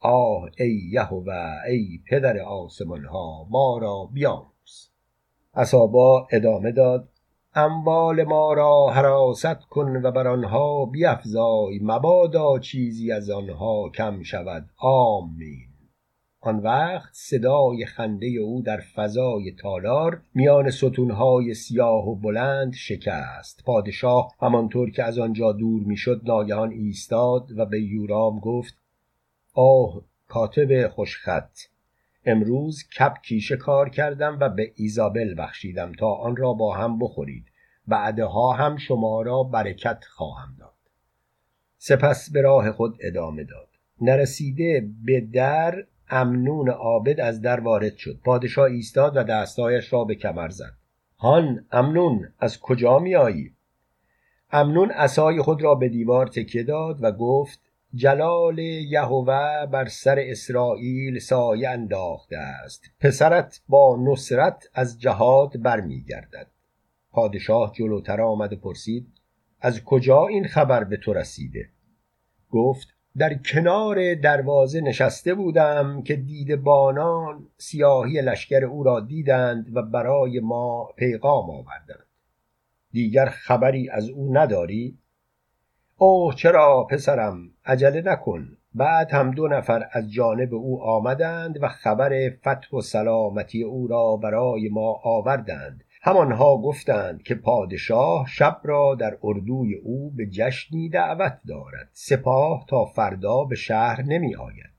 آه 0.00 0.50
ای 0.58 0.88
یهوه 0.92 1.34
ای 1.68 2.00
پدر 2.10 2.38
آسمان 2.38 3.04
ها 3.04 3.46
ما 3.50 3.78
را 3.78 4.10
بیاموز 4.12 4.55
اصابا 5.56 6.28
ادامه 6.32 6.72
داد. 6.72 7.08
اموال 7.54 8.24
ما 8.24 8.52
را 8.52 8.90
حراست 8.90 9.64
کن 9.70 9.96
و 10.02 10.10
بر 10.10 10.28
آنها 10.28 10.84
بیفزای 10.84 11.78
مبادا 11.82 12.58
چیزی 12.58 13.12
از 13.12 13.30
آنها 13.30 13.88
کم 13.88 14.22
شود. 14.22 14.68
آمین. 14.78 15.68
آن 16.40 16.58
وقت 16.58 17.10
صدای 17.12 17.86
خنده 17.86 18.26
او 18.26 18.62
در 18.62 18.80
فضای 18.80 19.52
تالار 19.52 20.22
میان 20.34 20.70
ستونهای 20.70 21.54
سیاه 21.54 22.08
و 22.08 22.14
بلند 22.14 22.72
شکست. 22.72 23.62
پادشاه 23.66 24.34
همانطور 24.40 24.90
که 24.90 25.04
از 25.04 25.18
آنجا 25.18 25.52
دور 25.52 25.82
می‌شد 25.82 26.20
ناگهان 26.24 26.70
ایستاد 26.70 27.58
و 27.58 27.66
به 27.66 27.80
یورام 27.80 28.38
گفت 28.38 28.74
آه 29.54 30.02
کاتب 30.28 30.88
خوشخط! 30.88 31.50
امروز 32.26 32.88
کپ 32.98 33.22
کیشه 33.22 33.56
کار 33.56 33.88
کردم 33.88 34.38
و 34.40 34.48
به 34.48 34.72
ایزابل 34.74 35.34
بخشیدم 35.38 35.92
تا 35.92 36.14
آن 36.14 36.36
را 36.36 36.52
با 36.52 36.74
هم 36.74 36.98
بخورید. 36.98 37.46
بعدها 37.86 38.52
هم 38.52 38.76
شما 38.76 39.22
را 39.22 39.42
برکت 39.42 40.04
خواهم 40.04 40.56
داد. 40.58 40.72
سپس 41.78 42.30
به 42.30 42.40
راه 42.40 42.72
خود 42.72 42.98
ادامه 43.00 43.44
داد. 43.44 43.68
نرسیده 44.00 44.88
به 45.04 45.20
در 45.20 45.84
امنون 46.08 46.68
عابد 46.68 47.20
از 47.20 47.40
در 47.40 47.60
وارد 47.60 47.96
شد. 47.96 48.20
پادشاه 48.24 48.64
ایستاد 48.64 49.16
و 49.16 49.22
دستایش 49.22 49.92
را 49.92 50.04
به 50.04 50.14
کمر 50.14 50.48
زد. 50.48 50.74
هان 51.18 51.66
امنون 51.72 52.32
از 52.38 52.60
کجا 52.60 52.98
میآیی؟ 52.98 53.52
امنون 54.50 54.90
عصای 54.90 55.42
خود 55.42 55.62
را 55.62 55.74
به 55.74 55.88
دیوار 55.88 56.26
تکیه 56.26 56.62
داد 56.62 56.98
و 57.04 57.12
گفت 57.12 57.65
جلال 57.96 58.58
یهوه 58.58 59.66
بر 59.66 59.88
سر 59.88 60.18
اسرائیل 60.18 61.18
سایه 61.18 61.68
انداخته 61.68 62.38
است. 62.38 62.90
پسرت 63.00 63.60
با 63.68 63.96
نصرت 64.00 64.68
از 64.74 65.00
جهاد 65.00 65.62
برمیگردد. 65.62 66.46
پادشاه 67.10 67.72
جلوتر 67.74 68.20
آمد 68.20 68.52
و 68.52 68.56
پرسید 68.56 69.06
از 69.60 69.84
کجا 69.84 70.26
این 70.26 70.46
خبر 70.46 70.84
به 70.84 70.96
تو 70.96 71.12
رسیده؟ 71.12 71.68
گفت 72.50 72.88
در 73.18 73.34
کنار 73.34 74.14
دروازه 74.14 74.80
نشسته 74.80 75.34
بودم 75.34 76.02
که 76.02 76.16
دید 76.16 76.56
بانان 76.56 77.48
سیاهی 77.58 78.22
لشکر 78.22 78.64
او 78.64 78.82
را 78.82 79.00
دیدند 79.00 79.76
و 79.76 79.82
برای 79.82 80.40
ما 80.40 80.88
پیغام 80.96 81.50
آوردند. 81.50 82.06
دیگر 82.92 83.26
خبری 83.26 83.90
از 83.90 84.08
او 84.08 84.36
نداری؟ 84.36 84.98
اوه 85.98 86.34
چرا 86.34 86.86
پسرم؟ 86.90 87.50
عجله 87.64 88.02
نکن. 88.02 88.48
بعد 88.74 89.10
هم 89.10 89.30
دو 89.30 89.48
نفر 89.48 89.88
از 89.92 90.12
جانب 90.12 90.54
او 90.54 90.82
آمدند 90.82 91.62
و 91.62 91.68
خبر 91.68 92.30
فتح 92.40 92.76
و 92.76 92.80
سلامتی 92.80 93.62
او 93.62 93.86
را 93.86 94.16
برای 94.16 94.68
ما 94.68 95.00
آوردند. 95.04 95.84
همانها 96.02 96.56
گفتند 96.56 97.22
که 97.22 97.34
پادشاه 97.34 98.26
شب 98.28 98.60
را 98.64 98.94
در 98.94 99.18
اردوی 99.22 99.74
او 99.74 100.10
به 100.10 100.26
جشنی 100.26 100.88
دعوت 100.88 101.40
دارد. 101.48 101.88
سپاه 101.92 102.64
تا 102.68 102.84
فردا 102.84 103.44
به 103.44 103.56
شهر 103.56 104.02
نمی 104.02 104.36
آید 104.36 104.76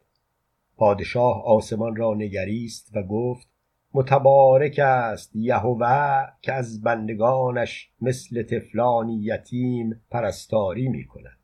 پادشاه 0.77 1.43
آسمان 1.45 1.95
را 1.95 2.13
نگریست 2.13 2.91
و 2.95 3.03
گفت 3.03 3.56
متبارک 3.93 4.79
است 4.79 5.35
یهوه 5.35 6.25
که 6.41 6.53
از 6.53 6.81
بندگانش 6.81 7.89
مثل 8.01 8.43
تفلانی 8.43 9.19
یتیم 9.23 10.01
پرستاری 10.11 10.87
می 10.87 11.05
کند 11.05 11.37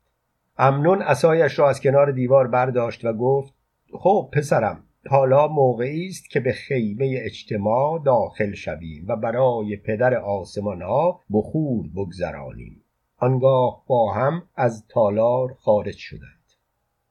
امنون 0.58 1.02
اسایش 1.02 1.58
را 1.58 1.68
از 1.68 1.80
کنار 1.80 2.12
دیوار 2.12 2.48
برداشت 2.48 3.04
و 3.04 3.12
گفت 3.12 3.54
خب 3.92 4.30
پسرم 4.32 4.84
حالا 5.10 5.48
موقعی 5.48 6.08
است 6.08 6.30
که 6.30 6.40
به 6.40 6.52
خیمه 6.52 7.18
اجتماع 7.22 8.02
داخل 8.04 8.54
شویم 8.54 9.04
و 9.08 9.16
برای 9.16 9.76
پدر 9.76 10.14
آسمان 10.14 10.82
ها 10.82 11.20
بخور 11.32 11.88
بگذرانیم. 11.96 12.80
آنگاه 13.16 13.84
با 13.86 14.12
هم 14.12 14.42
از 14.56 14.84
تالار 14.88 15.54
خارج 15.54 15.96
شدند. 15.96 16.44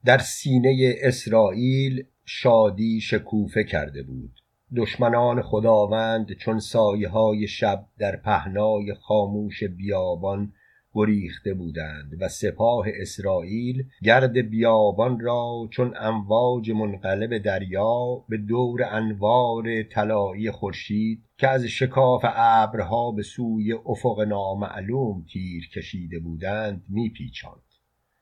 در 0.04 0.18
سینه 0.18 0.94
اسرائیل 1.02 2.04
شادی 2.24 3.00
شکوفه 3.00 3.64
کرده 3.64 4.02
بود. 4.02 4.43
دشمنان 4.76 5.42
خداوند 5.42 6.32
چون 6.32 6.58
سایه 6.58 7.08
های 7.08 7.46
شب 7.46 7.86
در 7.98 8.16
پهنای 8.16 8.94
خاموش 8.94 9.64
بیابان 9.64 10.52
گریخته 10.94 11.54
بودند 11.54 12.12
و 12.20 12.28
سپاه 12.28 12.86
اسرائیل 13.00 13.84
گرد 14.02 14.38
بیابان 14.50 15.20
را 15.20 15.68
چون 15.70 15.94
امواج 16.00 16.70
منقلب 16.70 17.38
دریا 17.38 18.24
به 18.28 18.36
دور 18.36 18.84
انوار 18.90 19.82
طلایی 19.82 20.50
خورشید 20.50 21.24
که 21.38 21.48
از 21.48 21.64
شکاف 21.64 22.24
ابرها 22.34 23.10
به 23.10 23.22
سوی 23.22 23.72
افق 23.72 24.20
نامعلوم 24.20 25.24
تیر 25.32 25.68
کشیده 25.68 26.18
بودند 26.18 26.84
میپیچاند. 26.88 27.73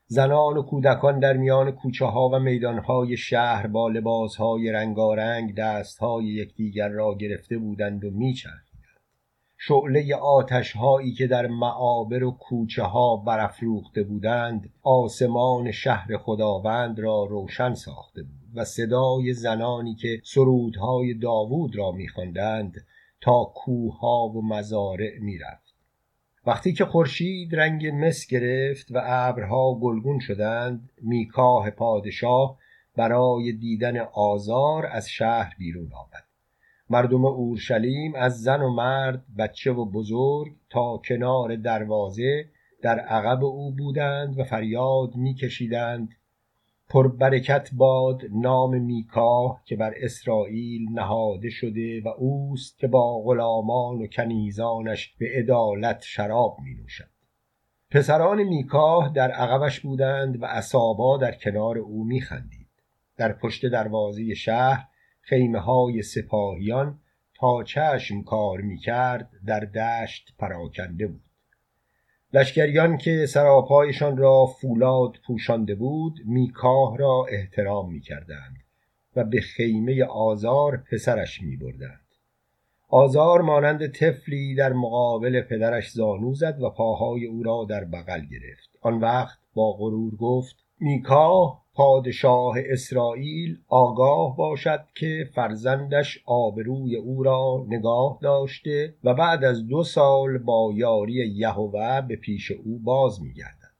زنان 0.07 0.57
و 0.57 0.61
کودکان 0.61 1.19
در 1.19 1.37
میان 1.37 1.71
کوچه 1.71 2.05
ها 2.05 2.29
و 2.29 2.39
میدان 2.39 2.79
های 2.79 3.17
شهر 3.17 3.67
با 3.67 3.87
لباس 3.87 4.35
های 4.35 4.71
رنگارنگ 4.71 5.55
دست 5.55 5.99
های 5.99 6.25
یکدیگر 6.25 6.89
را 6.89 7.15
گرفته 7.17 7.57
بودند 7.57 8.05
و 8.05 8.11
میچرخ 8.11 8.73
شعله 9.67 10.15
آتش 10.15 10.71
هایی 10.71 11.13
که 11.13 11.27
در 11.27 11.47
معابر 11.47 12.23
و 12.23 12.31
کوچه 12.31 12.83
ها 12.83 13.15
برافروخته 13.15 14.03
بودند 14.03 14.73
آسمان 14.83 15.71
شهر 15.71 16.17
خداوند 16.17 16.99
را 16.99 17.23
روشن 17.23 17.73
ساخته 17.73 18.23
بود 18.23 18.49
و 18.55 18.65
صدای 18.65 19.33
زنانی 19.33 19.95
که 19.95 20.21
سرودهای 20.23 21.13
داوود 21.13 21.75
را 21.75 21.91
میخواندند 21.91 22.85
تا 23.21 23.51
کوهها 23.55 24.27
و 24.27 24.45
مزارع 24.45 25.19
می‌رفت. 25.19 25.62
وقتی 26.45 26.73
که 26.73 26.85
خورشید 26.85 27.55
رنگ 27.55 27.87
مس 27.87 28.27
گرفت 28.27 28.91
و 28.91 29.01
ابرها 29.03 29.79
گلگون 29.79 30.19
شدند 30.19 30.89
میکاه 31.01 31.69
پادشاه 31.69 32.57
برای 32.95 33.51
دیدن 33.51 33.97
آزار 34.13 34.85
از 34.85 35.09
شهر 35.09 35.55
بیرون 35.59 35.91
آمد. 35.93 36.23
مردم 36.89 37.25
اورشلیم 37.25 38.15
از 38.15 38.41
زن 38.41 38.61
و 38.61 38.73
مرد 38.73 39.23
بچه 39.37 39.71
و 39.71 39.85
بزرگ 39.85 40.51
تا 40.69 41.01
کنار 41.07 41.55
دروازه 41.55 42.45
در 42.81 42.99
عقب 42.99 43.43
او 43.43 43.75
بودند 43.75 44.39
و 44.39 44.43
فریاد 44.43 45.15
میکشیدند 45.15 46.09
پربرکت 46.93 47.69
باد 47.73 48.21
نام 48.31 48.81
میکاه 48.81 49.61
که 49.65 49.75
بر 49.75 49.93
اسرائیل 49.97 50.89
نهاده 50.91 51.49
شده 51.49 52.01
و 52.01 52.07
اوست 52.07 52.77
که 52.77 52.87
با 52.87 53.21
غلامان 53.21 54.01
و 54.01 54.07
کنیزانش 54.07 55.15
به 55.19 55.25
عدالت 55.35 56.01
شراب 56.01 56.57
می 56.63 56.73
نوشد 56.73 57.09
پسران 57.91 58.43
میکاه 58.43 59.11
در 59.15 59.31
عقبش 59.31 59.79
بودند 59.79 60.41
و 60.41 60.45
اصابا 60.45 61.17
در 61.17 61.35
کنار 61.35 61.77
او 61.77 62.05
میخندید. 62.05 62.69
در 63.17 63.33
پشت 63.33 63.65
دروازه 63.65 64.33
شهر 64.33 64.87
خیمه 65.21 65.59
های 65.59 66.01
سپاهیان 66.01 66.99
تا 67.35 67.63
چشم 67.63 68.23
کار 68.23 68.61
می 68.61 68.77
کرد 68.77 69.29
در 69.45 69.59
دشت 69.59 70.33
پراکنده 70.39 71.07
بود. 71.07 71.32
لشکریان 72.33 72.97
که 72.97 73.25
سراپایشان 73.25 74.17
را 74.17 74.45
فولاد 74.45 75.17
پوشانده 75.27 75.75
بود 75.75 76.19
میکاه 76.25 76.97
را 76.97 77.25
احترام 77.29 77.91
می‌کردند 77.91 78.57
و 79.15 79.23
به 79.23 79.41
خیمه 79.41 80.05
آزار 80.05 80.83
پسرش 80.91 81.41
میبردند. 81.41 81.99
آزار 82.89 83.41
مانند 83.41 83.87
طفلی 83.87 84.55
در 84.55 84.73
مقابل 84.73 85.41
پدرش 85.41 85.91
زانو 85.91 86.33
زد 86.33 86.61
و 86.61 86.69
پاهای 86.69 87.25
او 87.25 87.43
را 87.43 87.65
در 87.69 87.83
بغل 87.83 88.21
گرفت. 88.31 88.69
آن 88.81 88.99
وقت 88.99 89.39
با 89.53 89.71
غرور 89.71 90.15
گفت 90.15 90.55
میکاه 90.79 91.62
پادشاه 91.75 92.55
اسرائیل 92.65 93.57
آگاه 93.67 94.37
باشد 94.37 94.85
که 94.95 95.29
فرزندش 95.35 96.23
آبروی 96.25 96.95
او 96.95 97.23
را 97.23 97.65
نگاه 97.67 98.19
داشته 98.21 98.95
و 99.03 99.13
بعد 99.13 99.43
از 99.43 99.67
دو 99.67 99.83
سال 99.83 100.37
با 100.37 100.71
یاری 100.75 101.13
یهوه 101.13 102.01
به 102.01 102.15
پیش 102.15 102.51
او 102.51 102.79
باز 102.79 103.21
میگردد. 103.21 103.73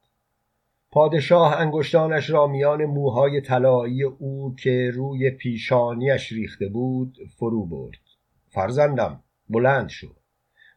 پادشاه 0.90 1.60
انگشتانش 1.60 2.30
را 2.30 2.46
میان 2.46 2.84
موهای 2.84 3.40
طلایی 3.40 4.02
او 4.02 4.54
که 4.58 4.90
روی 4.94 5.30
پیشانیش 5.30 6.32
ریخته 6.32 6.68
بود 6.68 7.16
فرو 7.36 7.66
برد. 7.66 8.00
فرزندم 8.48 9.20
بلند 9.48 9.88
شو. 9.88 10.08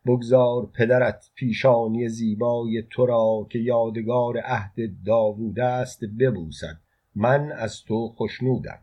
بگذار 0.05 0.69
پدرت 0.77 1.29
پیشانی 1.35 2.09
زیبای 2.09 2.83
تو 2.89 3.05
را 3.05 3.47
که 3.49 3.59
یادگار 3.59 4.37
عهد 4.37 4.75
داوود 5.05 5.59
است 5.59 5.99
ببوسد. 6.19 6.86
من 7.17 7.51
از 7.51 7.83
تو 7.83 8.09
خشنودم. 8.09 8.79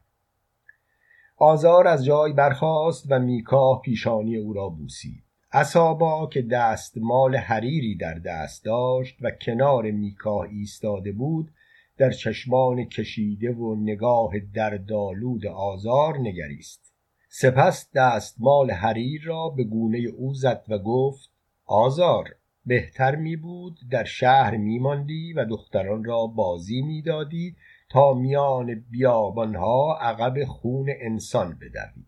آزار 1.37 1.89
از 1.89 2.05
جای 2.05 2.33
برخاست 2.33 3.07
و 3.11 3.19
میکاه 3.19 3.81
پیشانی 3.83 4.37
او 4.37 4.53
را 4.53 4.69
بوسید. 4.69 5.23
اصابا 5.53 6.27
که 6.27 6.43
دستمال 6.43 7.37
حریری 7.37 7.95
در 7.95 8.15
دست 8.15 8.65
داشت 8.65 9.17
و 9.21 9.31
کنار 9.31 9.91
میکاه 9.91 10.41
ایستاده 10.51 11.13
بود 11.13 11.51
در 11.97 12.11
چشمان 12.11 12.85
کشیده 12.85 13.53
و 13.53 13.75
نگاه 13.75 14.33
در 14.55 14.77
دالود 14.77 15.47
آزار 15.47 16.19
نگریست. 16.19 16.93
سپس 17.29 17.91
دستمال 17.95 18.71
حریر 18.71 19.23
را 19.25 19.49
به 19.49 19.65
گونه 19.65 19.99
او 19.99 20.35
زد 20.35 20.65
و 20.69 20.79
گفت 20.79 21.31
آزار 21.67 22.35
بهتر 22.67 23.17
می 23.17 23.37
بود 23.37 23.79
در 23.91 24.05
شهر 24.05 24.57
می 24.57 24.79
ماندی 24.79 25.33
و 25.33 25.45
دختران 25.45 26.05
را 26.05 26.27
بازی 26.27 26.83
می 26.83 27.03
دادی 27.03 27.57
تا 27.95 28.15
میان 28.15 28.85
بیابانها 28.91 29.99
عقب 30.01 30.45
خون 30.45 30.91
انسان 31.01 31.59
بدوی. 31.61 32.05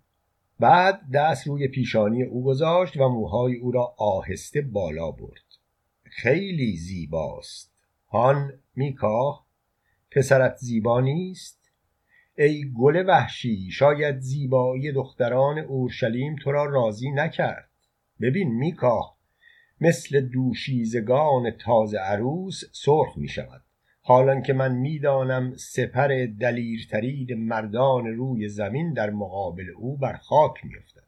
بعد 0.61 1.01
دست 1.15 1.47
روی 1.47 1.69
پیشانی 1.69 2.23
او 2.23 2.45
گذاشت 2.45 2.97
و 2.97 3.09
موهای 3.09 3.57
او 3.57 3.71
را 3.71 3.95
آهسته 3.99 4.63
بالا 4.63 5.11
برد. 5.11 5.45
خیلی 6.03 6.77
زیباست. 6.77 7.73
هان 8.09 8.53
میکاه 8.77 9.47
پسرت 10.11 10.57
زیبا 10.57 11.01
نیست؟ 11.01 11.71
ای 12.39 12.73
گل 12.79 13.05
وحشی 13.09 13.71
شاید 13.71 14.19
زیبایی 14.19 14.93
دختران 14.93 15.59
اورشلیم 15.59 16.37
تو 16.37 16.53
را 16.53 16.65
راضی 16.65 17.11
نکرد. 17.11 17.71
ببین 18.21 18.55
میکاه 18.55 19.17
مثل 19.81 20.21
دوشیزگان 20.21 21.51
تازه 21.51 21.99
عروس 21.99 22.65
سرخ 22.73 23.17
می 23.17 23.29
شود 23.29 23.66
حالان 24.09 24.43
که 24.43 24.53
من 24.53 24.75
می‌دانم 24.75 25.57
سپر 25.57 26.27
دلیرترین 26.41 27.35
مردان 27.35 28.07
روی 28.07 28.49
زمین 28.49 28.93
در 28.93 29.11
مقابل 29.11 29.71
او 29.77 29.97
بر 29.97 30.17
خاک 30.17 30.65
میافتد. 30.65 31.07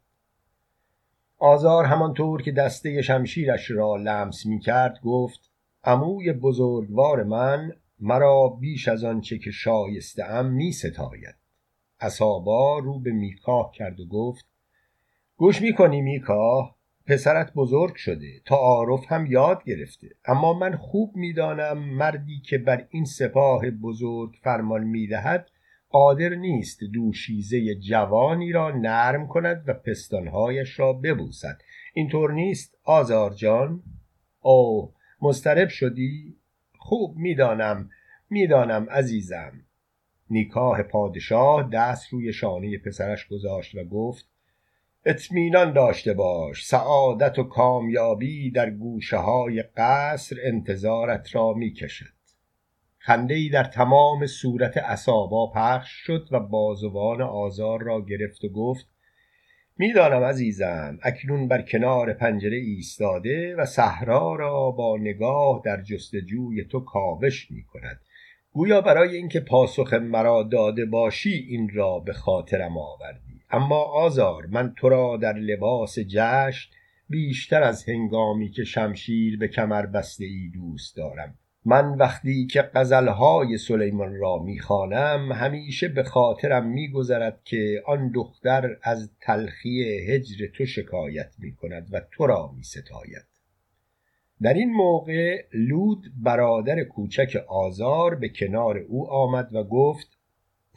آزار 1.37 1.85
همانطور 1.85 2.41
که 2.41 2.51
دسته 2.51 3.01
شمشیرش 3.01 3.71
را 3.71 3.95
لمس 3.95 4.45
می‌کرد 4.45 4.99
گفت 5.03 5.51
عموی 5.83 6.33
بزرگوار 6.33 7.23
من 7.23 7.71
مرا 7.99 8.47
بیش 8.47 8.87
از 8.87 9.03
آنچه 9.03 9.37
که 9.37 9.51
شایسته 9.51 10.25
ام 10.25 10.45
می 10.45 10.71
ستاید 10.71 11.35
اصابا 11.99 12.79
رو 12.79 12.99
به 12.99 13.11
میکاه 13.11 13.71
کرد 13.71 13.99
و 13.99 14.05
گفت 14.05 14.45
گوش 15.37 15.61
می‌کنی 15.61 16.01
میکاه؟ 16.01 16.78
پسرت 17.09 17.53
بزرگ 17.53 17.95
شده. 17.95 18.39
تعارف 18.45 19.11
هم 19.11 19.25
یاد 19.25 19.63
گرفته. 19.63 20.07
اما 20.25 20.53
من 20.53 20.75
خوب 20.75 21.15
می‌دانم 21.15 21.77
مردی 21.77 22.39
که 22.39 22.57
بر 22.57 22.85
این 22.89 23.05
سپاه 23.05 23.69
بزرگ 23.69 24.35
فرمان 24.43 24.83
می‌دهد 24.83 25.49
قادر 25.89 26.29
نیست 26.29 26.83
دوشیزه 26.83 27.75
جوانی 27.75 28.51
را 28.51 28.71
نرم 28.71 29.27
کند 29.27 29.63
و 29.67 29.73
پستانهایش 29.73 30.79
را 30.79 30.93
ببوسد. 30.93 31.61
اینطور 31.93 32.33
نیست 32.33 32.77
آزار 32.83 33.33
جان؟ 33.33 33.83
او 34.41 34.93
مسترب 35.21 35.69
شدی؟ 35.69 36.35
خوب 36.77 37.17
می‌دانم 37.17 37.89
می‌دانم 38.29 38.87
عزیزم. 38.89 39.51
نیکاه 40.29 40.83
پادشاه 40.83 41.69
دست 41.73 42.13
روی 42.13 42.33
شانه 42.33 42.77
پسرش 42.77 43.27
گذاشت 43.27 43.75
و 43.75 43.83
گفت 43.83 44.28
اطمینان 45.05 45.73
داشته 45.73 46.13
باش. 46.13 46.65
سعادت 46.65 47.39
و 47.39 47.43
کامیابی 47.43 48.51
در 48.51 48.69
گوشه 48.69 49.17
های 49.17 49.63
قصر 49.77 50.35
انتظارت 50.43 51.35
را 51.35 51.53
می 51.53 51.73
کشد 51.73 52.19
خنده 52.97 53.33
ای 53.33 53.49
در 53.49 53.63
تمام 53.63 54.25
صورت 54.25 54.77
اصابا 54.77 55.51
پخش 55.55 55.91
شد 55.91 56.27
و 56.31 56.39
بازوان 56.39 57.21
آزار 57.21 57.83
را 57.83 58.05
گرفت 58.05 58.43
و 58.43 58.49
گفت 58.49 58.85
می‌دانم 59.77 60.23
عزیزم 60.23 60.99
اکنون 61.03 61.47
بر 61.47 61.61
کنار 61.61 62.13
پنجره 62.13 62.57
ایستاده 62.57 63.55
و 63.55 63.65
صحرا 63.65 64.35
را 64.35 64.71
با 64.71 64.97
نگاه 64.97 65.61
در 65.65 65.81
جستجوی 65.81 66.63
تو 66.63 66.79
کاوش 66.79 67.51
می 67.51 67.63
کند 67.63 68.01
گویا 68.51 68.81
برای 68.81 69.15
اینکه 69.15 69.39
پاسخ 69.39 69.93
مرا 69.93 70.43
داده 70.43 70.85
باشی 70.85 71.47
این 71.49 71.69
را 71.73 71.99
به 71.99 72.13
خاطرم 72.13 72.77
آوردی. 72.77 73.28
اما 73.51 73.83
آزار 73.83 74.45
من 74.45 74.73
تو 74.77 74.89
را 74.89 75.17
در 75.17 75.33
لباس 75.33 75.99
جشن 75.99 76.69
بیشتر 77.09 77.63
از 77.63 77.89
هنگامی 77.89 78.49
که 78.49 78.63
شمشیر 78.63 79.39
به 79.39 79.47
کمر 79.47 79.85
بسته 79.85 80.25
ای 80.25 80.51
دوست 80.53 80.97
دارم. 80.97 81.35
من 81.65 81.95
وقتی 81.95 82.45
که 82.45 82.61
غزلهای 82.61 83.57
سلیمان 83.57 84.15
را 84.15 84.37
می‌خوانم 84.37 85.31
همیشه 85.31 85.87
به 85.87 86.03
خاطرم 86.03 86.67
میگذرد 86.67 87.41
که 87.43 87.83
آن 87.85 88.11
دختر 88.11 88.77
از 88.83 89.11
تلخی 89.21 89.83
هجر 89.83 90.47
تو 90.47 90.65
شکایت 90.65 91.31
می‌کند 91.39 91.87
و 91.91 92.01
تو 92.11 92.27
را 92.27 92.51
میستاید. 92.57 93.25
در 94.41 94.53
این 94.53 94.71
موقع 94.73 95.45
لود 95.53 96.03
برادر 96.23 96.83
کوچک 96.83 97.43
آزار 97.47 98.15
به 98.15 98.29
کنار 98.29 98.77
او 98.77 99.09
آمد 99.09 99.55
و 99.55 99.63
گفت 99.63 100.18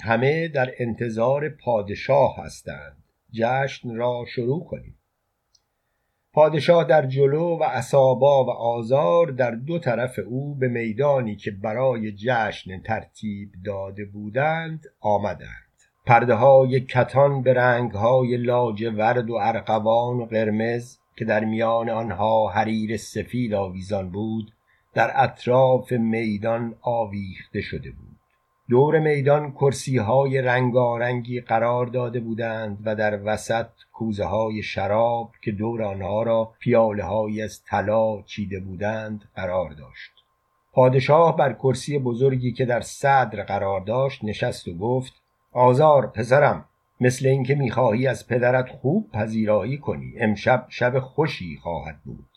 همه 0.05 0.49
در 0.49 0.73
انتظار 0.79 1.49
پادشاه 1.49 2.37
هستند. 2.39 2.97
جشن 3.33 3.95
را 3.95 4.25
شروع 4.35 4.65
کنیم. 4.65 4.99
پادشاه 6.33 6.85
در 6.85 7.07
جلو 7.07 7.59
و 7.59 7.63
اسابا 7.63 8.45
و 8.45 8.51
آزار 8.51 9.27
در 9.27 9.51
دو 9.51 9.79
طرف 9.79 10.19
او 10.27 10.55
به 10.55 10.69
میدانی 10.69 11.37
که 11.37 11.51
برای 11.51 12.13
جشن 12.13 12.81
ترتیب 12.81 13.51
داده 13.65 14.05
بودند 14.05 14.85
آمدند. 15.01 15.73
پرده 16.07 16.35
های 16.35 16.81
کتان 16.81 17.43
به 17.43 17.55
رنگ 17.55 17.93
های 17.93 18.37
ورد 18.89 19.31
و 19.31 19.35
ارقوان 19.35 20.17
و 20.17 20.27
قرمز 20.27 20.99
که 21.17 21.25
در 21.25 21.45
میان 21.45 21.91
آنها 21.91 22.49
حریر 22.49 22.97
سفید 22.97 23.55
آویزان 23.55 24.11
بود 24.11 24.53
در 24.95 25.13
اطراف 25.15 25.93
میدان 25.93 26.75
آویخته 26.81 27.61
شده 27.61 27.91
بود. 27.91 28.12
دور 28.69 28.99
میدان 28.99 29.53
کرسی 29.53 29.97
های 29.97 30.43
رنگارنگی 30.43 31.41
قرار 31.41 31.87
داده 31.87 32.21
بودند 32.21 32.79
و 32.85 32.95
در 32.95 33.21
وسط 33.25 33.67
کوزه 33.93 34.25
های 34.25 34.63
شراب 34.63 35.31
که 35.43 35.53
دور 35.53 35.83
آنها 35.83 36.23
را 36.23 36.55
پیاله 36.59 37.05
های 37.05 37.43
از 37.43 37.63
طلا 37.65 38.23
چیده 38.23 38.61
بودند 38.61 39.29
قرار 39.37 39.71
داشت. 39.73 40.11
پادشاه 40.73 41.37
بر 41.37 41.53
کرسی 41.53 41.99
بزرگی 41.99 42.53
که 42.53 42.65
در 42.65 42.81
صدر 42.81 43.43
قرار 43.43 43.81
داشت 43.81 44.25
نشست 44.25 44.69
و 44.69 44.75
گفت 44.75 45.13
آزار 45.53 46.07
پسرم 46.07 46.65
مثل 47.01 47.27
اینکه 47.27 47.55
می‌خواهی 47.55 48.07
از 48.07 48.27
پدرت 48.27 48.69
خوب 48.69 49.11
پذیرایی 49.13 49.79
کنی 49.79 50.15
امشب 50.21 50.67
شب 50.69 50.99
خوشی 50.99 51.59
خواهد 51.63 52.01
بود. 52.05 52.32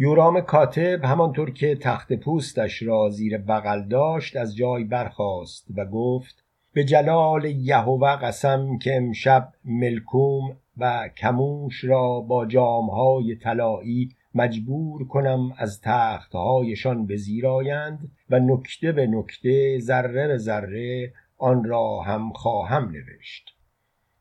یورام 0.00 0.40
کاتب 0.40 1.04
همانطور 1.04 1.50
که 1.50 1.74
تخت 1.74 2.12
پوستش 2.12 2.82
را 2.82 3.10
زیر 3.10 3.38
بغل 3.38 3.82
داشت 3.82 4.36
از 4.36 4.56
جای 4.56 4.84
برخاست 4.84 5.66
و 5.76 5.84
گفت 5.84 6.44
به 6.72 6.84
جلال 6.84 7.44
یهوه 7.44 8.16
قسم 8.16 8.78
که 8.78 8.96
امشب 8.96 9.52
ملکوم 9.64 10.56
و 10.76 11.08
کموش 11.16 11.84
را 11.84 12.20
با 12.20 12.46
جامهای 12.46 13.36
طلایی 13.36 14.08
مجبور 14.34 15.08
کنم 15.08 15.52
از 15.56 15.80
تختهایشان 15.80 17.06
به 17.06 17.16
زیر 17.16 17.46
آیند 17.46 18.10
و 18.30 18.38
نکته 18.38 18.92
به 18.92 19.06
نکته 19.06 19.78
ذره 19.78 20.26
به 20.26 20.38
ذره 20.38 21.12
آن 21.38 21.64
را 21.64 22.00
هم 22.00 22.32
خواهم 22.32 22.92
نوشت. 22.92 23.54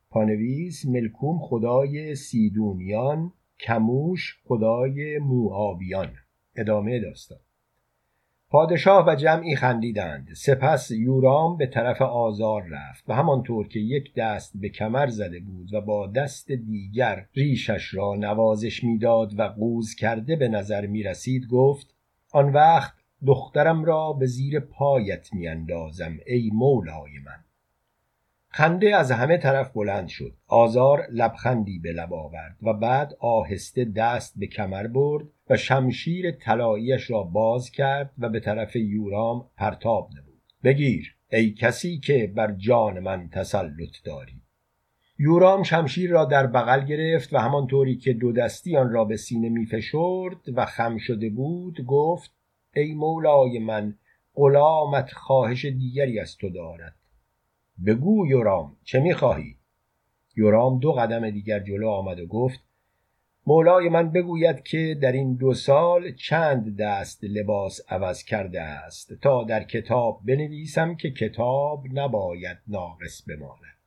پانویس 0.09 0.85
ملکوم 0.85 1.39
خدای 1.39 2.15
سیدونیان 2.15 3.31
کموش 3.59 4.37
خدای 4.45 5.19
موآبیان. 5.19 6.13
ادامه 6.55 6.99
داستان. 6.99 7.39
پادشاه 8.49 9.07
و 9.07 9.15
جمعی 9.15 9.55
خندیدند. 9.55 10.33
سپس 10.33 10.91
یورام 10.91 11.57
به 11.57 11.67
طرف 11.67 12.01
آزار 12.01 12.63
رفت 12.69 13.03
و 13.07 13.13
همانطور 13.13 13.67
که 13.67 13.79
یک 13.79 14.13
دست 14.13 14.57
به 14.57 14.69
کمر 14.69 15.07
زده 15.07 15.39
بود 15.39 15.73
و 15.73 15.81
با 15.81 16.07
دست 16.07 16.51
دیگر 16.51 17.25
ریشش 17.33 17.93
را 17.93 18.15
نوازش 18.15 18.83
می‌داد 18.83 19.39
و 19.39 19.43
قوز 19.43 19.95
کرده 19.95 20.35
به 20.35 20.47
نظر 20.47 20.85
می 20.85 21.03
رسید 21.03 21.47
گفت 21.47 21.95
آن 22.31 22.53
وقت 22.53 22.93
دخترم 23.25 23.85
را 23.85 24.13
به 24.13 24.25
زیر 24.25 24.59
پایت 24.59 25.33
میاندازم 25.33 26.17
ای 26.27 26.49
مولای 26.53 27.11
من. 27.25 27.46
خنده 28.49 28.95
از 28.95 29.11
همه 29.11 29.37
طرف 29.37 29.71
بلند 29.73 30.07
شد. 30.07 30.33
آزار 30.47 31.07
لبخندی 31.11 31.79
به 31.79 31.91
لب 31.91 32.13
آورد 32.13 32.57
و 32.61 32.73
بعد 32.73 33.13
آهسته 33.19 33.85
دست 33.85 34.33
به 34.37 34.47
کمر 34.47 34.87
برد 34.87 35.25
و 35.49 35.57
شمشیر 35.57 36.31
طلاییش 36.31 37.11
را 37.11 37.23
باز 37.23 37.71
کرد 37.71 38.11
و 38.17 38.29
به 38.29 38.39
طرف 38.39 38.75
یورام 38.75 39.49
پرتاب 39.57 40.09
نمود. 40.11 40.41
بگیر 40.63 41.15
ای 41.31 41.51
کسی 41.51 41.99
که 41.99 42.31
بر 42.35 42.51
جان 42.51 42.99
من 42.99 43.29
تسلط 43.29 44.03
داری. 44.03 44.41
یورام 45.19 45.63
شمشیر 45.63 46.11
را 46.11 46.25
در 46.25 46.47
بغل 46.47 46.85
گرفت 46.85 47.33
و 47.33 47.37
همانطوری 47.37 47.97
که 47.97 48.13
دو 48.13 48.31
دستی 48.31 48.77
آن 48.77 48.89
را 48.89 49.05
به 49.05 49.17
سینه 49.17 49.49
می 49.49 49.65
فشرد 49.65 50.37
و 50.53 50.65
خم 50.65 50.97
شده 50.97 51.29
بود 51.29 51.85
گفت 51.85 52.31
ای 52.75 52.93
مولای 52.93 53.59
من 53.59 53.95
غلامت 54.35 55.11
خواهش 55.11 55.65
دیگری 55.65 56.19
از 56.19 56.37
تو 56.37 56.49
دارد. 56.49 56.95
بگو 57.85 58.27
یورام 58.27 58.77
چه 58.83 58.99
می‌خواهی؟ 58.99 59.55
یورام 60.35 60.79
دو 60.79 60.91
قدم 60.91 61.29
دیگر 61.29 61.59
جلو 61.59 61.89
آمد 61.89 62.19
و 62.19 62.25
گفت 62.25 62.59
مولای 63.47 63.89
من 63.89 64.11
بگوید 64.11 64.63
که 64.63 64.97
در 65.01 65.11
این 65.11 65.35
دو 65.35 65.53
سال 65.53 66.15
چند 66.15 66.77
دست 66.77 67.23
لباس 67.23 67.81
عوض 67.89 68.23
کرده 68.23 68.61
است 68.61 69.13
تا 69.13 69.43
در 69.43 69.63
کتاب 69.63 70.21
بنویسم 70.25 70.95
که 70.95 71.11
کتاب 71.11 71.83
نباید 71.93 72.57
ناقص 72.67 73.21
بماند. 73.27 73.77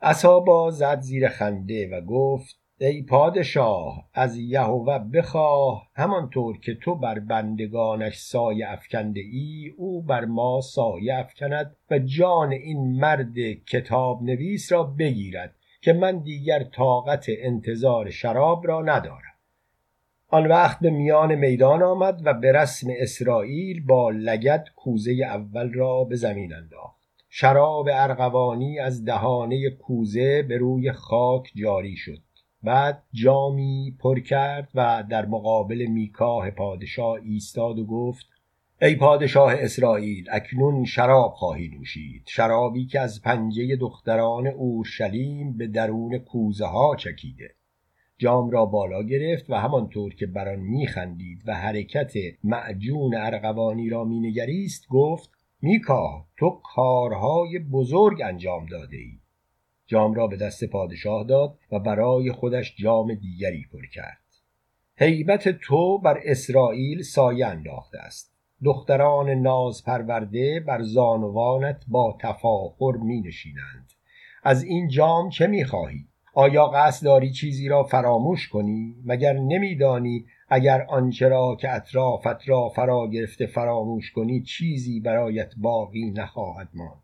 اصابا 0.00 0.70
زد 0.70 1.00
زیر 1.00 1.28
خنده 1.28 1.88
و 1.88 2.00
گفت 2.00 2.63
ای 2.86 3.02
پادشاه 3.02 4.08
از 4.14 4.36
یهوه 4.36 4.98
بخواه 4.98 5.88
همانطور 5.94 6.58
که 6.58 6.74
تو 6.74 6.94
بر 6.94 7.18
بندگانش 7.18 8.18
سایه 8.18 8.70
افکنده 8.70 9.20
ای 9.20 9.72
او 9.76 10.02
بر 10.02 10.24
ما 10.24 10.60
سایه 10.60 11.14
افکند 11.14 11.76
و 11.90 11.98
جان 11.98 12.52
این 12.52 13.00
مرد 13.00 13.34
کتاب 13.66 14.22
نویس 14.22 14.72
را 14.72 14.82
بگیرد 14.82 15.54
که 15.80 15.92
من 15.92 16.18
دیگر 16.18 16.64
طاقت 16.64 17.26
انتظار 17.28 18.10
شراب 18.10 18.66
را 18.66 18.82
ندارم. 18.82 19.34
آن 20.28 20.46
وقت 20.46 20.80
به 20.80 20.90
میان 20.90 21.34
میدان 21.34 21.82
آمد 21.82 22.22
و 22.24 22.34
به 22.34 22.52
رسم 22.52 22.86
اسرائیل 22.98 23.86
با 23.86 24.10
لگد 24.10 24.68
کوزه 24.76 25.12
اول 25.12 25.72
را 25.72 26.04
به 26.04 26.16
زمین 26.16 26.54
انداخت. 26.54 27.04
شراب 27.28 27.88
ارغوانی 27.92 28.78
از 28.78 29.04
دهانه 29.04 29.70
کوزه 29.70 30.42
به 30.42 30.58
روی 30.58 30.92
خاک 30.92 31.50
جاری 31.54 31.96
شد. 31.96 32.18
بعد 32.64 33.02
جامی 33.12 33.96
پر 33.98 34.20
کرد 34.20 34.68
و 34.74 35.04
در 35.10 35.26
مقابل 35.26 35.86
میکاه 35.86 36.50
پادشاه 36.50 37.18
ایستاد 37.24 37.78
و 37.78 37.86
گفت 37.86 38.26
ای 38.82 38.94
پادشاه 38.94 39.54
اسرائیل 39.54 40.26
اکنون 40.30 40.84
شراب 40.84 41.32
خواهی 41.32 41.68
نوشید. 41.68 42.22
شرابی 42.26 42.86
که 42.86 43.00
از 43.00 43.22
پنجه 43.22 43.76
دختران 43.76 44.46
اورشلیم 44.46 45.56
به 45.56 45.66
درون 45.66 46.18
کوزه 46.18 46.66
ها 46.66 46.96
چکیده. 46.96 47.54
جام 48.18 48.50
را 48.50 48.66
بالا 48.66 49.02
گرفت 49.02 49.50
و 49.50 49.54
همانطور 49.54 50.14
که 50.14 50.26
بر 50.26 50.48
آن 50.48 50.60
میخندید 50.60 51.42
و 51.46 51.54
حرکت 51.54 52.12
معجون 52.44 53.14
ارغوانی 53.14 53.88
را 53.88 54.04
مینگریست 54.04 54.88
گفت 54.88 55.30
میکا 55.62 56.26
تو 56.36 56.60
کارهای 56.74 57.58
بزرگ 57.58 58.22
انجام 58.22 58.66
داده 58.66 58.96
ای. 58.96 59.23
جام 59.86 60.14
را 60.14 60.26
به 60.26 60.36
دست 60.36 60.64
پادشاه 60.64 61.24
داد 61.24 61.58
و 61.72 61.78
برای 61.78 62.32
خودش 62.32 62.74
جام 62.76 63.14
دیگری 63.14 63.66
پر 63.72 63.86
کرد. 63.86 64.18
هیبت 64.96 65.48
تو 65.48 65.98
بر 65.98 66.20
اسرائیل 66.24 67.02
سایه 67.02 67.46
انداخته 67.46 67.98
است. 67.98 68.34
دختران 68.64 69.30
ناز 69.30 69.84
پرورده 69.84 70.60
بر 70.60 70.82
زانوانت 70.82 71.84
با 71.88 72.18
تفاخر 72.20 72.96
می 73.02 73.20
نشینند 73.20 73.92
از 74.42 74.64
این 74.64 74.88
جام 74.88 75.30
چه 75.30 75.46
می 75.46 75.64
خواهی؟ 75.64 76.06
آیا 76.34 76.66
قصد 76.66 77.04
داری 77.04 77.30
چیزی 77.30 77.68
را 77.68 77.84
فراموش 77.84 78.48
کنی؟ 78.48 78.96
مگر 79.04 79.32
نمیدانی 79.32 80.26
اگر 80.48 80.82
آنچه 80.82 81.28
را 81.28 81.56
که 81.60 81.74
اطرافت 81.74 82.48
را 82.48 82.68
فرا 82.68 83.06
گرفته 83.06 83.46
فراموش 83.46 84.12
کنی 84.12 84.42
چیزی 84.42 85.00
برایت 85.00 85.52
باقی 85.56 86.10
نخواهد 86.10 86.68
ماند؟ 86.74 87.02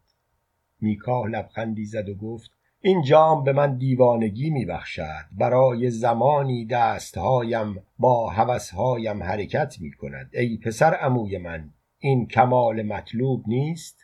میکاه 0.81 1.27
لبخندی 1.27 1.85
زد 1.85 2.09
و 2.09 2.15
گفت 2.15 2.51
این 2.83 3.03
جام 3.03 3.45
به 3.45 3.53
من 3.53 3.77
دیوانگی 3.77 4.51
می 4.51 4.65
بخشد 4.65 5.25
برای 5.33 5.91
زمانی 5.91 6.67
دستهایم 6.67 7.83
با 7.99 8.31
هوسهایم 8.31 9.23
حرکت 9.23 9.77
می 9.81 9.93
کند 9.93 10.31
ای 10.33 10.57
پسر 10.57 10.95
عموی 10.95 11.39
من 11.39 11.71
این 11.99 12.27
کمال 12.27 12.83
مطلوب 12.83 13.45
نیست؟ 13.47 13.99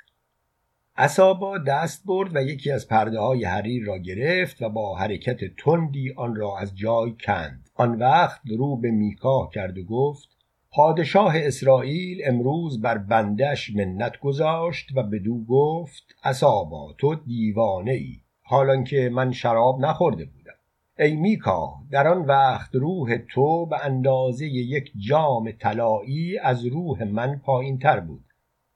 اصابا 0.97 1.59
دست 1.59 2.07
برد 2.07 2.37
و 2.37 2.43
یکی 2.43 2.70
از 2.70 2.89
پرده 2.89 3.20
های 3.20 3.45
حریر 3.45 3.85
را 3.85 3.99
گرفت 3.99 4.62
و 4.62 4.68
با 4.68 4.97
حرکت 4.97 5.57
تندی 5.64 6.12
آن 6.16 6.37
را 6.37 6.59
از 6.59 6.77
جای 6.77 7.14
کند. 7.27 7.68
آن 7.74 7.99
وقت 7.99 8.41
رو 8.59 8.77
به 8.77 8.91
میکاه 8.91 9.51
کرد 9.51 9.79
و 9.79 9.85
گفت 9.85 10.29
پادشاه 10.70 11.33
اسرائیل 11.37 12.20
امروز 12.24 12.81
بر 12.81 12.99
بندش 12.99 13.77
منت 13.77 14.18
گذاشت 14.18 14.89
و 14.97 15.03
بدو 15.03 15.45
گفت 15.45 16.05
اصابا 16.24 16.95
تو 16.99 17.14
دیوانه 17.14 17.93
ای 17.93 18.26
حالان 18.49 18.84
که 18.84 19.11
من 19.12 19.32
شراب 19.32 19.80
نخورده 19.80 20.24
بودم. 20.24 20.53
ای 20.99 21.16
میکا 21.16 21.74
در 21.90 22.09
آن 22.09 22.22
وقت 22.22 22.74
روح 22.74 23.16
تو 23.16 23.66
به 23.66 23.84
اندازه 23.84 24.47
یک 24.47 24.92
جام 25.09 25.51
طلایی 25.51 26.38
از 26.38 26.66
روح 26.66 27.05
من 27.05 27.40
پایین 27.44 27.78
تر 27.78 28.01
بود. 28.01 28.24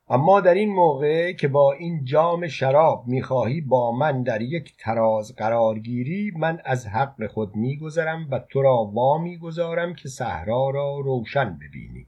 اما 0.08 0.40
در 0.40 0.54
این 0.54 0.70
موقع 0.74 1.32
که 1.32 1.48
با 1.48 1.72
این 1.72 2.04
جام 2.04 2.46
شراب 2.48 3.06
می‌خواهی 3.06 3.60
با 3.60 3.92
من 3.92 4.22
در 4.22 4.42
یک 4.42 4.76
تراز 4.78 5.34
قرار 5.34 5.78
گیری 5.78 6.32
من 6.36 6.60
از 6.64 6.86
حق 6.86 7.26
خود 7.26 7.56
میگذرم 7.56 8.28
و 8.30 8.38
تو 8.38 8.62
را 8.62 8.84
وا 8.84 9.18
می‌گذارم 9.18 9.94
که 9.94 10.08
صحرا 10.08 10.70
را 10.70 11.00
روشن 11.00 11.58
ببینی. 11.58 12.06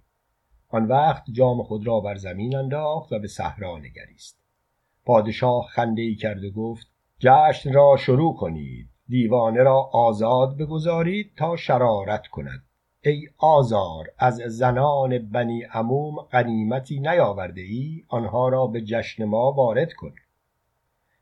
آن 0.68 0.86
وقت 0.86 1.24
جام 1.32 1.62
خود 1.62 1.86
را 1.86 2.00
بر 2.00 2.14
زمین 2.14 2.56
انداخت 2.56 3.12
و 3.12 3.18
به 3.18 3.28
صحرا 3.28 3.78
نگریست. 3.78 4.38
پادشاه 5.04 5.66
خنده 5.70 6.02
ای 6.02 6.14
کرد 6.14 6.44
و 6.44 6.50
گفت 6.50 6.91
جشن 7.22 7.72
را 7.72 7.96
شروع 7.96 8.36
کنید. 8.36 8.88
دیوانه 9.08 9.62
را 9.62 9.90
آزاد 9.92 10.56
بگذارید 10.56 11.32
تا 11.36 11.56
شرارت 11.56 12.26
کند. 12.26 12.62
ای 13.04 13.28
آزار 13.38 14.06
از 14.18 14.34
زنان 14.34 15.18
بنی 15.18 15.62
عموم 15.62 16.14
غنیمتی 16.32 17.00
نیاورده 17.00 17.60
ای 17.60 18.02
آنها 18.08 18.48
را 18.48 18.66
به 18.66 18.80
جشن 18.80 19.24
ما 19.24 19.52
وارد 19.52 19.92
کن. 19.92 20.14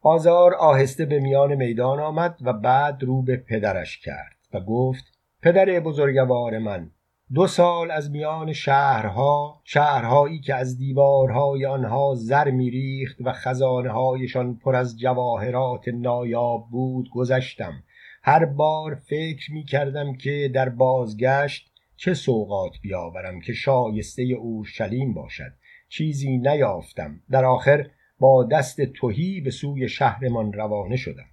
آزار 0.02 0.54
آهسته 0.54 1.04
به 1.04 1.20
میان 1.20 1.54
میدان 1.54 2.00
آمد 2.00 2.38
و 2.42 2.52
بعد 2.52 3.02
رو 3.02 3.22
به 3.22 3.36
پدرش 3.36 3.98
کرد 3.98 4.36
و 4.52 4.60
گفت 4.60 5.04
پدر 5.42 5.80
بزرگوار 5.80 6.58
من 6.58 6.90
دو 7.34 7.46
سال 7.46 7.90
از 7.90 8.10
میان 8.10 8.52
شهرها 8.52 9.60
شهرهایی 9.64 10.40
که 10.40 10.54
از 10.54 10.78
دیوارهای 10.78 11.66
آنها 11.66 12.14
زر 12.16 12.50
میریخت 12.50 13.16
و 13.20 13.32
خزانه 13.32 13.90
هایشان 13.90 14.56
پر 14.56 14.76
از 14.76 14.98
جواهرات 14.98 15.88
نایاب 15.88 16.68
بود 16.70 17.10
گذشتم. 17.10 17.82
هر 18.22 18.44
بار 18.44 18.94
فکر 18.94 19.52
می 19.52 19.64
کردم 19.64 20.14
که 20.14 20.50
در 20.54 20.68
بازگشت 20.68 21.70
چه 21.96 22.14
سوقات 22.14 22.72
بیاورم 22.82 23.40
که 23.40 23.52
شایسته 23.52 24.22
اورشلیم 24.22 25.14
باشد. 25.14 25.52
چیزی 25.88 26.38
نیافتم. 26.38 27.20
در 27.30 27.44
آخر 27.44 27.90
با 28.20 28.44
دست 28.44 28.80
توهی 28.80 29.40
به 29.40 29.50
سوی 29.50 29.88
شهرمان 29.88 30.52
روانه 30.52 30.96
شدم. 30.96 31.29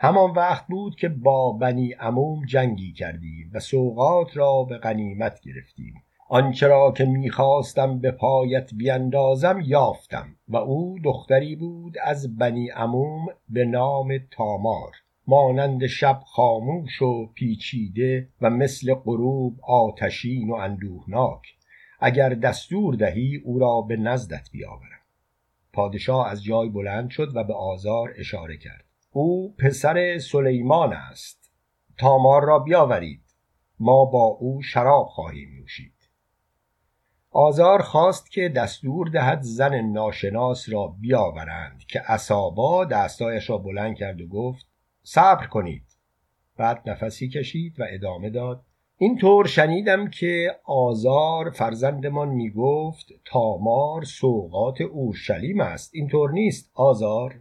همان 0.00 0.30
وقت 0.30 0.66
بود 0.66 0.96
که 0.96 1.08
با 1.08 1.52
بنی 1.52 1.92
عموم 1.92 2.44
جنگی 2.44 2.92
کردیم 2.92 3.50
و 3.54 3.60
سوقات 3.60 4.36
را 4.36 4.64
به 4.64 4.78
غنیمت 4.78 5.40
گرفتیم. 5.40 5.94
آنچه 6.28 6.66
را 6.66 6.92
که 6.92 7.04
می‌خواستم 7.04 7.98
به 7.98 8.10
پایت 8.10 8.74
بیندازم 8.74 9.60
یافتم 9.64 10.36
و 10.48 10.56
او 10.56 10.98
دختری 11.04 11.56
بود 11.56 11.96
از 12.04 12.36
بنی 12.36 12.68
عموم 12.68 13.26
به 13.48 13.64
نام 13.64 14.18
تامار. 14.30 14.92
مانند 15.26 15.86
شب 15.86 16.20
خاموش 16.26 17.02
و 17.02 17.26
پیچیده 17.34 18.28
و 18.40 18.50
مثل 18.50 18.94
غروب 18.94 19.60
آتشین 19.62 20.50
و 20.50 20.54
اندوهناک. 20.54 21.42
اگر 22.00 22.28
دستور 22.28 22.94
دهی 22.94 23.36
او 23.44 23.58
را 23.58 23.80
به 23.80 23.96
نزدت 23.96 24.48
بیاورم. 24.52 25.00
پادشاه 25.72 26.28
از 26.28 26.44
جای 26.44 26.68
بلند 26.68 27.10
شد 27.10 27.36
و 27.36 27.44
به 27.44 27.54
آزار 27.54 28.14
اشاره 28.18 28.56
کرد. 28.56 28.87
او 29.18 29.54
پسر 29.58 30.18
سلیمان 30.18 30.92
است. 30.92 31.50
تامار 31.98 32.44
را 32.44 32.58
بیاورید. 32.58 33.22
ما 33.80 34.04
با 34.04 34.22
او 34.22 34.62
شراب 34.62 35.06
خواهیم 35.06 35.48
نوشید. 35.60 35.94
آزار 37.30 37.82
خواست 37.82 38.30
که 38.30 38.48
دستور 38.48 39.08
دهد 39.08 39.42
زن 39.42 39.74
ناشناس 39.74 40.68
را 40.72 40.86
بیاورند 41.00 41.84
که 41.88 42.12
اصابا 42.12 42.84
دستایش 42.84 43.50
را 43.50 43.58
بلند 43.58 43.96
کرد 43.96 44.20
و 44.20 44.26
گفت 44.26 44.66
صبر 45.02 45.46
کنید. 45.46 45.84
بعد 46.56 46.90
نفسی 46.90 47.28
کشید 47.28 47.80
و 47.80 47.84
ادامه 47.90 48.30
داد 48.30 48.64
اینطور 48.98 49.46
شنیدم 49.46 50.10
که 50.10 50.56
آزار 50.64 51.50
فرزندمان 51.50 52.28
می 52.28 52.50
گفت 52.50 53.06
تامار 53.24 54.04
سوقات 54.04 54.80
اورشلیم 54.80 55.60
است. 55.60 55.90
اینطور 55.94 56.30
نیست 56.30 56.70
آزار. 56.74 57.40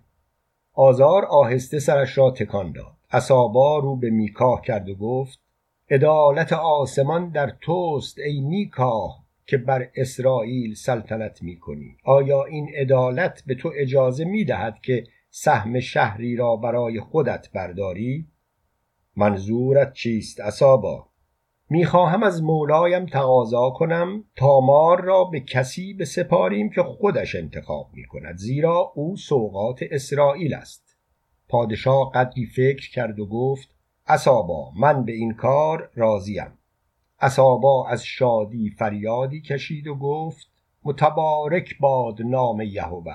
آزار 0.79 1.25
آهسته 1.25 1.79
سرش 1.79 2.17
را 2.17 2.31
تکان 2.31 2.71
داد 2.71 2.95
اصابا 3.11 3.79
رو 3.79 3.95
به 3.95 4.09
میکاه 4.09 4.61
کرد 4.61 4.89
و 4.89 4.95
گفت 4.95 5.39
عدالت 5.89 6.53
آسمان 6.53 7.29
در 7.29 7.53
توست 7.61 8.19
ای 8.19 8.41
میکاه 8.41 9.25
که 9.45 9.57
بر 9.57 9.89
اسرائیل 9.95 10.73
سلطنت 10.73 11.43
می 11.43 11.59
کنی 11.59 11.97
آیا 12.03 12.43
این 12.43 12.69
عدالت 12.75 13.43
به 13.47 13.55
تو 13.55 13.71
اجازه 13.75 14.25
می 14.25 14.45
دهد 14.45 14.79
که 14.81 15.03
سهم 15.29 15.79
شهری 15.79 16.35
را 16.35 16.55
برای 16.55 16.99
خودت 16.99 17.47
برداری؟ 17.53 18.27
منظورت 19.15 19.93
چیست 19.93 20.39
اصابا؟ 20.39 21.09
می‌خواهم 21.69 22.23
از 22.23 22.43
مولایم 22.43 23.05
تقاضا 23.05 23.69
کنم 23.69 24.23
تامار 24.35 25.01
را 25.01 25.23
به 25.23 25.39
کسی 25.39 25.93
بسپاریم 25.93 26.69
که 26.69 26.83
خودش 26.83 27.35
انتخاب 27.35 27.89
می 27.93 28.05
کند 28.05 28.37
زیرا 28.37 28.91
او 28.95 29.17
سوقات 29.17 29.79
اسرائیل 29.91 30.53
است. 30.53 30.97
پادشاه 31.49 32.11
قدری 32.11 32.45
فکر 32.45 32.91
کرد 32.91 33.19
و 33.19 33.25
گفت 33.25 33.69
اصابا 34.07 34.71
من 34.79 35.05
به 35.05 35.11
این 35.11 35.33
کار 35.33 35.89
راضیم. 35.95 36.57
اصابا 37.19 37.87
از 37.87 38.05
شادی 38.05 38.69
فریادی 38.69 39.41
کشید 39.41 39.87
و 39.87 39.95
گفت 39.95 40.47
متبارک 40.83 41.77
باد 41.79 42.21
نام 42.21 42.61
یهوه 42.61 43.13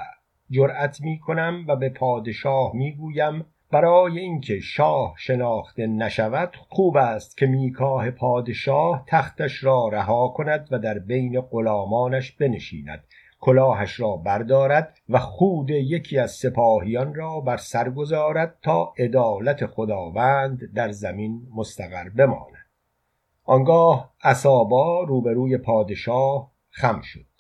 جرأت 0.50 1.00
می 1.00 1.18
کنم 1.18 1.64
و 1.68 1.76
به 1.76 1.88
پادشاه 1.88 2.70
می 2.74 2.92
گویم 2.92 3.44
برای 3.72 4.18
اینکه 4.18 4.60
شاه 4.60 5.14
شناخته 5.18 5.86
نشود 5.86 6.56
خوب 6.68 6.96
است 6.96 7.36
که 7.36 7.46
میکاه 7.46 8.10
پادشاه 8.10 9.04
تختش 9.06 9.64
را 9.64 9.88
رها 9.88 10.28
کند 10.28 10.68
و 10.70 10.78
در 10.78 10.98
بین 10.98 11.40
غلامانش 11.40 12.32
بنشیند. 12.32 13.04
کلاهش 13.40 14.00
را 14.00 14.16
بردارد 14.16 14.98
و 15.08 15.18
خود 15.18 15.70
یکی 15.70 16.18
از 16.18 16.30
سپاهیان 16.30 17.14
را 17.14 17.40
بر 17.40 17.56
سر 17.56 17.90
گذارد 17.90 18.58
تا 18.62 18.92
عدالت 18.98 19.66
خداوند 19.66 20.72
در 20.74 20.90
زمین 20.90 21.46
مستقر 21.54 22.08
بماند. 22.08 22.66
آنگاه 23.44 24.12
اصابا 24.22 25.02
روبروی 25.02 25.58
پادشاه 25.58 26.52
خم 26.70 27.00
شد. 27.00 27.31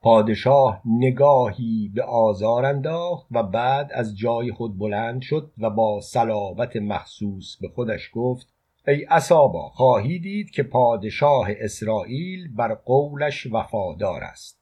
پادشاه 0.00 0.82
نگاهی 0.84 1.90
به 1.94 2.02
آزار 2.02 2.64
انداخت 2.64 3.26
و 3.30 3.42
بعد 3.42 3.90
از 3.92 4.18
جای 4.18 4.52
خود 4.52 4.78
بلند 4.78 5.22
شد 5.22 5.52
و 5.58 5.70
با 5.70 6.00
صلابت 6.00 6.76
مخصوص 6.76 7.56
به 7.56 7.68
خودش 7.68 8.10
گفت 8.14 8.46
ای 8.88 9.06
اصابا 9.10 9.68
خواهی 9.68 10.18
دید 10.18 10.50
که 10.50 10.62
پادشاه 10.62 11.48
اسرائیل 11.60 12.54
بر 12.56 12.74
قولش 12.74 13.46
وفادار 13.52 14.24
است. 14.24 14.60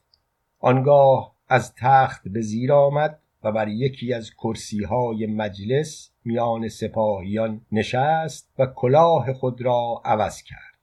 آنگاه 0.61 1.33
از 1.49 1.75
تخت 1.75 2.29
به 2.29 2.41
زیر 2.41 2.73
آمد 2.73 3.19
و 3.45 3.53
بر 3.53 3.69
یکی 3.69 4.13
از 4.13 4.31
کرسی 4.31 4.85
های 4.85 5.27
مجلس 5.27 6.11
میان 6.25 6.69
سپاهیان 6.69 7.61
نشست 7.73 8.53
و 8.59 8.67
کلاه 8.67 9.33
خود 9.33 9.63
را 9.63 10.03
عوض 10.05 10.43
کرد. 10.43 10.76